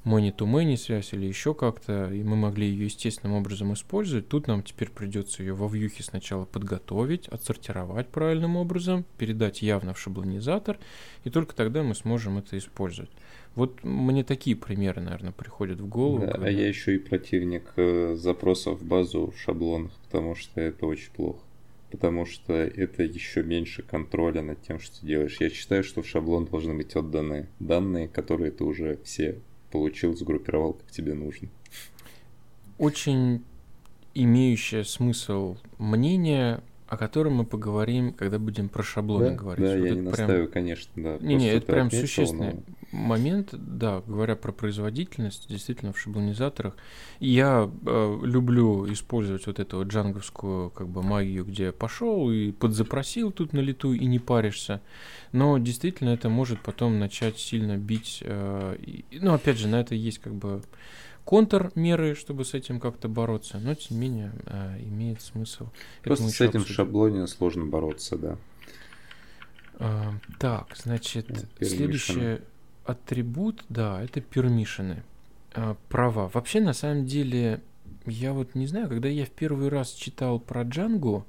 money-to-many 0.05 0.77
связь 0.77 1.13
или 1.13 1.25
еще 1.25 1.53
как-то, 1.53 2.11
и 2.11 2.21
мы 2.23 2.35
могли 2.35 2.67
ее 2.67 2.85
естественным 2.85 3.37
образом 3.37 3.73
использовать, 3.73 4.27
тут 4.27 4.47
нам 4.47 4.61
теперь 4.61 4.89
придется 4.89 5.41
ее 5.41 5.53
во 5.53 5.67
вьюхе 5.67 6.03
сначала 6.03 6.45
подготовить, 6.45 7.27
отсортировать 7.27 8.09
правильным 8.09 8.55
образом, 8.55 9.05
передать 9.17 9.61
явно 9.61 9.93
в 9.93 9.99
шаблонизатор, 9.99 10.77
и 11.23 11.29
только 11.29 11.55
тогда 11.55 11.83
мы 11.83 11.95
сможем 11.95 12.37
это 12.37 12.57
использовать. 12.57 13.09
Вот 13.55 13.83
мне 13.83 14.23
такие 14.23 14.55
примеры, 14.55 15.01
наверное, 15.01 15.31
приходят 15.31 15.79
в 15.79 15.87
голову. 15.87 16.25
Да, 16.25 16.31
когда... 16.31 16.47
а 16.47 16.49
я 16.49 16.67
еще 16.67 16.95
и 16.95 16.99
противник 16.99 17.73
э, 17.75 18.15
запросов 18.15 18.79
в 18.81 18.85
базу 18.85 19.31
в 19.35 19.39
шаблонах, 19.39 19.91
потому 20.05 20.35
что 20.35 20.59
это 20.59 20.87
очень 20.87 21.11
плохо. 21.11 21.39
Потому 21.91 22.25
что 22.25 22.53
это 22.53 23.03
еще 23.03 23.43
меньше 23.43 23.83
контроля 23.83 24.41
над 24.41 24.59
тем, 24.63 24.79
что 24.79 24.99
ты 24.99 25.05
делаешь. 25.05 25.37
Я 25.39 25.51
считаю, 25.51 25.83
что 25.83 26.01
в 26.01 26.07
шаблон 26.07 26.45
должны 26.45 26.73
быть 26.73 26.95
отданы 26.95 27.47
данные, 27.59 28.07
которые 28.07 28.49
ты 28.49 28.63
уже 28.63 28.97
все 29.03 29.39
получил, 29.71 30.15
сгруппировал, 30.15 30.73
как 30.73 30.89
тебе 30.89 31.13
нужно. 31.13 31.49
Очень 32.79 33.43
имеющее 34.15 34.83
смысл 34.83 35.57
мнение 35.77 36.61
о 36.93 36.97
котором 36.97 37.33
мы 37.33 37.45
поговорим, 37.45 38.13
когда 38.13 38.37
будем 38.37 38.69
про 38.69 38.83
шаблоны 38.83 39.31
да, 39.31 39.35
говорить. 39.35 39.65
Да, 39.65 39.71
вот 39.71 39.83
я 39.83 39.89
не 39.89 39.95
прям... 39.95 40.05
настаиваю, 40.05 40.51
конечно, 40.51 40.91
да. 40.95 41.17
Не, 41.19 41.35
не, 41.35 41.47
это 41.47 41.65
прям 41.65 41.87
отметил, 41.87 42.07
существенное. 42.07 42.53
Но... 42.91 42.97
момент, 42.97 43.49
да, 43.51 44.03
говоря 44.05 44.35
про 44.35 44.51
производительность, 44.51 45.49
действительно 45.49 45.91
в 45.91 45.99
шаблонизаторах, 45.99 46.77
я 47.19 47.69
э, 47.85 48.19
люблю 48.23 48.91
использовать 48.93 49.47
вот 49.47 49.59
эту 49.59 49.77
вот 49.77 49.87
джанговскую 49.87 50.69
как 50.69 50.87
бы 50.87 51.01
магию, 51.01 51.45
где 51.45 51.71
пошел 51.71 52.29
и 52.31 52.51
подзапросил 52.51 53.31
тут 53.31 53.53
на 53.53 53.59
лету 53.59 53.93
и 53.93 54.05
не 54.05 54.19
паришься, 54.19 54.81
но 55.31 55.57
действительно 55.57 56.09
это 56.09 56.29
может 56.29 56.59
потом 56.61 56.99
начать 56.99 57.39
сильно 57.39 57.75
бить, 57.75 58.19
э, 58.21 58.77
и, 58.79 59.05
ну 59.19 59.33
опять 59.33 59.57
же 59.57 59.67
на 59.67 59.81
это 59.81 59.95
есть 59.95 60.19
как 60.19 60.35
бы 60.35 60.61
контрмеры, 61.25 62.15
чтобы 62.15 62.45
с 62.45 62.53
этим 62.53 62.79
как-то 62.79 63.07
бороться, 63.07 63.59
но 63.59 63.75
тем 63.75 63.99
не 63.99 64.07
менее 64.07 64.31
э, 64.45 64.79
имеет 64.83 65.21
смысл. 65.21 65.67
Просто 66.01 66.27
с 66.29 66.41
этим 66.41 66.61
обсудим. 66.61 66.75
шаблоне 66.75 67.27
сложно 67.27 67.65
бороться, 67.65 68.17
да. 68.17 68.37
А, 69.79 70.13
так, 70.39 70.67
значит, 70.75 71.29
ну, 71.29 71.65
следующий 71.65 72.41
атрибут, 72.85 73.63
да, 73.69 74.01
это 74.03 74.21
пермишины. 74.21 75.03
А, 75.53 75.75
права. 75.89 76.29
Вообще, 76.33 76.59
на 76.59 76.73
самом 76.73 77.05
деле, 77.05 77.61
я 78.05 78.33
вот 78.33 78.55
не 78.55 78.67
знаю, 78.67 78.89
когда 78.89 79.07
я 79.07 79.25
в 79.25 79.31
первый 79.31 79.69
раз 79.69 79.91
читал 79.91 80.39
про 80.39 80.63
Джангу, 80.63 81.25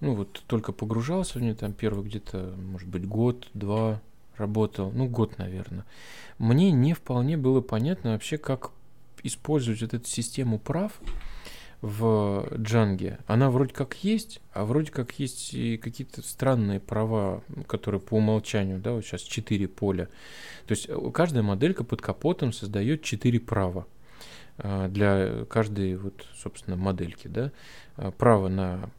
ну 0.00 0.14
вот 0.14 0.42
только 0.46 0.72
погружался 0.72 1.38
в 1.38 1.42
нее, 1.42 1.54
там 1.54 1.72
первый 1.72 2.04
где-то, 2.04 2.54
может 2.58 2.88
быть, 2.88 3.06
год, 3.06 3.48
два 3.54 4.02
работал, 4.36 4.90
ну 4.92 5.06
год, 5.06 5.38
наверное. 5.38 5.84
Мне 6.38 6.70
не 6.70 6.92
вполне 6.92 7.36
было 7.36 7.60
понятно 7.60 8.12
вообще, 8.12 8.36
как 8.36 8.72
использовать 9.26 9.80
вот 9.82 9.94
эту 9.94 10.06
систему 10.08 10.58
прав, 10.58 10.92
в 11.82 12.48
Джанге, 12.56 13.18
она 13.26 13.50
вроде 13.50 13.72
как 13.72 14.02
есть, 14.02 14.40
а 14.52 14.64
вроде 14.64 14.90
как 14.90 15.18
есть 15.18 15.52
и 15.54 15.76
какие-то 15.76 16.22
странные 16.22 16.80
права, 16.80 17.42
которые 17.66 18.00
по 18.00 18.14
умолчанию, 18.14 18.80
да, 18.80 18.92
вот 18.92 19.04
сейчас 19.04 19.22
четыре 19.22 19.68
поля. 19.68 20.08
То 20.66 20.72
есть 20.72 20.86
э, 20.88 21.10
каждая 21.12 21.42
моделька 21.42 21.84
под 21.84 22.00
капотом 22.00 22.52
создает 22.52 23.02
четыре 23.02 23.40
права 23.40 23.86
э, 24.58 24.88
для 24.88 25.44
каждой 25.44 25.96
вот, 25.96 26.26
собственно, 26.34 26.76
модельки, 26.76 27.28
да, 27.28 27.52
э, 27.98 28.10
право 28.16 28.48
на 28.48 28.90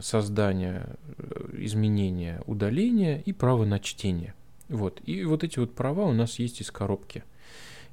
создание, 0.00 0.86
изменение, 1.52 2.40
удаление 2.46 3.20
и 3.20 3.32
право 3.32 3.64
на 3.64 3.78
чтение. 3.78 4.34
Вот. 4.68 5.02
И 5.04 5.24
вот 5.24 5.44
эти 5.44 5.58
вот 5.58 5.74
права 5.74 6.04
у 6.04 6.12
нас 6.12 6.38
есть 6.38 6.60
из 6.60 6.70
коробки. 6.70 7.24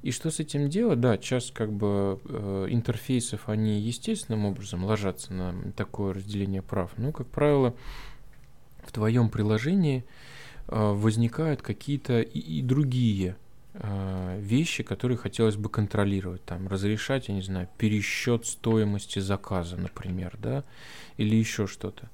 И 0.02 0.12
что 0.12 0.30
с 0.30 0.40
этим 0.40 0.70
делать? 0.70 1.00
Да, 1.00 1.16
сейчас 1.18 1.50
как 1.50 1.72
бы 1.72 2.18
э, 2.24 2.66
интерфейсов, 2.70 3.48
они 3.48 3.80
естественным 3.80 4.46
образом 4.46 4.84
ложатся 4.84 5.32
на 5.34 5.72
такое 5.72 6.14
разделение 6.14 6.62
прав. 6.62 6.92
Но, 6.96 7.12
как 7.12 7.26
правило, 7.26 7.74
в 8.82 8.92
твоем 8.92 9.28
приложении 9.28 10.04
э, 10.68 10.92
возникают 10.92 11.60
какие-то 11.60 12.22
и, 12.22 12.38
и 12.38 12.62
другие 12.62 13.36
э, 13.74 14.40
вещи, 14.40 14.82
которые 14.82 15.18
хотелось 15.18 15.56
бы 15.56 15.68
контролировать. 15.68 16.44
Там, 16.46 16.66
разрешать, 16.66 17.28
я 17.28 17.34
не 17.34 17.42
знаю, 17.42 17.68
пересчет 17.76 18.46
стоимости 18.46 19.18
заказа, 19.18 19.76
например, 19.76 20.38
да, 20.40 20.64
или 21.18 21.36
еще 21.36 21.66
что-то. 21.66 22.08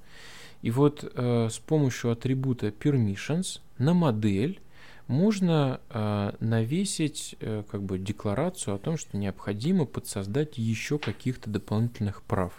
И 0.63 0.73
вот 0.73 1.09
э, 1.15 1.49
с 1.49 1.59
помощью 1.59 2.11
атрибута 2.11 2.69
permissions 2.69 3.61
на 3.79 3.95
модель 3.95 4.61
можно 5.09 5.81
э, 5.91 6.33
навесить 6.41 7.37
э, 7.41 7.63
как 7.71 7.83
бы 7.83 7.99
декларацию 7.99 8.75
о 8.75 8.79
том, 8.79 8.97
что 8.97 9.17
необходимо 9.17 9.85
подсоздать 9.85 10.59
еще 10.59 10.99
каких-то 10.99 11.49
дополнительных 11.49 12.23
прав. 12.23 12.53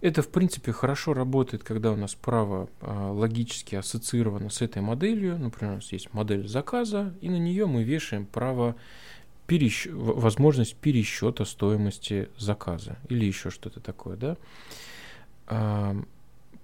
Это, 0.00 0.22
в 0.22 0.28
принципе, 0.28 0.72
хорошо 0.72 1.14
работает, 1.14 1.62
когда 1.62 1.92
у 1.92 1.96
нас 1.96 2.14
право 2.14 2.68
э, 2.80 3.10
логически 3.10 3.74
ассоциировано 3.74 4.50
с 4.50 4.62
этой 4.62 4.82
моделью. 4.82 5.38
Например, 5.38 5.74
у 5.74 5.76
нас 5.76 5.92
есть 5.92 6.12
модель 6.14 6.48
заказа, 6.48 7.14
и 7.20 7.28
на 7.28 7.38
нее 7.38 7.66
мы 7.66 7.84
вешаем 7.84 8.26
право 8.26 8.74
пересч... 9.46 9.86
возможность 9.90 10.76
пересчета 10.76 11.44
стоимости 11.44 12.28
заказа 12.38 12.96
или 13.08 13.24
еще 13.24 13.50
что-то 13.50 13.80
такое, 13.80 14.16
да. 14.16 14.36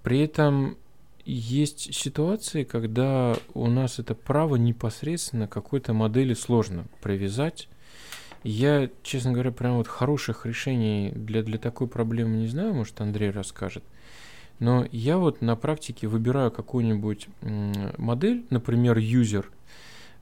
При 0.03 0.19
этом 0.19 0.77
есть 1.25 1.93
ситуации, 1.93 2.63
когда 2.63 3.35
у 3.53 3.67
нас 3.67 3.99
это 3.99 4.15
право 4.15 4.55
непосредственно 4.55 5.47
какой-то 5.47 5.93
модели 5.93 6.33
сложно 6.33 6.85
привязать. 7.01 7.67
Я, 8.43 8.89
честно 9.03 9.31
говоря, 9.31 9.51
прям 9.51 9.77
вот 9.77 9.87
хороших 9.87 10.45
решений 10.45 11.11
для, 11.13 11.43
для 11.43 11.57
такой 11.57 11.87
проблемы 11.87 12.37
не 12.37 12.47
знаю, 12.47 12.73
может 12.73 12.99
Андрей 12.99 13.29
расскажет. 13.29 13.83
Но 14.59 14.87
я 14.91 15.17
вот 15.17 15.41
на 15.41 15.55
практике 15.55 16.07
выбираю 16.07 16.51
какую-нибудь 16.51 17.27
модель, 17.97 18.45
например, 18.49 18.97
user, 18.97 19.45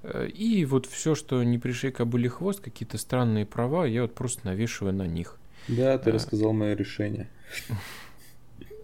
э, 0.04 0.28
и 0.28 0.64
вот 0.66 0.86
все, 0.86 1.14
что 1.16 1.43
не 1.43 1.58
пришей 1.58 1.91
кобыли 1.91 2.30
хвост, 2.30 2.62
какие-то 2.62 2.97
странные 2.97 3.45
права, 3.45 3.86
я 3.86 4.04
вот 4.04 4.16
просто 4.16 4.47
навешиваю 4.47 4.93
на 4.93 5.08
них. 5.08 5.38
Да, 5.68 5.97
ты 5.97 6.10
а, 6.10 6.14
рассказал 6.14 6.54
мое 6.54 6.74
решение. 6.74 7.30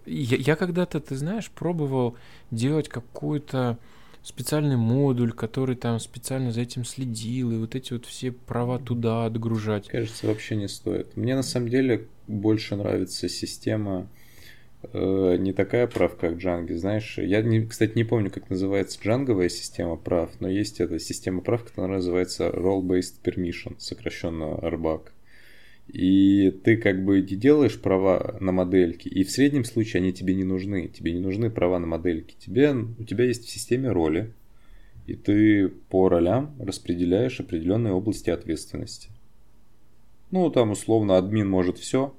Я, 0.06 0.36
я 0.36 0.56
когда-то, 0.56 1.00
ты 1.00 1.16
знаешь, 1.16 1.50
пробовал 1.50 2.16
делать 2.50 2.88
какую-то 2.88 3.78
специальный 4.22 4.76
модуль, 4.76 5.32
который 5.32 5.76
там 5.76 6.00
специально 6.00 6.50
за 6.50 6.62
этим 6.62 6.84
следил, 6.84 7.52
и 7.52 7.58
вот 7.58 7.76
эти 7.76 7.92
вот 7.92 8.06
все 8.06 8.32
права 8.32 8.78
туда 8.78 9.24
отгружать. 9.24 9.86
Кажется, 9.86 10.26
вообще 10.26 10.56
не 10.56 10.68
стоит. 10.68 11.16
Мне 11.16 11.36
на 11.36 11.42
самом 11.42 11.68
деле 11.68 12.08
больше 12.26 12.74
нравится 12.74 13.28
система 13.28 14.08
э, 14.92 15.36
не 15.38 15.52
такая 15.52 15.86
прав, 15.86 16.16
как 16.16 16.34
Django. 16.34 16.76
Знаешь, 16.76 17.18
я, 17.18 17.40
не, 17.42 17.66
кстати, 17.66 17.92
не 17.94 18.02
помню, 18.02 18.32
как 18.32 18.50
называется 18.50 18.98
джанговая 19.00 19.48
система 19.48 19.96
прав, 19.96 20.30
но 20.40 20.48
есть 20.48 20.80
эта 20.80 20.98
система 20.98 21.40
прав, 21.40 21.62
которая 21.62 21.98
называется 21.98 22.48
Role-Based 22.48 23.22
Permission, 23.22 23.76
сокращенно 23.78 24.58
RBAC. 24.60 25.02
И 25.88 26.50
ты 26.64 26.76
как 26.76 27.04
бы 27.04 27.20
не 27.20 27.36
делаешь 27.36 27.80
права 27.80 28.36
на 28.40 28.52
модельки, 28.52 29.08
и 29.08 29.22
в 29.22 29.30
среднем 29.30 29.64
случае 29.64 30.00
они 30.00 30.12
тебе 30.12 30.34
не 30.34 30.44
нужны. 30.44 30.88
Тебе 30.88 31.12
не 31.12 31.20
нужны 31.20 31.48
права 31.48 31.78
на 31.78 31.86
модельки. 31.86 32.34
Тебе, 32.38 32.72
у 32.72 33.04
тебя 33.04 33.24
есть 33.24 33.44
в 33.44 33.50
системе 33.50 33.90
роли, 33.90 34.32
и 35.06 35.14
ты 35.14 35.68
по 35.68 36.08
ролям 36.08 36.54
распределяешь 36.58 37.38
определенные 37.38 37.92
области 37.92 38.30
ответственности. 38.30 39.10
Ну, 40.32 40.50
там 40.50 40.72
условно 40.72 41.18
админ 41.18 41.48
может 41.48 41.78
все, 41.78 42.12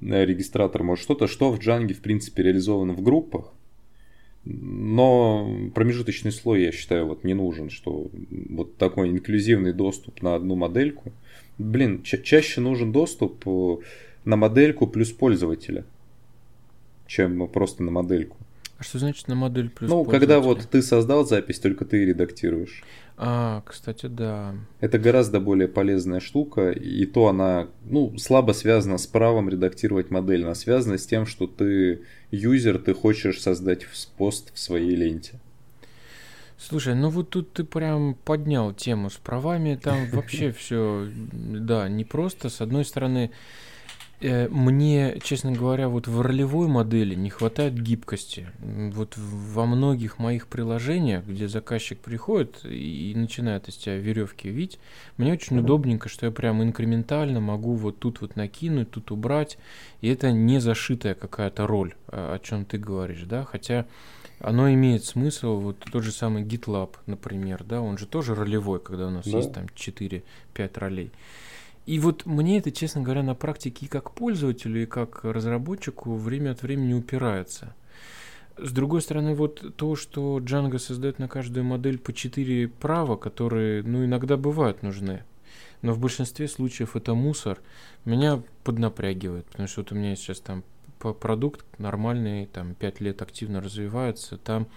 регистратор 0.00 0.82
может 0.82 1.04
что-то, 1.04 1.28
что 1.28 1.52
в 1.52 1.60
Django 1.60 1.94
в 1.94 2.00
принципе 2.00 2.42
реализовано 2.42 2.94
в 2.94 3.02
группах, 3.02 3.52
но 4.44 5.70
промежуточный 5.72 6.32
слой, 6.32 6.64
я 6.64 6.72
считаю, 6.72 7.06
вот 7.06 7.22
не 7.22 7.32
нужен, 7.32 7.70
что 7.70 8.10
вот 8.50 8.76
такой 8.76 9.08
инклюзивный 9.08 9.72
доступ 9.72 10.20
на 10.20 10.34
одну 10.34 10.56
модельку– 10.56 11.12
блин, 11.58 12.02
ча- 12.02 12.18
чаще 12.18 12.60
нужен 12.60 12.92
доступ 12.92 13.42
э, 13.46 13.76
на 14.24 14.36
модельку 14.36 14.86
плюс 14.86 15.12
пользователя, 15.12 15.84
чем 17.06 17.48
просто 17.48 17.82
на 17.82 17.90
модельку. 17.90 18.36
А 18.78 18.82
что 18.82 18.98
значит 18.98 19.28
на 19.28 19.36
модель 19.36 19.70
плюс 19.70 19.88
Ну, 19.88 20.04
когда 20.04 20.40
вот 20.40 20.66
ты 20.68 20.82
создал 20.82 21.24
запись, 21.24 21.60
только 21.60 21.84
ты 21.84 22.04
редактируешь. 22.04 22.82
А, 23.16 23.62
кстати, 23.64 24.06
да. 24.06 24.56
Это 24.80 24.98
гораздо 24.98 25.38
более 25.38 25.68
полезная 25.68 26.18
штука, 26.18 26.72
и 26.72 27.06
то 27.06 27.28
она, 27.28 27.68
ну, 27.84 28.18
слабо 28.18 28.50
связана 28.52 28.98
с 28.98 29.06
правом 29.06 29.48
редактировать 29.48 30.10
модель, 30.10 30.42
она 30.44 30.56
связана 30.56 30.98
с 30.98 31.06
тем, 31.06 31.24
что 31.24 31.46
ты 31.46 32.02
юзер, 32.32 32.78
ты 32.78 32.94
хочешь 32.94 33.40
создать 33.40 33.86
пост 34.16 34.52
в 34.52 34.58
своей 34.58 34.96
ленте. 34.96 35.38
Слушай, 36.58 36.94
ну 36.94 37.10
вот 37.10 37.30
тут 37.30 37.52
ты 37.52 37.64
прям 37.64 38.14
поднял 38.14 38.72
тему 38.72 39.10
с 39.10 39.14
правами, 39.14 39.74
там 39.74 40.06
вообще 40.12 40.52
все, 40.52 41.08
да, 41.14 41.88
непросто. 41.88 42.48
С 42.48 42.60
одной 42.60 42.84
стороны, 42.84 43.32
э, 44.20 44.48
мне, 44.48 45.18
честно 45.22 45.52
говоря, 45.52 45.88
вот 45.88 46.06
в 46.06 46.20
ролевой 46.20 46.68
модели 46.68 47.14
не 47.16 47.28
хватает 47.28 47.74
гибкости. 47.74 48.46
Вот 48.60 49.14
во 49.16 49.66
многих 49.66 50.18
моих 50.18 50.46
приложениях, 50.46 51.26
где 51.26 51.48
заказчик 51.48 51.98
приходит 51.98 52.64
и 52.64 53.12
начинает 53.16 53.68
из 53.68 53.76
тебя 53.76 53.96
веревки 53.96 54.48
вить, 54.48 54.78
мне 55.16 55.32
очень 55.32 55.58
удобненько, 55.58 56.08
что 56.08 56.26
я 56.26 56.32
прям 56.32 56.62
инкрементально 56.62 57.40
могу 57.40 57.74
вот 57.74 57.98
тут 57.98 58.20
вот 58.20 58.36
накинуть, 58.36 58.92
тут 58.92 59.10
убрать, 59.10 59.58
и 60.00 60.08
это 60.08 60.30
не 60.30 60.60
зашитая 60.60 61.14
какая-то 61.14 61.66
роль, 61.66 61.94
о 62.06 62.38
чем 62.38 62.64
ты 62.64 62.78
говоришь, 62.78 63.24
да, 63.24 63.44
хотя 63.44 63.86
оно 64.44 64.70
имеет 64.74 65.04
смысл, 65.04 65.58
вот 65.58 65.78
тот 65.90 66.02
же 66.02 66.12
самый 66.12 66.44
GitLab, 66.44 66.96
например, 67.06 67.64
да, 67.64 67.80
он 67.80 67.96
же 67.96 68.06
тоже 68.06 68.34
ролевой, 68.34 68.78
когда 68.78 69.06
у 69.06 69.10
нас 69.10 69.24
да. 69.24 69.38
есть 69.38 69.54
там 69.54 69.64
4-5 69.74 70.22
ролей. 70.74 71.10
И 71.86 71.98
вот 71.98 72.26
мне 72.26 72.58
это, 72.58 72.70
честно 72.70 73.00
говоря, 73.00 73.22
на 73.22 73.34
практике 73.34 73.86
и 73.86 73.88
как 73.88 74.10
пользователю, 74.10 74.82
и 74.82 74.86
как 74.86 75.24
разработчику 75.24 76.14
время 76.14 76.50
от 76.50 76.62
времени 76.62 76.92
упирается. 76.92 77.74
С 78.58 78.70
другой 78.70 79.00
стороны, 79.00 79.34
вот 79.34 79.76
то, 79.76 79.96
что 79.96 80.38
Django 80.40 80.78
создает 80.78 81.18
на 81.18 81.26
каждую 81.26 81.64
модель 81.64 81.98
по 81.98 82.12
4 82.12 82.68
права, 82.68 83.16
которые, 83.16 83.82
ну, 83.82 84.04
иногда 84.04 84.36
бывают 84.36 84.82
нужны, 84.82 85.24
но 85.80 85.94
в 85.94 85.98
большинстве 85.98 86.48
случаев 86.48 86.96
это 86.96 87.14
мусор, 87.14 87.60
меня 88.04 88.42
поднапрягивает, 88.62 89.46
потому 89.46 89.68
что 89.68 89.80
вот 89.80 89.92
у 89.92 89.94
меня 89.94 90.14
сейчас 90.16 90.40
там 90.40 90.64
продукт 91.12 91.64
нормальный, 91.78 92.46
там 92.46 92.74
5 92.74 93.00
лет 93.00 93.22
активно 93.22 93.60
развивается, 93.60 94.38
там 94.38 94.68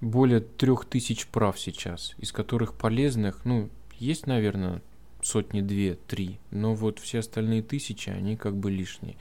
более 0.00 0.40
3000 0.40 1.28
прав 1.28 1.58
сейчас, 1.58 2.14
из 2.18 2.32
которых 2.32 2.74
полезных, 2.74 3.44
ну, 3.44 3.70
есть, 3.98 4.26
наверное, 4.26 4.82
сотни 5.22 5.60
две, 5.60 5.94
три, 5.94 6.38
но 6.50 6.74
вот 6.74 6.98
все 6.98 7.20
остальные 7.20 7.62
тысячи, 7.62 8.10
они 8.10 8.36
как 8.36 8.56
бы 8.56 8.70
лишние. 8.70 9.16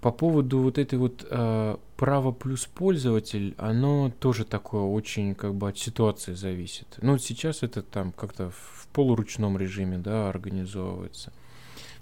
По 0.00 0.12
поводу 0.12 0.60
вот 0.60 0.78
этой 0.78 0.98
вот 0.98 1.26
э, 1.28 1.76
право 1.96 2.32
плюс 2.32 2.66
пользователь, 2.66 3.54
оно 3.56 4.12
тоже 4.20 4.44
такое 4.44 4.82
очень 4.82 5.34
как 5.34 5.54
бы 5.54 5.68
от 5.68 5.78
ситуации 5.78 6.34
зависит. 6.34 6.86
Ну, 7.00 7.18
сейчас 7.18 7.62
это 7.62 7.82
там 7.82 8.12
как-то 8.12 8.50
в 8.50 8.88
полуручном 8.92 9.58
режиме, 9.58 9.98
да, 9.98 10.28
организовывается. 10.28 11.32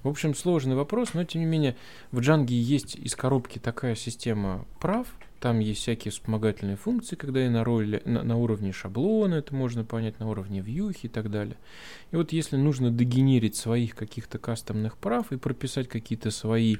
В 0.04 0.08
общем, 0.08 0.34
сложный 0.34 0.76
вопрос, 0.76 1.14
но 1.14 1.24
тем 1.24 1.40
не 1.40 1.46
менее 1.46 1.76
в 2.12 2.18
Django 2.18 2.52
есть 2.52 2.94
из 2.94 3.16
коробки 3.16 3.58
такая 3.58 3.94
система 3.94 4.66
прав, 4.78 5.08
там 5.40 5.60
есть 5.60 5.80
всякие 5.80 6.12
вспомогательные 6.12 6.76
функции, 6.76 7.16
когда 7.16 7.44
и 7.44 7.48
на, 7.48 7.64
роли, 7.64 8.02
на, 8.04 8.22
на 8.22 8.36
уровне 8.36 8.70
шаблона 8.72 9.36
это 9.36 9.54
можно 9.54 9.82
понять, 9.82 10.20
на 10.20 10.28
уровне 10.28 10.60
вьюхи 10.60 11.06
и 11.06 11.08
так 11.08 11.30
далее. 11.30 11.56
И 12.12 12.16
вот 12.16 12.32
если 12.32 12.56
нужно 12.56 12.90
дегенерить 12.90 13.56
своих 13.56 13.94
каких-то 13.94 14.38
кастомных 14.38 14.98
прав 14.98 15.32
и 15.32 15.38
прописать 15.38 15.88
какие-то 15.88 16.30
свои 16.30 16.76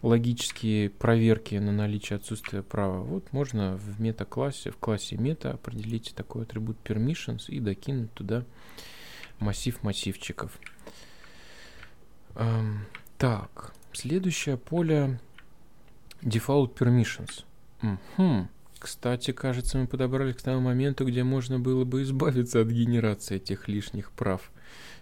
логические 0.00 0.88
проверки 0.88 1.56
на 1.56 1.72
наличие 1.72 2.16
отсутствия 2.16 2.62
права, 2.62 3.02
вот 3.02 3.34
можно 3.34 3.76
в 3.76 4.00
мета-классе, 4.00 4.70
в 4.70 4.78
классе 4.78 5.16
мета 5.16 5.52
определить 5.52 6.14
такой 6.16 6.44
атрибут 6.44 6.78
permissions 6.84 7.48
и 7.48 7.60
докинуть 7.60 8.14
туда 8.14 8.44
массив 9.40 9.82
массивчиков. 9.82 10.58
Эм, 12.36 12.80
так, 13.18 13.72
следующее 13.92 14.56
поле 14.58 15.18
Default 16.22 16.74
Permissions. 16.74 17.44
Угу. 17.82 18.48
Кстати, 18.78 19.32
кажется, 19.32 19.78
мы 19.78 19.86
подобрались 19.86 20.36
к 20.36 20.42
тому 20.42 20.60
моменту, 20.60 21.06
где 21.06 21.24
можно 21.24 21.58
было 21.58 21.84
бы 21.84 22.02
избавиться 22.02 22.60
от 22.60 22.68
генерации 22.68 23.36
этих 23.36 23.68
лишних 23.68 24.12
прав. 24.12 24.50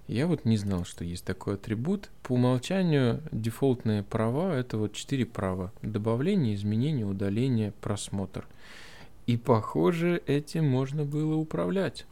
Я 0.07 0.27
вот 0.27 0.45
не 0.45 0.57
знал, 0.57 0.85
что 0.85 1.05
есть 1.05 1.25
такой 1.25 1.55
атрибут. 1.55 2.11
По 2.23 2.33
умолчанию 2.33 3.23
дефолтные 3.33 4.03
права— 4.03 4.55
это 4.55 4.77
вот 4.77 4.93
четыре 4.93 5.27
права. 5.27 5.73
Добавление, 5.83 6.55
изменение, 6.55 7.07
удаление, 7.07 7.73
просмотр. 7.81 8.47
И, 9.27 9.39
похоже, 9.39 10.23
этим 10.27 10.69
можно 10.69 11.05
было 11.05 11.35
управлять. 11.35 12.07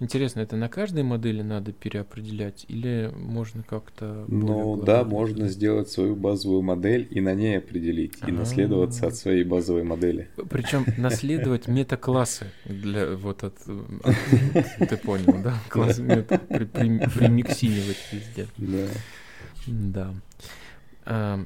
Интересно, 0.00 0.40
это 0.40 0.54
на 0.56 0.68
каждой 0.68 1.02
модели 1.02 1.42
надо 1.42 1.72
переопределять 1.72 2.64
или 2.68 3.12
можно 3.16 3.64
как-то... 3.64 4.24
Ну 4.28 4.80
да, 4.80 5.02
можно 5.04 5.48
сделать 5.48 5.90
свою 5.90 6.14
базовую 6.14 6.62
модель 6.62 7.08
и 7.10 7.20
на 7.20 7.34
ней 7.34 7.58
определить, 7.58 8.14
и 8.26 8.30
наследоваться 8.30 9.08
от 9.08 9.16
своей 9.16 9.42
базовой 9.42 9.82
модели. 9.82 10.28
Причем 10.50 10.84
наследовать 10.98 11.66
метаклассы 11.66 12.46
для 12.64 13.16
вот 13.16 13.42
от... 13.42 13.56
Ты 14.88 14.96
понял, 14.98 15.42
да? 15.42 15.58
Класс 15.68 15.98
мета 15.98 16.38
примиксинивать 16.38 17.98
везде. 18.12 18.46
Да. 19.66 20.14
Да. 21.06 21.40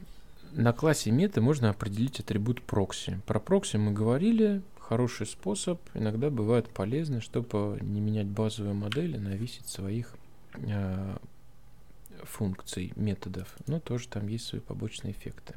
На 0.53 0.73
классе 0.75 1.11
мета 1.11 1.41
можно 1.41 1.71
определить 1.71 2.21
атрибут 2.21 2.61
прокси. 2.61 3.19
Про 3.27 3.41
прокси 3.41 3.79
мы 3.79 3.93
говорили, 3.93 4.61
хороший 4.89 5.27
способ, 5.27 5.81
иногда 5.95 6.31
бывает 6.31 6.69
полезно, 6.69 7.21
чтобы 7.21 7.79
не 7.81 8.01
менять 8.01 8.27
базовые 8.27 8.75
модели, 8.75 9.17
навесить 9.17 9.69
своих 9.69 10.15
э, 10.55 11.17
функций, 12.23 12.93
методов. 12.97 13.55
Но 13.67 13.81
тоже 13.81 14.09
там 14.09 14.29
есть 14.29 14.47
свои 14.47 14.61
побочные 14.61 15.13
эффекты. 15.13 15.55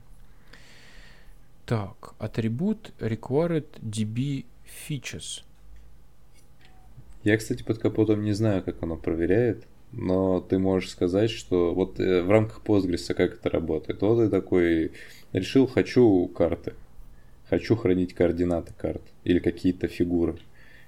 Так, 1.65 2.13
атрибут 2.19 2.93
required 2.99 3.67
db 3.81 4.45
features. 4.87 5.43
Я, 7.23 7.37
кстати, 7.37 7.63
под 7.63 7.79
капотом 7.79 8.23
не 8.23 8.33
знаю, 8.33 8.63
как 8.63 8.83
оно 8.83 8.97
проверяет, 8.97 9.65
но 9.91 10.41
ты 10.41 10.59
можешь 10.59 10.91
сказать, 10.91 11.31
что 11.31 11.73
вот 11.73 11.99
э, 11.99 12.21
в 12.21 12.29
рамках 12.29 12.61
Postgres 12.63 13.13
как 13.13 13.33
это 13.33 13.49
работает. 13.49 14.01
Вот 14.01 14.19
ты 14.19 14.29
такой 14.29 14.91
решил, 15.33 15.65
хочу 15.67 16.27
карты 16.27 16.73
хочу 17.49 17.75
хранить 17.75 18.13
координаты 18.13 18.73
карт 18.77 19.01
или 19.25 19.39
какие-то 19.39 19.87
фигуры. 19.87 20.37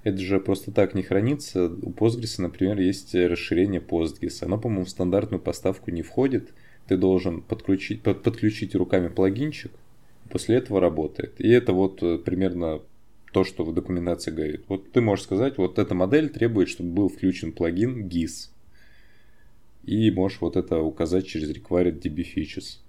Это 0.03 0.19
же 0.19 0.39
просто 0.39 0.71
так 0.71 0.95
не 0.95 1.03
хранится. 1.03 1.65
У 1.65 1.91
Postgres, 1.91 2.41
например, 2.41 2.79
есть 2.79 3.13
расширение 3.13 3.81
Postgres. 3.81 4.41
Оно, 4.41 4.57
по-моему, 4.57 4.85
в 4.85 4.89
стандартную 4.89 5.41
поставку 5.41 5.91
не 5.91 6.01
входит. 6.01 6.53
Ты 6.87 6.95
должен 6.95 7.41
подключить, 7.41 8.01
под, 8.01 8.23
подключить 8.23 8.73
руками 8.75 9.09
плагинчик, 9.09 9.71
после 10.29 10.55
этого 10.55 10.79
работает. 10.79 11.33
И 11.39 11.49
это 11.49 11.73
вот 11.73 12.01
э, 12.01 12.17
примерно 12.19 12.79
то, 13.33 13.43
что 13.43 13.65
в 13.65 13.73
документации 13.73 14.31
говорит. 14.31 14.63
Вот 14.69 14.91
ты 14.91 15.01
можешь 15.01 15.25
сказать, 15.25 15.57
вот 15.57 15.79
эта 15.79 15.93
модель 15.93 16.29
требует, 16.29 16.69
чтобы 16.69 16.91
был 16.91 17.09
включен 17.09 17.51
плагин 17.51 18.07
GIS. 18.07 18.49
И 19.83 20.11
можешь 20.11 20.39
вот 20.39 20.55
это 20.55 20.79
указать 20.79 21.27
через 21.27 21.51
required 21.51 22.01
DB 22.01 22.25
features. 22.35 22.79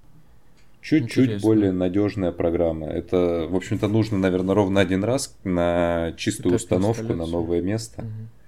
Чуть-чуть 0.80 1.40
более 1.42 1.72
надежная 1.72 2.32
программа. 2.32 2.86
Это, 2.86 3.46
в 3.48 3.56
общем-то, 3.56 3.88
нужно, 3.88 4.18
наверное, 4.18 4.54
ровно 4.54 4.80
один 4.80 5.04
раз 5.04 5.36
на 5.44 6.12
чистую 6.16 6.54
Это 6.54 6.62
установку, 6.62 7.14
на 7.14 7.26
новое 7.26 7.60
место. 7.60 8.02
Угу. 8.02 8.38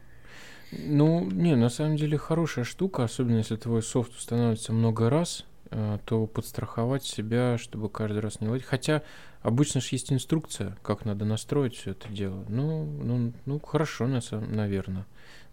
Ну, 0.72 1.28
не, 1.30 1.56
на 1.56 1.68
самом 1.68 1.96
деле 1.96 2.16
хорошая 2.16 2.64
штука, 2.64 3.04
особенно 3.04 3.38
если 3.38 3.56
твой 3.56 3.82
софт 3.82 4.12
устанавливается 4.12 4.72
много 4.72 5.10
раз, 5.10 5.44
э, 5.70 5.98
то 6.04 6.26
подстраховать 6.26 7.04
себя, 7.04 7.58
чтобы 7.58 7.90
каждый 7.90 8.20
раз 8.20 8.40
не 8.40 8.48
ловить. 8.48 8.64
Хотя 8.64 9.02
обычно 9.42 9.80
же 9.80 9.88
есть 9.90 10.12
инструкция, 10.12 10.76
как 10.82 11.04
надо 11.04 11.24
настроить 11.24 11.74
все 11.74 11.90
это 11.92 12.08
дело. 12.12 12.44
Ну, 12.48 12.84
ну, 12.84 13.32
ну 13.46 13.58
хорошо, 13.58 14.06
наверное, 14.06 15.06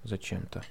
зачем-то. 0.03 0.63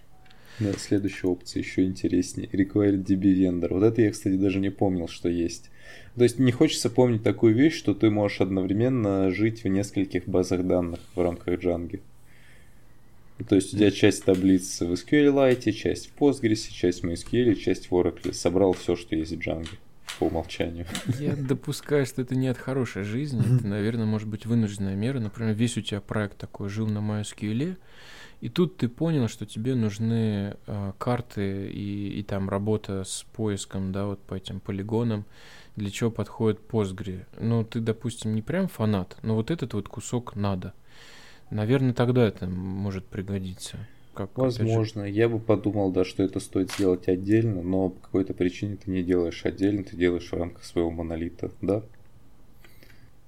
Да, 0.60 0.72
следующая 0.74 1.26
опция 1.26 1.60
еще 1.60 1.84
интереснее. 1.84 2.48
Required 2.48 3.04
DB 3.04 3.34
Vendor. 3.34 3.74
Вот 3.74 3.82
это 3.82 4.00
я, 4.00 4.10
кстати, 4.10 4.36
даже 4.36 4.60
не 4.60 4.70
помнил, 4.70 5.08
что 5.08 5.28
есть. 5.28 5.70
То 6.16 6.22
есть 6.22 6.38
не 6.38 6.50
хочется 6.50 6.88
помнить 6.88 7.22
такую 7.22 7.54
вещь, 7.54 7.74
что 7.74 7.94
ты 7.94 8.10
можешь 8.10 8.40
одновременно 8.40 9.30
жить 9.30 9.64
в 9.64 9.68
нескольких 9.68 10.26
базах 10.26 10.66
данных 10.66 11.00
в 11.14 11.20
рамках 11.20 11.60
Django. 11.60 12.00
То 13.48 13.54
есть 13.54 13.74
у 13.74 13.76
тебя 13.76 13.90
часть 13.90 14.24
таблицы 14.24 14.86
в 14.86 14.92
SQLite, 14.92 15.70
часть 15.72 16.10
в 16.10 16.18
Postgres, 16.18 16.72
часть 16.72 17.02
в 17.02 17.06
MySQL, 17.06 17.54
часть 17.56 17.90
в 17.90 17.92
Oracle. 17.92 18.32
Собрал 18.32 18.72
все, 18.72 18.96
что 18.96 19.14
есть 19.14 19.32
в 19.32 19.38
Django 19.38 19.68
по 20.18 20.24
умолчанию. 20.24 20.86
Я 21.18 21.36
допускаю, 21.36 22.06
что 22.06 22.22
это 22.22 22.34
не 22.34 22.48
от 22.48 22.56
хорошей 22.56 23.02
жизни. 23.02 23.40
Это, 23.56 23.66
наверное, 23.66 24.06
может 24.06 24.28
быть 24.28 24.46
вынужденная 24.46 24.94
мера. 24.94 25.20
Например, 25.20 25.54
весь 25.54 25.76
у 25.76 25.82
тебя 25.82 26.00
проект 26.00 26.38
такой 26.38 26.70
жил 26.70 26.86
на 26.86 26.98
MySQL, 26.98 27.76
и 28.40 28.48
тут 28.48 28.76
ты 28.76 28.88
понял, 28.88 29.28
что 29.28 29.46
тебе 29.46 29.74
нужны 29.74 30.56
э, 30.66 30.92
карты 30.98 31.70
и, 31.70 32.20
и 32.20 32.22
там 32.22 32.48
работа 32.48 33.04
с 33.04 33.24
поиском, 33.34 33.92
да, 33.92 34.06
вот 34.06 34.20
по 34.20 34.34
этим 34.34 34.60
полигонам 34.60 35.24
для 35.76 35.90
чего 35.90 36.10
подходит 36.10 36.60
Postgre. 36.68 37.24
Ну, 37.38 37.64
ты, 37.64 37.80
допустим, 37.80 38.34
не 38.34 38.42
прям 38.42 38.68
фанат, 38.68 39.16
но 39.22 39.34
вот 39.34 39.50
этот 39.50 39.74
вот 39.74 39.88
кусок 39.88 40.34
надо. 40.34 40.72
Наверное, 41.50 41.94
тогда 41.94 42.26
это 42.26 42.46
может 42.46 43.06
пригодиться. 43.06 43.78
Как, 44.14 44.36
Возможно. 44.36 45.06
Же... 45.06 45.10
Я 45.10 45.28
бы 45.28 45.38
подумал, 45.38 45.92
да, 45.92 46.04
что 46.04 46.22
это 46.22 46.40
стоит 46.40 46.72
сделать 46.72 47.06
отдельно, 47.06 47.62
но 47.62 47.90
по 47.90 48.00
какой-то 48.00 48.32
причине 48.32 48.76
ты 48.76 48.90
не 48.90 49.02
делаешь 49.02 49.44
отдельно, 49.44 49.84
ты 49.84 49.96
делаешь 49.96 50.30
в 50.30 50.32
рамках 50.32 50.64
своего 50.64 50.90
монолита, 50.90 51.52
да? 51.60 51.82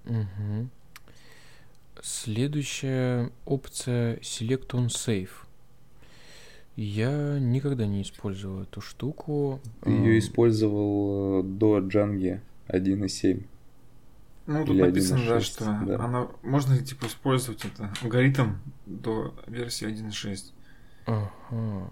Угу. 0.07 0.68
Следующая 2.03 3.30
опция 3.44 4.16
Select 4.20 4.68
on 4.68 4.86
Save. 4.86 5.28
Я 6.81 7.41
никогда 7.41 7.89
не 7.89 8.03
использовал 8.03 8.62
эту 8.62 8.81
штуку. 8.81 9.61
Ты 9.83 9.91
ее 9.91 10.20
использовал 10.20 11.41
э, 11.41 11.43
до 11.43 11.81
Django 11.81 12.39
1.7. 12.68 13.43
Ну, 14.47 14.64
тут 14.64 14.76
Или 14.76 14.83
написано, 14.83 15.22
1. 15.22 15.29
да, 15.29 15.41
что 15.41 15.64
да. 15.64 16.05
она 16.05 16.29
можно 16.45 16.79
типа 16.79 17.07
использовать 17.07 17.64
это 17.64 17.93
алгоритм 18.01 18.59
до 18.87 19.35
версии 19.49 19.89
1.6. 19.89 20.53
Ага. 21.07 21.91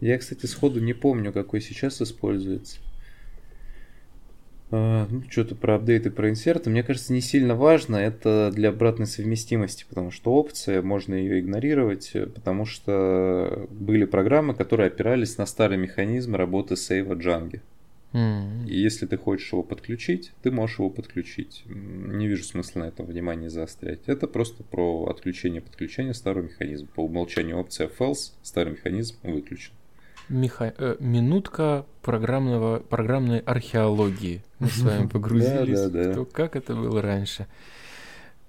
Я, 0.00 0.18
кстати, 0.18 0.44
сходу 0.44 0.80
не 0.80 0.92
помню, 0.92 1.32
какой 1.32 1.62
сейчас 1.62 2.02
используется. 2.02 2.80
А, 4.70 5.06
ну, 5.08 5.22
что-то 5.30 5.54
про 5.54 5.76
апдейты, 5.76 6.10
про 6.10 6.28
инсерты. 6.28 6.70
Мне 6.70 6.82
кажется, 6.82 7.12
не 7.12 7.20
сильно 7.20 7.54
важно. 7.54 7.96
Это 7.96 8.50
для 8.52 8.70
обратной 8.70 9.06
совместимости, 9.06 9.84
потому 9.88 10.10
что 10.10 10.32
опция, 10.32 10.82
можно 10.82 11.14
ее 11.14 11.40
игнорировать, 11.40 12.12
потому 12.34 12.64
что 12.64 13.66
были 13.70 14.04
программы, 14.04 14.54
которые 14.54 14.88
опирались 14.88 15.38
на 15.38 15.46
старый 15.46 15.78
механизм 15.78 16.34
работы 16.34 16.76
сейва 16.76 17.14
Django. 17.14 17.60
Mm-hmm. 18.12 18.68
И 18.68 18.78
если 18.78 19.06
ты 19.06 19.18
хочешь 19.18 19.52
его 19.52 19.62
подключить, 19.62 20.32
ты 20.42 20.50
можешь 20.50 20.78
его 20.78 20.90
подключить. 20.90 21.64
Не 21.66 22.26
вижу 22.26 22.44
смысла 22.44 22.80
на 22.80 22.84
этом 22.84 23.06
внимание 23.06 23.50
заострять. 23.50 24.00
Это 24.06 24.26
просто 24.26 24.62
про 24.62 25.06
отключение 25.06 25.60
подключения 25.60 26.14
старого 26.14 26.44
механизма. 26.44 26.88
По 26.94 27.04
умолчанию 27.04 27.58
опция 27.58 27.88
false, 27.88 28.32
старый 28.42 28.72
механизм 28.72 29.16
выключен. 29.22 29.72
Миха... 30.28 30.74
Э, 30.76 30.96
минутка 31.00 31.86
программного... 32.02 32.80
программной 32.80 33.38
археологии. 33.40 34.42
Мы 34.58 34.68
с 34.68 34.80
вами 34.80 35.06
погрузились 35.12 35.80
в 35.80 36.14
то, 36.14 36.24
как 36.24 36.56
это 36.56 36.74
было 36.74 37.00
раньше. 37.02 37.46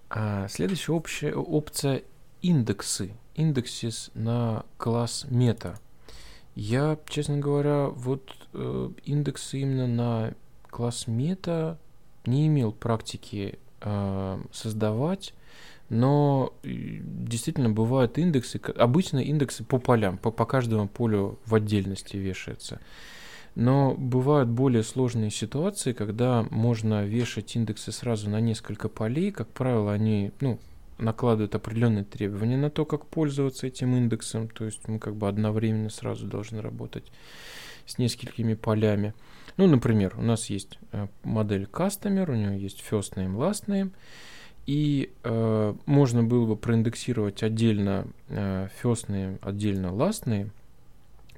А 0.09 0.47
следующая 0.47 0.93
общая 0.93 1.33
опция 1.33 2.03
индексы. 2.41 3.11
Индексис 3.35 4.09
на 4.15 4.65
класс 4.77 5.25
мета. 5.29 5.79
Я, 6.55 6.97
честно 7.07 7.37
говоря, 7.37 7.87
вот 7.87 8.35
э, 8.53 8.89
индексы 9.05 9.59
именно 9.59 9.87
на 9.87 10.33
класс 10.69 11.05
мета 11.05 11.77
не 12.25 12.47
имел 12.47 12.71
практики 12.71 13.59
э, 13.81 14.41
создавать, 14.51 15.33
но 15.89 16.53
действительно 16.63 17.69
бывают 17.69 18.17
индексы, 18.17 18.59
обычно 18.75 19.19
индексы 19.19 19.63
по 19.63 19.77
полям, 19.79 20.17
по, 20.17 20.31
по 20.31 20.45
каждому 20.45 20.87
полю 20.87 21.39
в 21.45 21.55
отдельности 21.55 22.17
вешаются. 22.17 22.79
Но 23.55 23.95
бывают 23.95 24.49
более 24.49 24.83
сложные 24.83 25.31
ситуации, 25.31 25.93
когда 25.93 26.45
можно 26.51 27.05
вешать 27.05 27.55
индексы 27.55 27.91
сразу 27.91 28.29
на 28.29 28.39
несколько 28.39 28.87
полей. 28.87 29.31
Как 29.31 29.47
правило, 29.47 29.91
они 29.91 30.31
ну, 30.41 30.59
накладывают 30.99 31.55
определенные 31.55 32.03
требования 32.03 32.57
на 32.57 32.69
то, 32.69 32.85
как 32.85 33.07
пользоваться 33.07 33.65
этим 33.65 33.95
индексом. 33.95 34.47
То 34.47 34.65
есть 34.65 34.87
мы 34.87 34.99
как 34.99 35.15
бы 35.15 35.27
одновременно 35.27 35.89
сразу 35.89 36.27
должны 36.27 36.61
работать 36.61 37.11
с 37.87 37.97
несколькими 37.97 38.53
полями. 38.53 39.15
Ну, 39.55 39.65
например, 39.65 40.13
у 40.17 40.21
нас 40.21 40.51
есть 40.51 40.77
э, 40.91 41.07
модель 41.23 41.63
Customer, 41.63 42.29
у 42.29 42.35
нее 42.35 42.61
есть 42.61 42.83
First 42.87 43.15
Name, 43.15 43.35
Last 43.37 43.65
Name. 43.65 43.91
И 44.67 45.11
э, 45.23 45.73
можно 45.85 46.23
было 46.23 46.45
бы 46.45 46.55
проиндексировать 46.55 47.41
отдельно 47.41 48.05
э, 48.27 48.67
name, 48.83 49.39
отдельно 49.41 49.95
name, 49.95 50.51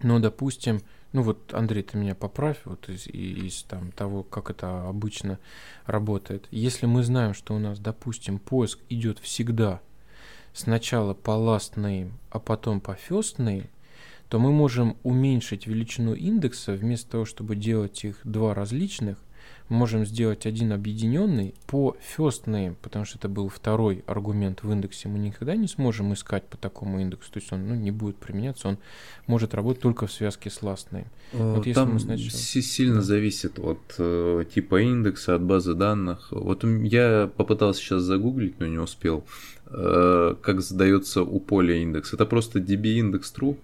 но, 0.01 0.19
допустим, 0.19 0.81
ну 1.11 1.21
вот, 1.21 1.53
Андрей, 1.53 1.83
ты 1.83 1.97
меня 1.97 2.15
поправь 2.15 2.57
вот 2.65 2.89
из, 2.89 3.07
из 3.07 3.63
там, 3.63 3.91
того, 3.91 4.23
как 4.23 4.49
это 4.49 4.87
обычно 4.87 5.39
работает. 5.85 6.47
Если 6.51 6.85
мы 6.85 7.03
знаем, 7.03 7.33
что 7.33 7.55
у 7.55 7.59
нас, 7.59 7.79
допустим, 7.79 8.39
поиск 8.39 8.79
идет 8.89 9.19
всегда 9.19 9.81
сначала 10.53 11.13
по 11.13 11.31
name, 11.31 12.11
а 12.31 12.39
потом 12.39 12.81
по 12.81 12.91
name, 12.91 13.67
то 14.29 14.39
мы 14.39 14.51
можем 14.51 14.97
уменьшить 15.03 15.67
величину 15.67 16.13
индекса, 16.13 16.73
вместо 16.73 17.11
того, 17.11 17.25
чтобы 17.25 17.55
делать 17.55 18.03
их 18.03 18.19
два 18.23 18.53
различных, 18.53 19.17
можем 19.69 20.05
сделать 20.05 20.45
один 20.45 20.71
объединенный 20.73 21.53
по 21.67 21.95
first 22.17 22.45
name, 22.45 22.75
потому 22.81 23.05
что 23.05 23.17
это 23.17 23.29
был 23.29 23.49
второй 23.49 24.03
аргумент 24.07 24.63
в 24.63 24.71
индексе. 24.71 25.07
Мы 25.09 25.19
никогда 25.19 25.55
не 25.55 25.67
сможем 25.67 26.13
искать 26.13 26.47
по 26.47 26.57
такому 26.57 26.99
индексу, 26.99 27.31
то 27.31 27.39
есть 27.39 27.53
он 27.53 27.67
ну, 27.67 27.75
не 27.75 27.91
будет 27.91 28.17
применяться, 28.17 28.67
он 28.67 28.77
может 29.27 29.53
работать 29.53 29.81
только 29.81 30.07
в 30.07 30.11
связке 30.11 30.49
с 30.49 30.61
last 30.61 30.87
name. 30.91 31.07
Вот 31.33 31.65
если 31.65 31.79
Там 31.79 31.93
мы 31.93 31.99
сначала... 31.99 32.31
сильно 32.31 33.01
зависит 33.01 33.59
от 33.59 33.95
э, 33.97 34.45
типа 34.53 34.81
индекса, 34.81 35.35
от 35.35 35.43
базы 35.43 35.75
данных. 35.75 36.29
Вот 36.31 36.63
я 36.63 37.29
попытался 37.37 37.81
сейчас 37.81 38.01
загуглить, 38.01 38.59
но 38.59 38.65
не 38.65 38.79
успел. 38.79 39.23
Э, 39.67 40.35
как 40.41 40.61
задается 40.61 41.21
у 41.21 41.39
поля 41.39 41.75
индекс. 41.75 42.13
Это 42.13 42.25
просто 42.25 42.59
db 42.59 42.99
индекс 42.99 43.33
true 43.37 43.57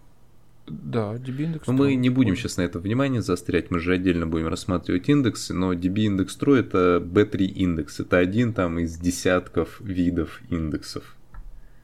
да, 0.68 1.16
DB 1.16 1.44
индекс. 1.44 1.68
Мы 1.68 1.96
не 1.96 2.10
будем 2.10 2.36
сейчас 2.36 2.58
на 2.58 2.62
это 2.62 2.80
внимание 2.80 3.22
заострять, 3.22 3.72
мы 3.72 3.80
же 3.80 3.94
отдельно 3.94 4.26
будем 4.26 4.48
рассматривать 4.48 5.08
индексы, 5.10 5.54
но 5.54 5.74
DB 5.74 6.06
индекс 6.06 6.38
true 6.40 6.60
это 6.60 7.04
B3 7.06 7.46
индекс, 7.46 8.00
это 8.00 8.18
один 8.18 8.54
там 8.54 8.80
из 8.80 8.98
десятков 8.98 9.80
видов 9.82 10.42
индексов. 10.50 11.16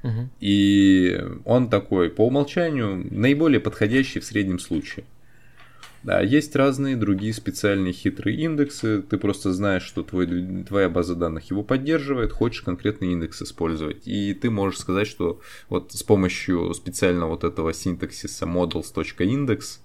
Угу. 0.04 0.30
И 0.40 1.20
он 1.46 1.70
такой 1.70 2.10
по 2.10 2.26
умолчанию 2.26 3.06
наиболее 3.12 3.60
подходящий 3.60 4.20
в 4.20 4.26
среднем 4.26 4.58
случае. 4.58 5.06
Да, 6.04 6.20
есть 6.20 6.56
разные 6.56 6.96
другие 6.96 7.34
специальные 7.34 7.94
хитрые 7.94 8.38
индексы. 8.38 9.04
Ты 9.04 9.18
просто 9.18 9.54
знаешь, 9.54 9.84
что 9.84 10.02
твой, 10.02 10.64
твоя 10.64 10.90
база 10.90 11.16
данных 11.16 11.52
его 11.52 11.64
поддерживает, 11.64 12.32
хочешь 12.32 12.64
конкретный 12.64 13.12
индекс 13.12 13.42
использовать. 13.44 14.08
И 14.08 14.34
ты 14.34 14.50
можешь 14.50 14.80
сказать, 14.80 15.08
что 15.08 15.42
вот 15.70 15.92
с 15.92 16.02
помощью 16.02 16.74
специального 16.74 17.32
вот 17.32 17.44
этого 17.44 17.74
синтаксиса 17.74 18.46
models.index 18.46 19.80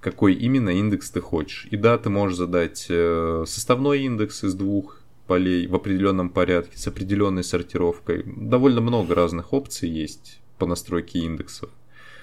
какой 0.00 0.32
именно 0.32 0.70
индекс 0.70 1.10
ты 1.10 1.20
хочешь. 1.20 1.66
И 1.70 1.76
да, 1.76 1.98
ты 1.98 2.08
можешь 2.08 2.38
задать 2.38 2.86
э, 2.88 3.44
составной 3.46 4.00
индекс 4.00 4.44
из 4.44 4.54
двух 4.54 4.98
полей 5.26 5.66
в 5.66 5.74
определенном 5.74 6.30
порядке 6.30 6.78
с 6.78 6.86
определенной 6.86 7.44
сортировкой. 7.44 8.24
Довольно 8.24 8.80
много 8.80 9.14
разных 9.14 9.52
опций 9.52 9.90
есть 9.90 10.40
по 10.58 10.64
настройке 10.64 11.18
индексов 11.18 11.68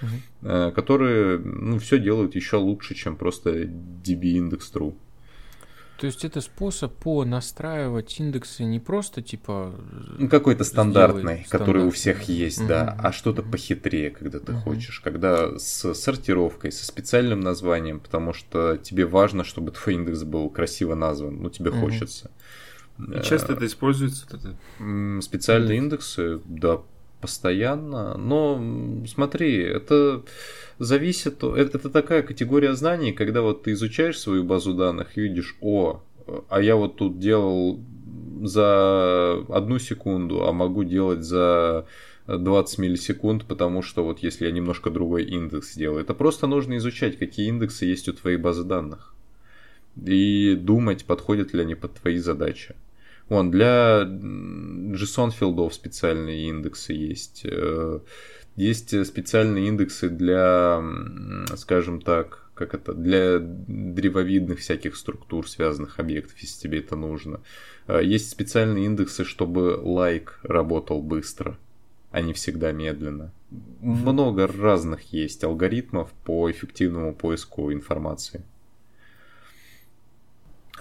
угу. 0.02 0.72
которые 0.72 1.39
ну, 1.39 1.80
все 1.80 2.00
делают 2.00 2.36
еще 2.36 2.58
лучше, 2.58 2.95
чем 2.95 3.16
просто 3.16 3.64
DB 3.64 4.38
индекс 4.38 4.72
true. 4.74 4.95
То 5.98 6.06
есть 6.06 6.24
это 6.24 6.41
способ 6.41 6.93
по 6.93 7.26
настраивать 7.26 8.20
индексы 8.20 8.64
не 8.64 8.80
просто 8.80 9.24
типа 9.24 9.74
ну, 10.20 10.30
какой-то 10.30 10.64
стандартный, 10.64 11.45
который 11.50 11.84
у 11.86 11.89
всех 11.89 12.24
есть, 12.24 12.60
угу. 12.60 12.68
да, 12.68 12.95
а 13.00 13.12
что-то 13.12 13.41
похитрее, 13.41 14.12
когда 14.12 14.39
ты 14.39 14.54
угу. 14.54 14.62
хочешь, 14.62 15.00
когда 15.00 15.58
с 15.58 15.93
сортировкой, 15.95 16.72
со 16.72 16.86
специальным 16.86 17.39
названием, 17.39 18.00
потому 18.00 18.34
что 18.34 18.78
тебе 18.78 19.06
важно, 19.06 19.43
чтобы 19.43 19.72
твой 19.72 19.95
индекс 19.95 20.24
был 20.24 20.50
красиво 20.50 20.93
назван, 20.93 21.41
ну 21.41 21.50
тебе 21.50 21.72
угу. 21.72 21.80
хочется. 21.80 22.30
И 23.00 23.22
часто 23.24 23.54
это 23.54 23.66
используется? 23.66 24.26
Это... 24.32 25.22
Специальные 25.22 25.78
индексы, 25.78 26.41
да, 26.45 26.82
постоянно. 27.22 28.18
Но 28.18 28.61
смотри, 29.07 29.57
это 29.61 30.24
зависит, 30.80 31.43
это, 31.43 31.78
это 31.78 31.89
такая 31.89 32.24
категория 32.24 32.74
знаний, 32.74 33.11
когда 33.11 33.41
вот 33.41 33.63
ты 33.63 33.72
изучаешь 33.72 34.20
свою 34.20 34.43
базу 34.43 34.74
данных 34.74 35.18
и 35.18 35.22
видишь, 35.22 35.55
о, 35.61 36.01
а 36.49 36.61
я 36.61 36.76
вот 36.76 36.97
тут 36.97 37.20
делал 37.20 37.80
за 38.43 39.43
одну 39.49 39.80
секунду, 39.80 40.47
а 40.47 40.53
могу 40.53 40.84
делать 40.84 41.24
за 41.24 41.86
20 42.28 42.80
миллисекунд, 42.80 43.45
потому 43.45 43.82
что 43.82 44.03
вот 44.03 44.20
если 44.20 44.45
я 44.45 44.51
немножко 44.51 44.89
другой 44.89 45.24
индекс 45.24 45.74
сделаю. 45.74 46.01
Это 46.01 46.13
просто 46.13 46.45
нужно 46.45 46.78
изучать, 46.78 47.18
какие 47.18 47.47
индексы 47.47 47.86
есть 47.86 48.09
у 48.09 48.13
твоей 48.13 48.38
базы 48.38 48.63
данных. 48.63 49.13
И 50.05 50.55
думать, 50.55 51.05
подходят 51.05 51.53
ли 51.53 51.61
они 51.61 51.76
под 51.76 51.95
твои 51.95 52.18
задачи. 52.18 52.76
Вон, 53.30 53.51
для 53.51 54.03
JSON 54.03 55.32
филдов 55.32 55.73
специальные 55.73 56.49
индексы 56.49 56.93
есть. 56.93 57.41
Э, 57.43 57.99
есть 58.55 59.05
специальные 59.05 59.67
индексы 59.67 60.09
для, 60.09 60.82
скажем 61.55 62.01
так, 62.01 62.47
как 62.55 62.73
это, 62.73 62.93
для 62.93 63.39
древовидных 63.39 64.59
всяких 64.59 64.95
структур, 64.95 65.47
связанных 65.47 65.99
объектов, 65.99 66.38
если 66.39 66.61
тебе 66.61 66.80
это 66.80 66.95
нужно. 66.95 67.41
Э, 67.88 68.01
есть 68.03 68.30
специальные 68.30 68.86
индексы, 68.86 69.25
чтобы 69.25 69.80
лайк 69.82 70.39
работал 70.43 71.01
быстро, 71.01 71.57
а 72.11 72.21
не 72.21 72.34
всегда 72.34 72.71
медленно. 72.71 73.32
Много 73.82 74.47
разных 74.47 75.13
есть 75.13 75.43
алгоритмов 75.43 76.11
по 76.25 76.49
эффективному 76.49 77.13
поиску 77.13 77.71
информации. 77.71 78.41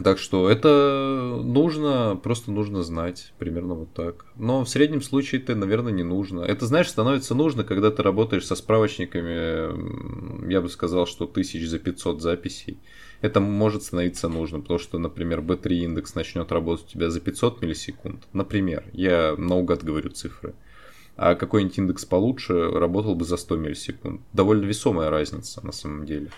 Так 0.03 0.19
что 0.19 0.51
это 0.51 1.41
нужно, 1.43 2.21
просто 2.23 2.51
нужно 2.51 2.83
знать, 2.83 3.33
примерно 3.39 3.75
вот 3.75 3.95
так. 3.95 4.27
Но 4.37 4.63
в 4.63 4.69
среднем 4.69 5.01
случае 5.01 5.41
это, 5.41 5.55
наверное, 5.55 5.93
не 5.93 6.03
нужно. 6.03 6.43
Это, 6.43 6.67
знаешь, 6.67 6.91
становится 6.91 7.35
нужно, 7.35 7.65
когда 7.65 7.91
ты 7.91 8.03
работаешь 8.03 8.47
со 8.47 8.57
справочниками, 8.57 10.51
я 10.51 10.61
бы 10.61 10.69
сказал, 10.69 11.07
что 11.07 11.27
тысяч 11.27 11.67
за 11.67 11.79
500 11.79 12.21
записей. 12.21 12.79
Это 13.23 13.41
может 13.41 13.85
становиться 13.85 14.29
нужно, 14.29 14.61
потому 14.61 14.79
что, 14.79 14.99
например, 14.99 15.41
B3 15.41 15.69
индекс 15.85 16.15
начнет 16.15 16.53
работать 16.53 16.87
у 16.87 16.91
тебя 16.91 17.09
за 17.09 17.21
500 17.21 17.63
миллисекунд. 17.63 18.25
Например, 18.35 18.85
я 18.93 19.35
наугад 19.39 19.83
говорю 19.83 20.11
цифры. 20.11 20.55
А 21.17 21.35
какой-нибудь 21.35 21.79
индекс 21.79 22.05
получше 22.05 22.71
работал 22.71 23.15
бы 23.15 23.25
за 23.25 23.39
100 23.39 23.57
миллисекунд. 23.57 24.21
Довольно 24.35 24.67
весомая 24.67 25.09
разница 25.09 25.65
на 25.65 25.73
самом 25.73 26.05
деле. 26.05 26.31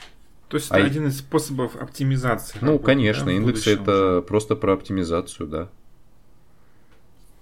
То 0.48 0.56
есть 0.56 0.72
а 0.72 0.78
это 0.78 0.86
один 0.86 1.06
из 1.06 1.18
способов 1.18 1.76
оптимизации. 1.76 2.58
Ну, 2.60 2.72
работы, 2.72 2.84
конечно, 2.84 3.26
да, 3.26 3.32
индексы 3.32 3.74
это 3.74 4.18
уже. 4.18 4.22
просто 4.22 4.56
про 4.56 4.72
оптимизацию, 4.72 5.46
да. 5.46 5.68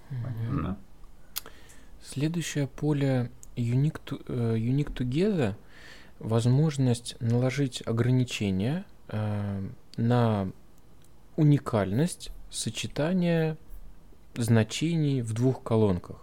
Понятно. 0.09 0.77
Следующее 2.03 2.67
поле 2.67 3.31
Unique, 3.55 3.99
to, 4.05 4.23
uh, 4.27 4.55
unique 4.55 4.93
Together 4.93 5.55
возможность 6.19 7.15
наложить 7.19 7.81
ограничения 7.85 8.85
uh, 9.07 9.71
на 9.97 10.51
уникальность 11.35 12.31
сочетания 12.49 13.57
значений 14.35 15.21
в 15.21 15.33
двух 15.33 15.63
колонках. 15.63 16.17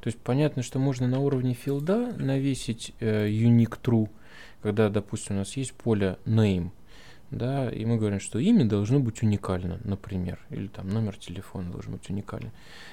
То 0.00 0.08
есть 0.08 0.18
понятно, 0.18 0.62
что 0.62 0.78
можно 0.78 1.06
на 1.06 1.20
уровне 1.20 1.54
филда 1.54 2.12
навесить 2.16 2.92
uh, 3.00 3.28
unique 3.28 3.78
true, 3.82 4.08
когда, 4.62 4.88
допустим, 4.88 5.36
у 5.36 5.38
нас 5.38 5.56
есть 5.56 5.72
поле 5.72 6.18
name, 6.24 6.70
да, 7.30 7.70
и 7.70 7.84
мы 7.84 7.96
говорим, 7.96 8.20
что 8.20 8.38
имя 8.38 8.64
должно 8.64 8.98
быть 8.98 9.22
уникально, 9.22 9.80
например, 9.84 10.40
или 10.50 10.66
там 10.66 10.88
номер 10.88 11.16
телефона 11.16 11.70
должен 11.70 11.92
быть 11.92 12.10
уникален. 12.10 12.50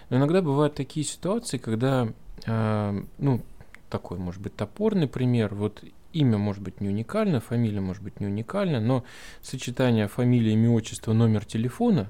Но 0.09 0.17
иногда 0.17 0.41
бывают 0.41 0.75
такие 0.75 1.05
ситуации, 1.05 1.57
когда, 1.57 2.07
э, 2.45 3.03
ну, 3.17 3.41
такой, 3.89 4.19
может 4.19 4.41
быть, 4.41 4.55
топорный 4.55 5.07
пример, 5.07 5.55
вот 5.55 5.83
имя 6.13 6.37
может 6.37 6.61
быть 6.61 6.81
не 6.81 6.89
уникально, 6.89 7.39
фамилия 7.39 7.81
может 7.81 8.03
быть 8.03 8.19
не 8.19 8.27
уникальна, 8.27 8.79
но 8.79 9.03
сочетание 9.41 10.07
фамилии, 10.07 10.53
имя, 10.53 10.69
отчество, 10.69 11.13
номер 11.13 11.45
телефона 11.45 12.09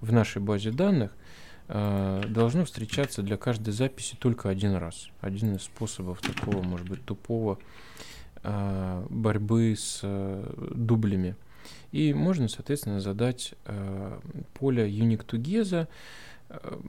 в 0.00 0.12
нашей 0.12 0.42
базе 0.42 0.72
данных 0.72 1.12
э, 1.68 2.22
должно 2.28 2.64
встречаться 2.64 3.22
для 3.22 3.36
каждой 3.36 3.72
записи 3.72 4.16
только 4.18 4.48
один 4.48 4.74
раз. 4.74 5.08
Один 5.20 5.54
из 5.54 5.62
способов 5.62 6.20
такого, 6.20 6.62
может 6.62 6.88
быть, 6.88 7.04
тупого 7.04 7.58
борьбы 8.42 9.74
с 9.76 10.00
э, 10.02 10.70
дублями. 10.74 11.36
И 11.92 12.14
можно, 12.14 12.48
соответственно, 12.48 13.00
задать 13.00 13.54
э, 13.66 14.18
поле 14.54 14.88
unique 14.88 15.26
together. 15.26 15.88
Э, 16.48 16.80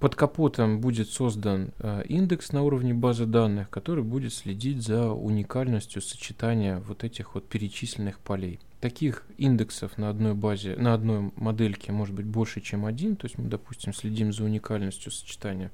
под 0.00 0.16
капотом 0.16 0.80
будет 0.80 1.08
создан 1.08 1.72
э, 1.78 2.02
индекс 2.08 2.52
на 2.52 2.62
уровне 2.62 2.94
базы 2.94 3.26
данных, 3.26 3.70
который 3.70 4.02
будет 4.02 4.32
следить 4.32 4.82
за 4.82 5.10
уникальностью 5.12 6.02
сочетания 6.02 6.82
вот 6.88 7.04
этих 7.04 7.34
вот 7.34 7.46
перечисленных 7.46 8.18
полей. 8.18 8.58
Таких 8.80 9.24
индексов 9.36 9.98
на 9.98 10.08
одной 10.08 10.34
базе, 10.34 10.74
на 10.76 10.94
одной 10.94 11.30
модельке 11.36 11.92
может 11.92 12.14
быть 12.14 12.26
больше, 12.26 12.62
чем 12.62 12.86
один. 12.86 13.14
То 13.14 13.26
есть 13.26 13.38
мы, 13.38 13.48
допустим, 13.48 13.92
следим 13.92 14.32
за 14.32 14.44
уникальностью 14.44 15.12
сочетания 15.12 15.70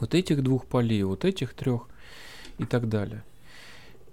вот 0.00 0.14
этих 0.14 0.42
двух 0.42 0.66
полей, 0.66 1.02
вот 1.02 1.26
этих 1.26 1.52
трех 1.52 1.86
и 2.58 2.64
так 2.64 2.88
далее. 2.88 3.22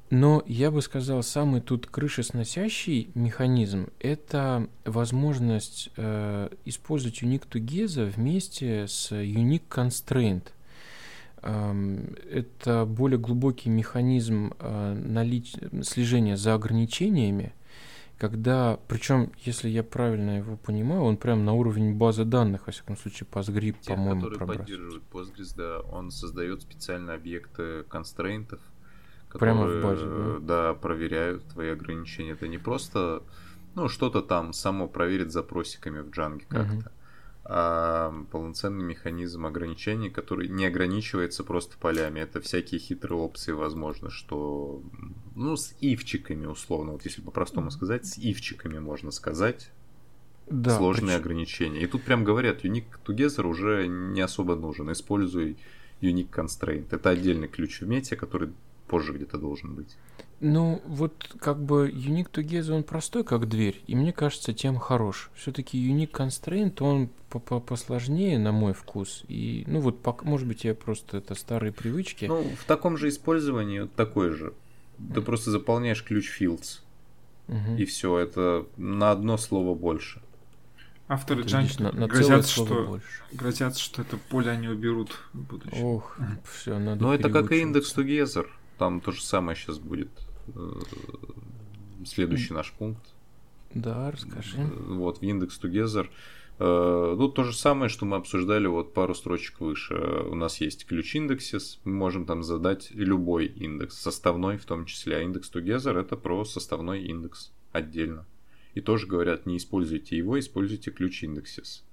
Но 0.09 0.41
я 0.45 0.71
бы 0.71 0.81
сказал, 0.81 1.21
самый 1.21 1.59
тут 1.59 1.87
крышесносящий 1.87 3.11
механизм– 3.13 3.87
это 3.99 4.69
возможность 4.85 5.89
э, 5.97 6.49
использовать 6.63 7.21
Unique 7.21 7.47
Together 7.49 8.05
вместе 8.05 8.87
с 8.87 9.11
Unique 9.11 9.67
Constraint. 9.69 10.43
Эм, 11.41 12.15
это 12.31 12.85
более 12.85 13.19
глубокий 13.19 13.69
механизм 13.69 14.53
э, 14.59 14.93
налич... 14.93 15.53
слежения 15.83 16.37
за 16.37 16.53
ограничениями, 16.53 17.53
когда, 18.17 18.79
причем, 18.87 19.31
если 19.43 19.69
я 19.69 19.83
правильно 19.83 20.37
его 20.37 20.55
понимаю, 20.55 21.03
он 21.03 21.17
прям 21.17 21.45
на 21.45 21.53
уровень 21.53 21.93
базы 21.93 22.23
данных, 22.23 22.65
во 22.65 22.71
всяком 22.71 22.97
случае, 22.97 23.27
PostgreSQL, 23.31 23.85
по-моему, 23.85 24.21
который 24.21 24.47
поддерживает 24.47 25.03
Postgres, 25.11 25.53
да, 25.55 25.81
он 25.81 26.11
создает 26.11 26.61
специальные 26.61 27.15
объекты 27.15 27.83
констрейнтов, 27.83 28.59
Прямо 29.39 29.67
в 29.67 29.81
базе, 29.81 30.05
да? 30.05 30.39
да, 30.39 30.73
проверяют 30.73 31.43
твои 31.45 31.69
ограничения. 31.69 32.31
Это 32.31 32.47
не 32.47 32.57
просто, 32.57 33.23
ну, 33.75 33.87
что-то 33.87 34.21
там 34.21 34.53
само 34.53 34.87
проверит 34.87 35.31
запросиками 35.31 35.99
в 35.99 36.09
джанге 36.09 36.45
как-то, 36.47 36.75
угу. 36.75 36.89
а 37.45 38.25
полноценный 38.31 38.83
механизм 38.83 39.45
ограничений, 39.45 40.09
который 40.09 40.47
не 40.47 40.65
ограничивается 40.65 41.43
просто 41.43 41.77
полями. 41.77 42.19
Это 42.19 42.41
всякие 42.41 42.79
хитрые 42.79 43.19
опции, 43.19 43.51
возможно, 43.51 44.09
что, 44.09 44.81
ну, 45.35 45.55
с 45.55 45.75
ивчиками, 45.79 46.45
условно, 46.45 46.93
вот 46.93 47.05
если 47.05 47.21
по-простому 47.21 47.71
сказать, 47.71 48.05
с 48.05 48.17
ивчиками 48.17 48.79
можно 48.79 49.11
сказать, 49.11 49.71
да, 50.49 50.77
сложные 50.77 51.17
причем... 51.17 51.21
ограничения. 51.21 51.81
И 51.81 51.87
тут 51.87 52.03
прям 52.03 52.23
говорят, 52.23 52.63
Unique 52.63 52.85
Together 53.05 53.45
уже 53.45 53.87
не 53.87 54.21
особо 54.21 54.55
нужен. 54.55 54.91
Используй 54.91 55.57
Unique 56.01 56.29
Constraint. 56.29 56.87
Это 56.91 57.09
отдельный 57.09 57.47
ключ 57.47 57.81
в 57.81 57.87
мете, 57.87 58.15
который 58.15 58.53
позже 58.87 59.13
где-то 59.13 59.37
должен 59.37 59.75
быть. 59.75 59.95
Ну, 60.39 60.81
вот 60.85 61.35
как 61.39 61.59
бы 61.59 61.89
Unique 61.89 62.31
Together, 62.31 62.71
он 62.71 62.83
простой, 62.83 63.23
как 63.23 63.49
дверь, 63.49 63.81
и 63.87 63.95
мне 63.95 64.13
кажется, 64.13 64.53
тем 64.53 64.77
хорош. 64.77 65.31
Все-таки 65.35 65.77
Unique 65.77 66.11
Constraint, 66.11 66.81
он 66.81 67.09
посложнее, 67.29 68.37
на 68.37 68.51
мой 68.51 68.73
вкус. 68.73 69.23
И, 69.27 69.63
ну 69.67 69.79
вот, 69.79 70.05
может 70.23 70.47
быть, 70.47 70.63
я 70.63 70.75
просто, 70.75 71.17
это 71.17 71.33
старые 71.33 71.71
привычки. 71.71 72.25
Ну, 72.25 72.43
в 72.43 72.65
таком 72.65 72.97
же 72.97 73.09
использовании 73.09 73.81
вот 73.81 73.93
такой 73.93 74.29
же. 74.29 74.53
Ты 75.13 75.21
просто 75.21 75.51
заполняешь 75.51 76.03
ключ 76.03 76.29
fields. 76.39 76.81
Угу. 77.47 77.77
И 77.77 77.85
все, 77.85 78.17
это 78.17 78.65
на 78.77 79.11
одно 79.11 79.37
слово 79.37 79.73
больше. 79.73 80.21
Авторы 81.07 81.43
Джанки 81.43 81.81
на, 81.81 81.91
на 81.93 82.07
грозят, 82.07 82.47
что, 82.47 82.83
больше. 82.85 83.07
грозят, 83.31 83.77
что 83.77 84.01
это 84.01 84.17
поле 84.17 84.51
они 84.51 84.67
уберут 84.67 85.17
в 85.31 85.39
будущем. 85.39 85.83
Ох, 85.83 86.17
все, 86.51 86.77
надо 86.77 87.01
Ну, 87.01 87.13
это 87.13 87.29
как 87.29 87.51
и 87.53 87.61
индекс 87.61 87.95
together. 87.95 88.47
Там 88.77 89.01
то 89.01 89.11
же 89.11 89.21
самое 89.21 89.57
сейчас 89.57 89.79
будет. 89.79 90.09
Э, 90.55 90.79
следующий 92.05 92.53
наш 92.53 92.71
пункт. 92.73 93.13
Да, 93.73 94.11
расскажи. 94.11 94.57
Э, 94.57 94.65
вот, 94.65 95.19
в 95.19 95.23
индекс 95.23 95.59
Together. 95.61 96.07
Э, 96.59 97.15
ну, 97.17 97.27
то 97.27 97.43
же 97.43 97.53
самое, 97.53 97.89
что 97.89 98.05
мы 98.05 98.17
обсуждали 98.17 98.67
вот 98.67 98.93
пару 98.93 99.15
строчек 99.15 99.59
выше. 99.59 99.95
У 99.95 100.35
нас 100.35 100.61
есть 100.61 100.85
ключ 100.85 101.15
индексис, 101.15 101.79
мы 101.83 101.93
можем 101.93 102.25
там 102.25 102.43
задать 102.43 102.91
любой 102.91 103.47
индекс, 103.47 103.97
составной 103.97 104.57
в 104.57 104.65
том 104.65 104.85
числе. 104.85 105.17
А 105.17 105.21
индекс 105.21 105.51
Together 105.51 105.99
это 105.99 106.15
про 106.15 106.45
составной 106.45 107.03
индекс 107.03 107.51
отдельно. 107.71 108.25
И 108.75 108.81
тоже 108.81 109.07
говорят, 109.07 109.47
не 109.47 109.57
используйте 109.57 110.15
его, 110.15 110.39
используйте 110.39 110.91
ключ 110.91 111.23
индексис. 111.23 111.83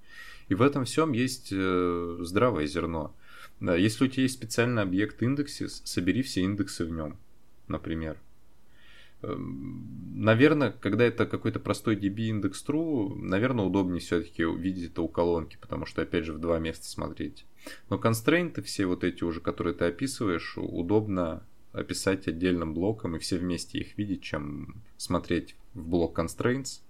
И 0.49 0.53
в 0.53 0.61
этом 0.61 0.85
всем 0.85 1.13
есть 1.13 1.47
здравое 1.49 2.67
зерно. 2.67 3.15
Да, 3.59 3.75
если 3.75 4.05
у 4.05 4.07
тебя 4.07 4.23
есть 4.23 4.35
специальный 4.35 4.81
объект 4.81 5.21
индексис, 5.23 5.81
собери 5.85 6.21
все 6.21 6.41
индексы 6.41 6.85
в 6.85 6.91
нем, 6.91 7.17
например. 7.67 8.17
Эм, 9.21 9.87
наверное, 10.13 10.71
когда 10.71 11.05
это 11.05 11.25
какой-то 11.25 11.59
простой 11.59 11.95
DB 11.95 12.27
индекс 12.27 12.63
true, 12.67 13.15
наверное, 13.15 13.65
удобнее 13.65 14.01
все-таки 14.01 14.43
видеть 14.43 14.91
это 14.91 15.01
у 15.01 15.07
колонки, 15.07 15.57
потому 15.59 15.85
что, 15.85 16.01
опять 16.01 16.25
же, 16.25 16.33
в 16.33 16.39
два 16.39 16.59
места 16.59 16.85
смотреть. 16.85 17.45
Но 17.89 17.97
констрейнты 17.97 18.61
все 18.61 18.85
вот 18.85 19.03
эти 19.03 19.23
уже, 19.23 19.39
которые 19.39 19.73
ты 19.73 19.85
описываешь, 19.85 20.57
удобно 20.57 21.43
описать 21.71 22.27
отдельным 22.27 22.73
блоком 22.73 23.15
и 23.15 23.19
все 23.19 23.37
вместе 23.37 23.79
их 23.79 23.97
видеть, 23.97 24.21
чем 24.21 24.81
смотреть 24.97 25.55
в 25.73 25.87
блок 25.87 26.19
constraints 26.19 26.81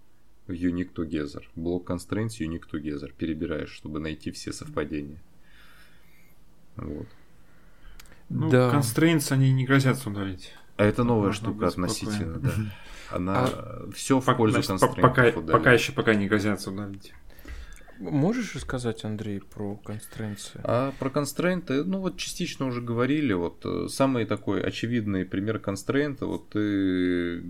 в 0.47 0.51
unique 0.51 0.93
together. 0.93 1.43
Блок 1.55 1.89
constraints 1.89 2.39
unique 2.39 2.69
together. 2.71 3.11
Перебираешь, 3.17 3.71
чтобы 3.71 3.99
найти 3.99 4.31
все 4.31 4.51
совпадения. 4.51 5.19
Вот. 6.77 7.07
Ну, 8.29 8.49
да. 8.49 8.71
constraints 8.71 9.31
они 9.31 9.51
не 9.51 9.65
грозятся 9.65 10.09
удалить. 10.09 10.53
А 10.77 10.83
это 10.83 11.03
новая 11.03 11.27
Можно 11.27 11.33
штука 11.33 11.67
относительно, 11.67 12.39
да. 12.39 12.51
Она 13.11 13.45
а, 13.45 13.89
все 13.93 14.19
в 14.19 14.35
пользу 14.35 14.61
значит, 14.61 14.83
constraints 14.83 15.01
пока, 15.01 15.31
пока 15.31 15.71
еще 15.71 15.91
пока 15.91 16.15
не 16.15 16.27
грозятся 16.27 16.71
удалить. 16.71 17.13
Можешь 17.99 18.55
рассказать, 18.55 19.05
Андрей, 19.05 19.39
про 19.39 19.77
констрейнты? 19.77 20.59
А 20.63 20.93
про 20.99 21.09
констрейнты, 21.09 21.83
ну 21.83 21.99
вот 21.99 22.17
частично 22.17 22.65
уже 22.65 22.81
говорили. 22.81 23.33
Вот 23.33 23.65
э, 23.65 23.87
самый 23.89 24.25
такой 24.25 24.61
очевидный 24.61 25.25
пример 25.25 25.59
констрейнта, 25.59 26.25
вот 26.25 26.49
ты 26.49 27.41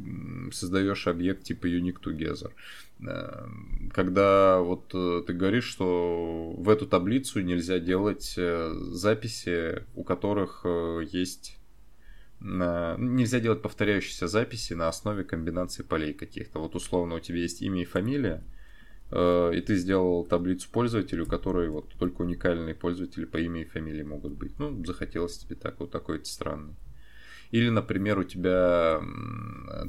создаешь 0.52 1.08
объект 1.08 1.44
типа 1.44 1.66
unique 1.66 2.02
together. 2.04 2.52
Э, 3.00 3.48
когда 3.92 4.60
вот 4.60 4.92
э, 4.94 5.24
ты 5.26 5.34
говоришь, 5.34 5.66
что 5.66 6.54
в 6.58 6.70
эту 6.70 6.86
таблицу 6.86 7.42
нельзя 7.42 7.80
делать 7.80 8.36
записи, 8.36 9.84
у 9.96 10.04
которых 10.04 10.66
есть 11.12 11.58
нельзя 12.42 13.40
делать 13.40 13.62
повторяющиеся 13.62 14.28
записи 14.28 14.74
на 14.74 14.90
основе 14.90 15.24
комбинации 15.24 15.82
полей 15.82 16.14
каких-то. 16.14 16.60
Вот 16.60 16.76
условно 16.76 17.16
у 17.16 17.20
тебя 17.20 17.40
есть 17.40 17.62
имя 17.62 17.82
и 17.82 17.86
фамилия, 17.86 18.44
и 19.12 19.62
ты 19.62 19.76
сделал 19.76 20.26
таблицу 20.26 20.68
пользователю, 20.72 21.26
которой 21.26 21.70
вот 21.70 21.94
только 22.00 22.22
уникальные 22.24 22.74
пользователи 22.74 23.26
по 23.26 23.38
имени 23.38 23.62
и 23.62 23.66
фамилии 23.66 24.04
могут 24.04 24.34
быть. 24.34 24.58
Ну, 24.58 24.84
захотелось 24.84 25.38
тебе 25.38 25.56
так, 25.56 25.80
вот 25.80 25.92
такой 25.92 26.20
то 26.20 26.26
странный. 26.26 26.76
Или, 27.52 27.70
например, 27.70 28.18
у 28.20 28.24
тебя 28.24 29.00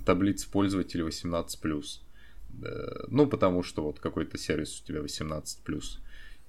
таблица 0.05 0.49
пользователей 0.51 1.05
18+. 1.05 1.85
Ну, 3.09 3.27
потому 3.27 3.63
что 3.63 3.83
вот 3.83 4.01
какой-то 4.01 4.37
сервис 4.37 4.81
у 4.81 4.87
тебя 4.87 5.01
18+. 5.01 5.43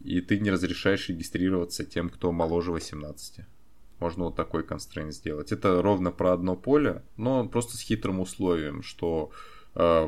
И 0.04 0.22
ты 0.22 0.38
не 0.40 0.52
разрешаешь 0.52 1.08
регистрироваться 1.10 1.86
тем, 1.86 2.10
кто 2.10 2.32
моложе 2.32 2.72
18. 2.72 3.46
Можно 4.00 4.26
вот 4.26 4.36
такой 4.36 4.64
констрейн 4.64 5.12
сделать. 5.12 5.52
Это 5.52 5.82
ровно 5.82 6.12
про 6.12 6.34
одно 6.34 6.56
поле, 6.56 7.02
но 7.16 7.48
просто 7.48 7.78
с 7.78 7.82
хитрым 7.82 8.20
условием, 8.20 8.84
что 8.84 9.32
Э, 9.32 9.57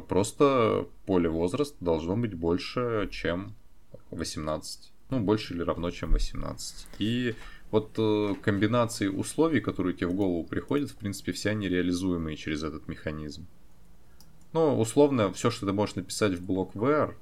просто 0.08 0.88
поле 1.06 1.30
возраст 1.30 1.76
должно 1.80 2.18
быть 2.18 2.34
больше, 2.34 3.08
чем 3.12 3.54
18. 4.12 4.92
Ну, 5.10 5.20
больше 5.20 5.54
или 5.54 5.62
равно, 5.62 5.92
чем 5.92 6.12
18. 6.12 6.88
И 7.00 7.36
вот 7.72 7.94
э, 7.98 8.36
комбинации 8.42 9.08
условий, 9.08 9.60
которые 9.60 9.96
тебе 9.96 10.08
в 10.08 10.14
голову 10.14 10.44
приходят, 10.44 10.90
в 10.90 10.96
принципе, 10.96 11.32
все 11.32 11.52
они 11.52 11.68
реализуемые 11.68 12.36
через 12.36 12.64
этот 12.64 12.88
механизм. 12.88 13.46
Ну, 14.54 14.80
условно, 14.80 15.32
все, 15.34 15.52
что 15.52 15.68
ты 15.68 15.74
можешь 15.74 15.96
написать 15.96 16.34
в 16.34 16.44
блок 16.44 16.76
where, 16.76 17.14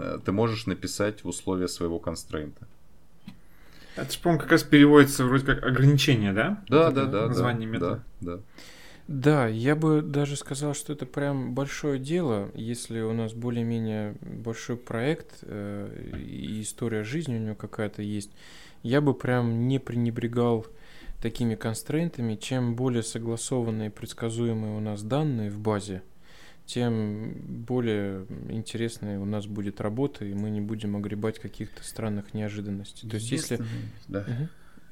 э, 0.00 0.18
ты 0.24 0.32
можешь 0.32 0.66
написать 0.66 1.22
в 1.22 1.28
условия 1.28 1.68
своего 1.68 1.98
констрейнта. 2.00 2.66
Это, 3.94 4.18
по-моему, 4.20 4.40
как 4.40 4.50
раз 4.52 4.62
переводится 4.62 5.24
вроде 5.24 5.44
как 5.44 5.62
ограничение, 5.62 6.32
да? 6.32 6.64
Да, 6.68 6.86
вот 6.86 6.94
да, 6.94 7.06
да. 7.06 7.26
Название 7.28 7.68
да, 7.68 7.72
метода. 7.72 8.04
Да, 8.20 8.36
да. 8.36 8.42
Да, 9.12 9.46
я 9.46 9.76
бы 9.76 10.00
даже 10.00 10.36
сказал, 10.36 10.72
что 10.72 10.94
это 10.94 11.04
прям 11.04 11.54
большое 11.54 11.98
дело, 11.98 12.50
если 12.54 13.02
у 13.02 13.12
нас 13.12 13.34
более-менее 13.34 14.16
большой 14.22 14.78
проект 14.78 15.40
э, 15.42 16.16
и 16.16 16.62
история 16.62 17.04
жизни 17.04 17.36
у 17.36 17.38
него 17.38 17.54
какая-то 17.54 18.00
есть. 18.00 18.30
Я 18.82 19.02
бы 19.02 19.12
прям 19.12 19.68
не 19.68 19.78
пренебрегал 19.78 20.66
такими 21.20 21.56
констрейнтами. 21.56 22.36
Чем 22.36 22.74
более 22.74 23.02
согласованные 23.02 23.90
и 23.90 23.92
предсказуемые 23.92 24.74
у 24.74 24.80
нас 24.80 25.02
данные 25.02 25.50
в 25.50 25.58
базе, 25.58 26.02
тем 26.64 27.34
более 27.66 28.24
интересная 28.48 29.20
у 29.20 29.26
нас 29.26 29.46
будет 29.46 29.82
работа, 29.82 30.24
и 30.24 30.32
мы 30.32 30.48
не 30.48 30.62
будем 30.62 30.96
огребать 30.96 31.38
каких-то 31.38 31.84
странных 31.84 32.32
неожиданностей. 32.32 33.10
То 33.10 33.16
есть, 33.16 33.30
если... 33.30 33.60
Да. 34.08 34.20
Угу. 34.20 34.48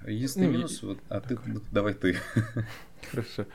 Единственный 0.06 0.46
ну, 0.46 0.52
минус, 0.52 0.82
вот, 0.82 0.98
а 1.08 1.20
ты, 1.20 1.38
давай 1.70 1.94
ты. 1.94 2.16
Хорошо. 3.10 3.46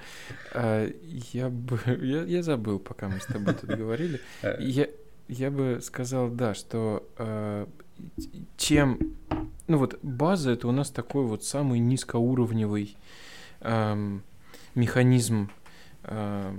А, 0.54 0.88
я 1.34 1.50
бы, 1.50 1.80
я, 2.02 2.24
я 2.24 2.43
забыл, 2.43 2.80
пока 2.80 3.10
мы 3.10 3.20
с 3.20 3.26
тобой 3.26 3.54
тут 3.54 3.70
говорили. 3.70 4.20
Э. 4.41 4.58
Я, 4.60 4.88
я 5.28 5.52
бы 5.52 5.80
сказал, 5.82 6.30
да, 6.30 6.54
что 6.54 7.08
э, 7.18 7.66
чем, 8.58 9.16
ну 9.68 9.78
вот 9.78 10.00
база 10.04 10.52
это 10.52 10.68
у 10.68 10.72
нас 10.72 10.91
такой 10.91 11.26
вот 11.26 11.43
самый 11.43 11.80
низкоуровневый 11.80 12.98
э, 13.62 14.20
механизм 14.76 15.50
э, 16.04 16.56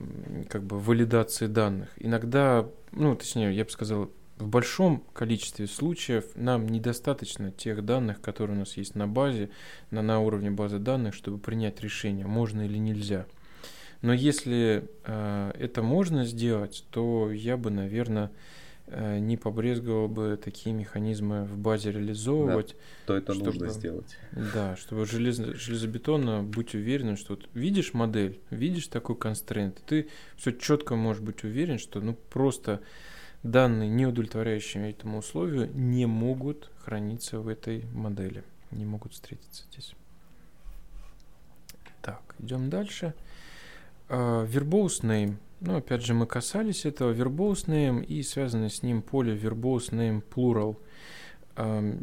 как 0.48 0.64
бы 0.64 0.80
валидации 0.80 1.46
данных. 1.46 1.90
Иногда, 1.98 2.66
ну 2.92 3.14
точнее, 3.14 3.52
я 3.52 3.64
бы 3.64 3.70
сказал, 3.70 4.10
в 4.38 4.48
большом 4.48 5.02
количестве 5.12 5.66
случаев 5.66 6.24
нам 6.34 6.68
недостаточно 6.68 7.50
тех 7.50 7.84
данных, 7.84 8.20
которые 8.20 8.56
у 8.56 8.60
нас 8.60 8.76
есть 8.76 8.94
на 8.94 9.08
базе, 9.08 9.50
на, 9.90 10.02
на 10.02 10.20
уровне 10.20 10.50
базы 10.50 10.78
данных, 10.78 11.14
чтобы 11.14 11.38
принять 11.38 11.80
решение, 11.80 12.26
можно 12.26 12.62
или 12.62 12.78
нельзя. 12.78 13.26
Но 14.02 14.12
если 14.12 14.88
э, 15.04 15.52
это 15.58 15.82
можно 15.82 16.26
сделать, 16.26 16.84
то 16.90 17.32
я 17.32 17.56
бы, 17.56 17.70
наверное, 17.70 18.30
э, 18.88 19.18
не 19.18 19.38
побрезговал 19.38 20.06
бы 20.06 20.38
такие 20.42 20.76
механизмы 20.76 21.44
в 21.44 21.56
базе 21.56 21.92
реализовывать. 21.92 22.76
Да, 23.06 23.06
то 23.06 23.16
это 23.16 23.32
чтобы, 23.32 23.46
нужно 23.46 23.68
сделать. 23.70 24.18
Да, 24.52 24.76
чтобы 24.76 25.06
железо, 25.06 25.54
железобетонно 25.54 26.42
быть 26.42 26.74
уверенным, 26.74 27.16
что 27.16 27.36
вот 27.36 27.48
видишь 27.54 27.94
модель, 27.94 28.38
видишь 28.50 28.88
такой 28.88 29.16
констрейнт, 29.16 29.82
ты 29.86 30.08
все 30.36 30.52
четко 30.52 30.94
можешь 30.94 31.22
быть 31.22 31.42
уверен, 31.42 31.78
что 31.78 32.00
ну 32.00 32.14
просто 32.14 32.82
данные, 33.42 33.88
не 33.88 34.06
удовлетворяющие 34.06 34.90
этому 34.90 35.18
условию, 35.18 35.70
не 35.74 36.06
могут 36.06 36.70
храниться 36.84 37.40
в 37.40 37.48
этой 37.48 37.84
модели, 37.92 38.44
не 38.70 38.84
могут 38.84 39.12
встретиться 39.12 39.64
здесь. 39.70 39.94
Так, 42.02 42.22
идем 42.38 42.70
дальше. 42.70 43.14
Uh, 44.08 44.46
verbose 44.46 45.02
name. 45.02 45.34
Ну, 45.60 45.76
опять 45.76 46.04
же, 46.04 46.14
мы 46.14 46.26
касались 46.26 46.84
этого 46.84 47.12
verbose 47.12 47.66
name 47.66 48.04
и 48.04 48.22
связанное 48.22 48.68
с 48.68 48.84
ним 48.84 49.02
поле 49.02 49.34
verbose 49.34 49.90
name 49.90 50.22
plural. 50.22 50.76
Uh, 51.56 52.00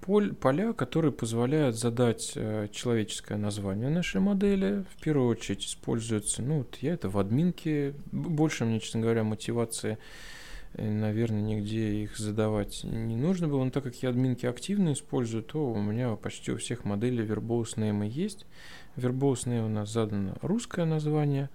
поль, 0.00 0.34
поля, 0.34 0.72
которые 0.72 1.12
позволяют 1.12 1.76
задать 1.76 2.32
uh, 2.34 2.68
человеческое 2.70 3.38
название 3.38 3.90
нашей 3.90 4.20
модели, 4.20 4.84
в 4.96 5.00
первую 5.00 5.28
очередь 5.28 5.64
используются, 5.64 6.42
ну, 6.42 6.58
вот 6.58 6.78
я 6.80 6.94
это 6.94 7.08
в 7.08 7.18
админке, 7.18 7.94
больше 8.10 8.64
мне, 8.64 8.80
честно 8.80 9.00
говоря, 9.00 9.22
мотивации 9.22 9.98
наверное, 10.74 11.42
нигде 11.42 12.02
их 12.02 12.16
задавать 12.16 12.84
не 12.84 13.16
нужно 13.16 13.48
было. 13.48 13.64
Но 13.64 13.70
так 13.70 13.84
как 13.84 13.96
я 14.02 14.10
админки 14.10 14.46
активно 14.46 14.92
использую, 14.92 15.42
то 15.42 15.72
у 15.72 15.80
меня 15.80 16.14
почти 16.16 16.52
у 16.52 16.56
всех 16.56 16.84
моделей 16.84 17.24
Verbose 17.24 17.76
Name 17.76 18.06
есть. 18.06 18.46
Verbose 18.96 19.46
Name 19.46 19.66
у 19.66 19.68
нас 19.68 19.90
задано 19.90 20.34
русское 20.42 20.84
название 20.84 21.50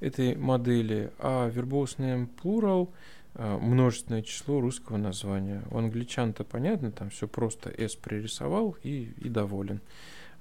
этой 0.00 0.36
модели, 0.36 1.10
а 1.18 1.50
Verbose 1.50 1.96
Name 1.98 2.28
Plural 2.42 2.88
а, 3.34 3.58
множественное 3.58 4.22
число 4.22 4.60
русского 4.60 4.96
названия. 4.96 5.62
У 5.70 5.78
англичан-то 5.78 6.44
понятно, 6.44 6.92
там 6.92 7.10
все 7.10 7.26
просто 7.26 7.70
S 7.70 7.96
пририсовал 7.96 8.76
и, 8.82 9.12
и 9.16 9.28
доволен. 9.28 9.80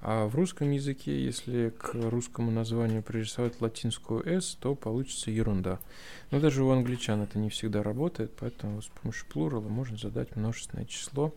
А 0.03 0.25
в 0.27 0.35
русском 0.35 0.71
языке, 0.71 1.23
если 1.23 1.69
к 1.69 1.93
русскому 1.93 2.49
названию 2.49 3.03
пририсовать 3.03 3.61
латинскую 3.61 4.27
S, 4.27 4.57
то 4.59 4.73
получится 4.73 5.29
ерунда. 5.29 5.79
Но 6.31 6.39
даже 6.39 6.63
у 6.63 6.71
англичан 6.71 7.21
это 7.21 7.37
не 7.37 7.49
всегда 7.49 7.83
работает, 7.83 8.31
поэтому 8.39 8.81
с 8.81 8.87
помощью 8.87 9.27
плурала 9.27 9.69
можно 9.69 9.97
задать 9.97 10.35
множественное 10.35 10.85
число 10.85 11.35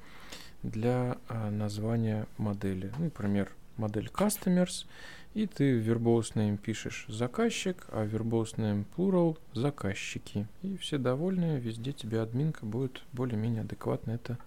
для 0.62 1.18
а, 1.28 1.50
названия 1.50 2.26
модели. 2.38 2.90
Ну, 2.96 3.04
например, 3.04 3.52
модель 3.76 4.10
customers, 4.12 4.86
и 5.34 5.46
ты 5.46 5.78
verbose 5.78 6.32
name 6.32 6.56
пишешь 6.56 7.04
заказчик, 7.08 7.86
а 7.88 8.06
verbose 8.06 8.56
name 8.56 8.86
plural 8.96 9.36
заказчики. 9.52 10.46
И 10.62 10.78
все 10.78 10.96
довольны, 10.96 11.60
везде 11.60 11.92
тебе 11.92 12.22
админка 12.22 12.64
будет 12.64 13.02
более-менее 13.12 13.60
адекватно 13.60 14.12
это 14.12 14.38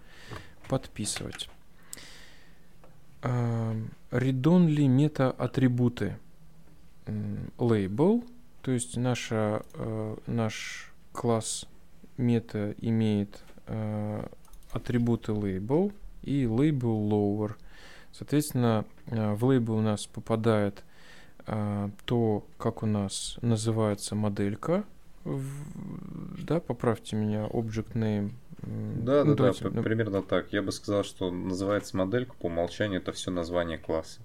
подписывать 0.67 1.49
read-only 3.21 4.87
мета-атрибуты 4.87 6.17
label, 7.57 8.23
то 8.61 8.71
есть 8.71 8.97
наша, 8.97 9.63
э, 9.75 10.17
наш 10.27 10.91
класс 11.13 11.65
мета 12.17 12.75
имеет 12.79 13.41
э, 13.67 14.27
атрибуты 14.71 15.31
label 15.31 15.93
и 16.21 16.43
label 16.43 17.09
lower. 17.09 17.53
Соответственно, 18.11 18.85
э, 19.05 19.33
в 19.35 19.45
label 19.45 19.77
у 19.77 19.81
нас 19.81 20.05
попадает 20.05 20.83
то, 22.03 22.45
как 22.57 22.83
у 22.83 22.85
нас 22.85 23.37
называется 23.41 24.15
моделька, 24.15 24.83
да, 26.43 26.59
поправьте 26.59 27.15
меня, 27.15 27.45
object 27.47 27.93
name 27.93 28.31
да, 28.63 29.23
ну, 29.23 29.35
да, 29.35 29.53
да, 29.53 29.69
ну... 29.69 29.83
примерно 29.83 30.23
так. 30.23 30.51
Я 30.51 30.61
бы 30.61 30.71
сказал, 30.71 31.03
что 31.03 31.31
называется 31.31 31.95
моделька 31.95 32.33
по 32.33 32.47
умолчанию 32.47 32.99
это 32.99 33.11
все 33.11 33.31
название 33.31 33.77
класса. 33.77 34.21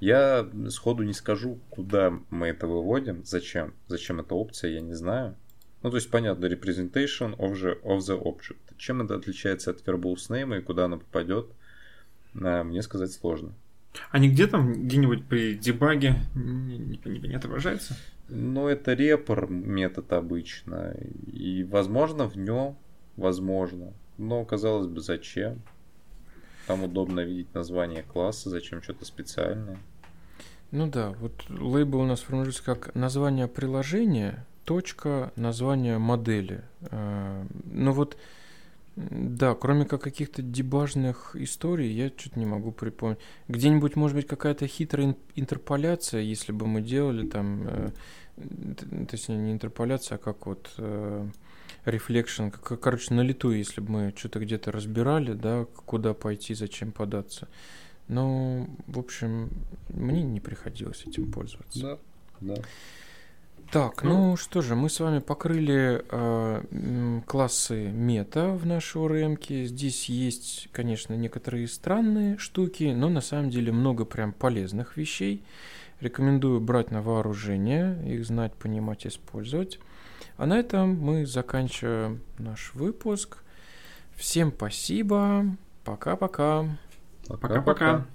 Я 0.00 0.48
сходу 0.70 1.02
не 1.02 1.12
скажу, 1.12 1.58
куда 1.70 2.12
мы 2.30 2.48
это 2.48 2.66
выводим, 2.66 3.24
зачем. 3.24 3.74
Зачем 3.86 4.20
эта 4.20 4.34
опция, 4.34 4.72
я 4.72 4.80
не 4.80 4.94
знаю. 4.94 5.36
Ну, 5.82 5.90
то 5.90 5.96
есть, 5.96 6.10
понятно, 6.10 6.46
representation 6.46 7.36
of 7.36 7.52
the, 7.54 7.80
of 7.82 7.98
the 7.98 8.20
object. 8.20 8.56
Чем 8.78 9.02
это 9.02 9.14
отличается 9.14 9.70
от 9.70 9.86
verbose 9.86 10.30
name 10.30 10.58
и 10.58 10.62
куда 10.62 10.86
она 10.86 10.96
попадет, 10.96 11.46
мне 12.32 12.82
сказать 12.82 13.12
сложно. 13.12 13.52
А 14.10 14.18
нигде 14.18 14.48
там 14.48 14.72
где-нибудь 14.72 15.26
при 15.26 15.54
дебаге 15.54 16.16
не, 16.34 16.78
не, 16.78 17.28
не 17.28 17.34
отображается? 17.34 17.96
Ну, 18.28 18.68
это 18.68 18.94
репор 18.94 19.50
метод 19.50 20.12
обычно. 20.12 20.94
И, 21.26 21.64
возможно, 21.64 22.28
в 22.28 22.36
нем 22.36 22.76
возможно. 23.16 23.92
Но, 24.18 24.44
казалось 24.44 24.86
бы, 24.86 25.00
зачем? 25.00 25.60
Там 26.66 26.84
удобно 26.84 27.20
видеть 27.20 27.52
название 27.54 28.02
класса, 28.02 28.48
зачем 28.48 28.82
что-то 28.82 29.04
специальное. 29.04 29.78
Ну 30.70 30.88
да, 30.88 31.10
вот 31.20 31.44
лейбл 31.48 32.00
у 32.00 32.04
нас 32.04 32.20
формируется 32.20 32.64
как 32.64 32.94
название 32.94 33.46
приложения, 33.46 34.46
точка, 34.64 35.32
название 35.36 35.98
модели. 35.98 36.62
А, 36.90 37.46
ну 37.66 37.92
вот, 37.92 38.16
да, 38.96 39.54
кроме 39.54 39.86
как 39.86 40.02
каких-то 40.02 40.40
дебажных 40.42 41.34
историй, 41.34 41.90
я 41.92 42.12
что-то 42.16 42.38
не 42.38 42.46
могу 42.46 42.70
припомнить. 42.70 43.18
Где-нибудь, 43.48 43.96
может 43.96 44.16
быть, 44.16 44.26
какая-то 44.26 44.66
хитрая 44.66 45.16
интерполяция, 45.34 46.20
если 46.20 46.52
бы 46.52 46.66
мы 46.66 46.80
делали 46.80 47.26
там, 47.26 47.66
э, 47.66 47.90
точнее, 49.10 49.38
не 49.38 49.52
интерполяция, 49.52 50.16
а 50.16 50.18
как 50.18 50.46
вот 50.46 50.70
э, 50.78 51.28
рефлекшн, 51.84 52.48
короче, 52.50 53.14
на 53.14 53.22
лету, 53.22 53.50
если 53.50 53.80
бы 53.80 53.90
мы 53.90 54.14
что-то 54.16 54.38
где-то 54.38 54.70
разбирали, 54.70 55.32
да, 55.32 55.66
куда 55.86 56.14
пойти, 56.14 56.54
зачем 56.54 56.92
податься. 56.92 57.48
Но, 58.06 58.68
в 58.86 58.98
общем, 58.98 59.50
мне 59.88 60.22
не 60.22 60.38
приходилось 60.40 61.04
этим 61.04 61.32
пользоваться. 61.32 61.80
Да, 61.80 61.98
да. 62.40 62.62
Так, 63.70 64.02
ну, 64.02 64.30
ну 64.30 64.36
что 64.36 64.62
же, 64.62 64.76
мы 64.76 64.88
с 64.88 65.00
вами 65.00 65.18
покрыли 65.18 66.04
э, 66.08 67.20
классы 67.26 67.88
мета 67.90 68.50
в 68.50 68.66
нашей 68.66 69.00
ORM. 69.00 69.66
Здесь 69.66 70.08
есть, 70.08 70.68
конечно, 70.72 71.14
некоторые 71.14 71.66
странные 71.68 72.38
штуки, 72.38 72.92
но 72.94 73.08
на 73.08 73.20
самом 73.20 73.50
деле 73.50 73.72
много 73.72 74.04
прям 74.04 74.32
полезных 74.32 74.96
вещей. 74.96 75.44
Рекомендую 76.00 76.60
брать 76.60 76.90
на 76.90 77.02
вооружение, 77.02 77.98
их 78.06 78.24
знать, 78.26 78.54
понимать, 78.54 79.06
использовать. 79.06 79.78
А 80.36 80.46
на 80.46 80.58
этом 80.58 80.96
мы 80.96 81.26
заканчиваем 81.26 82.20
наш 82.38 82.74
выпуск. 82.74 83.38
Всем 84.14 84.52
спасибо. 84.54 85.46
Пока-пока. 85.84 86.66
Пока-пока. 87.28 88.06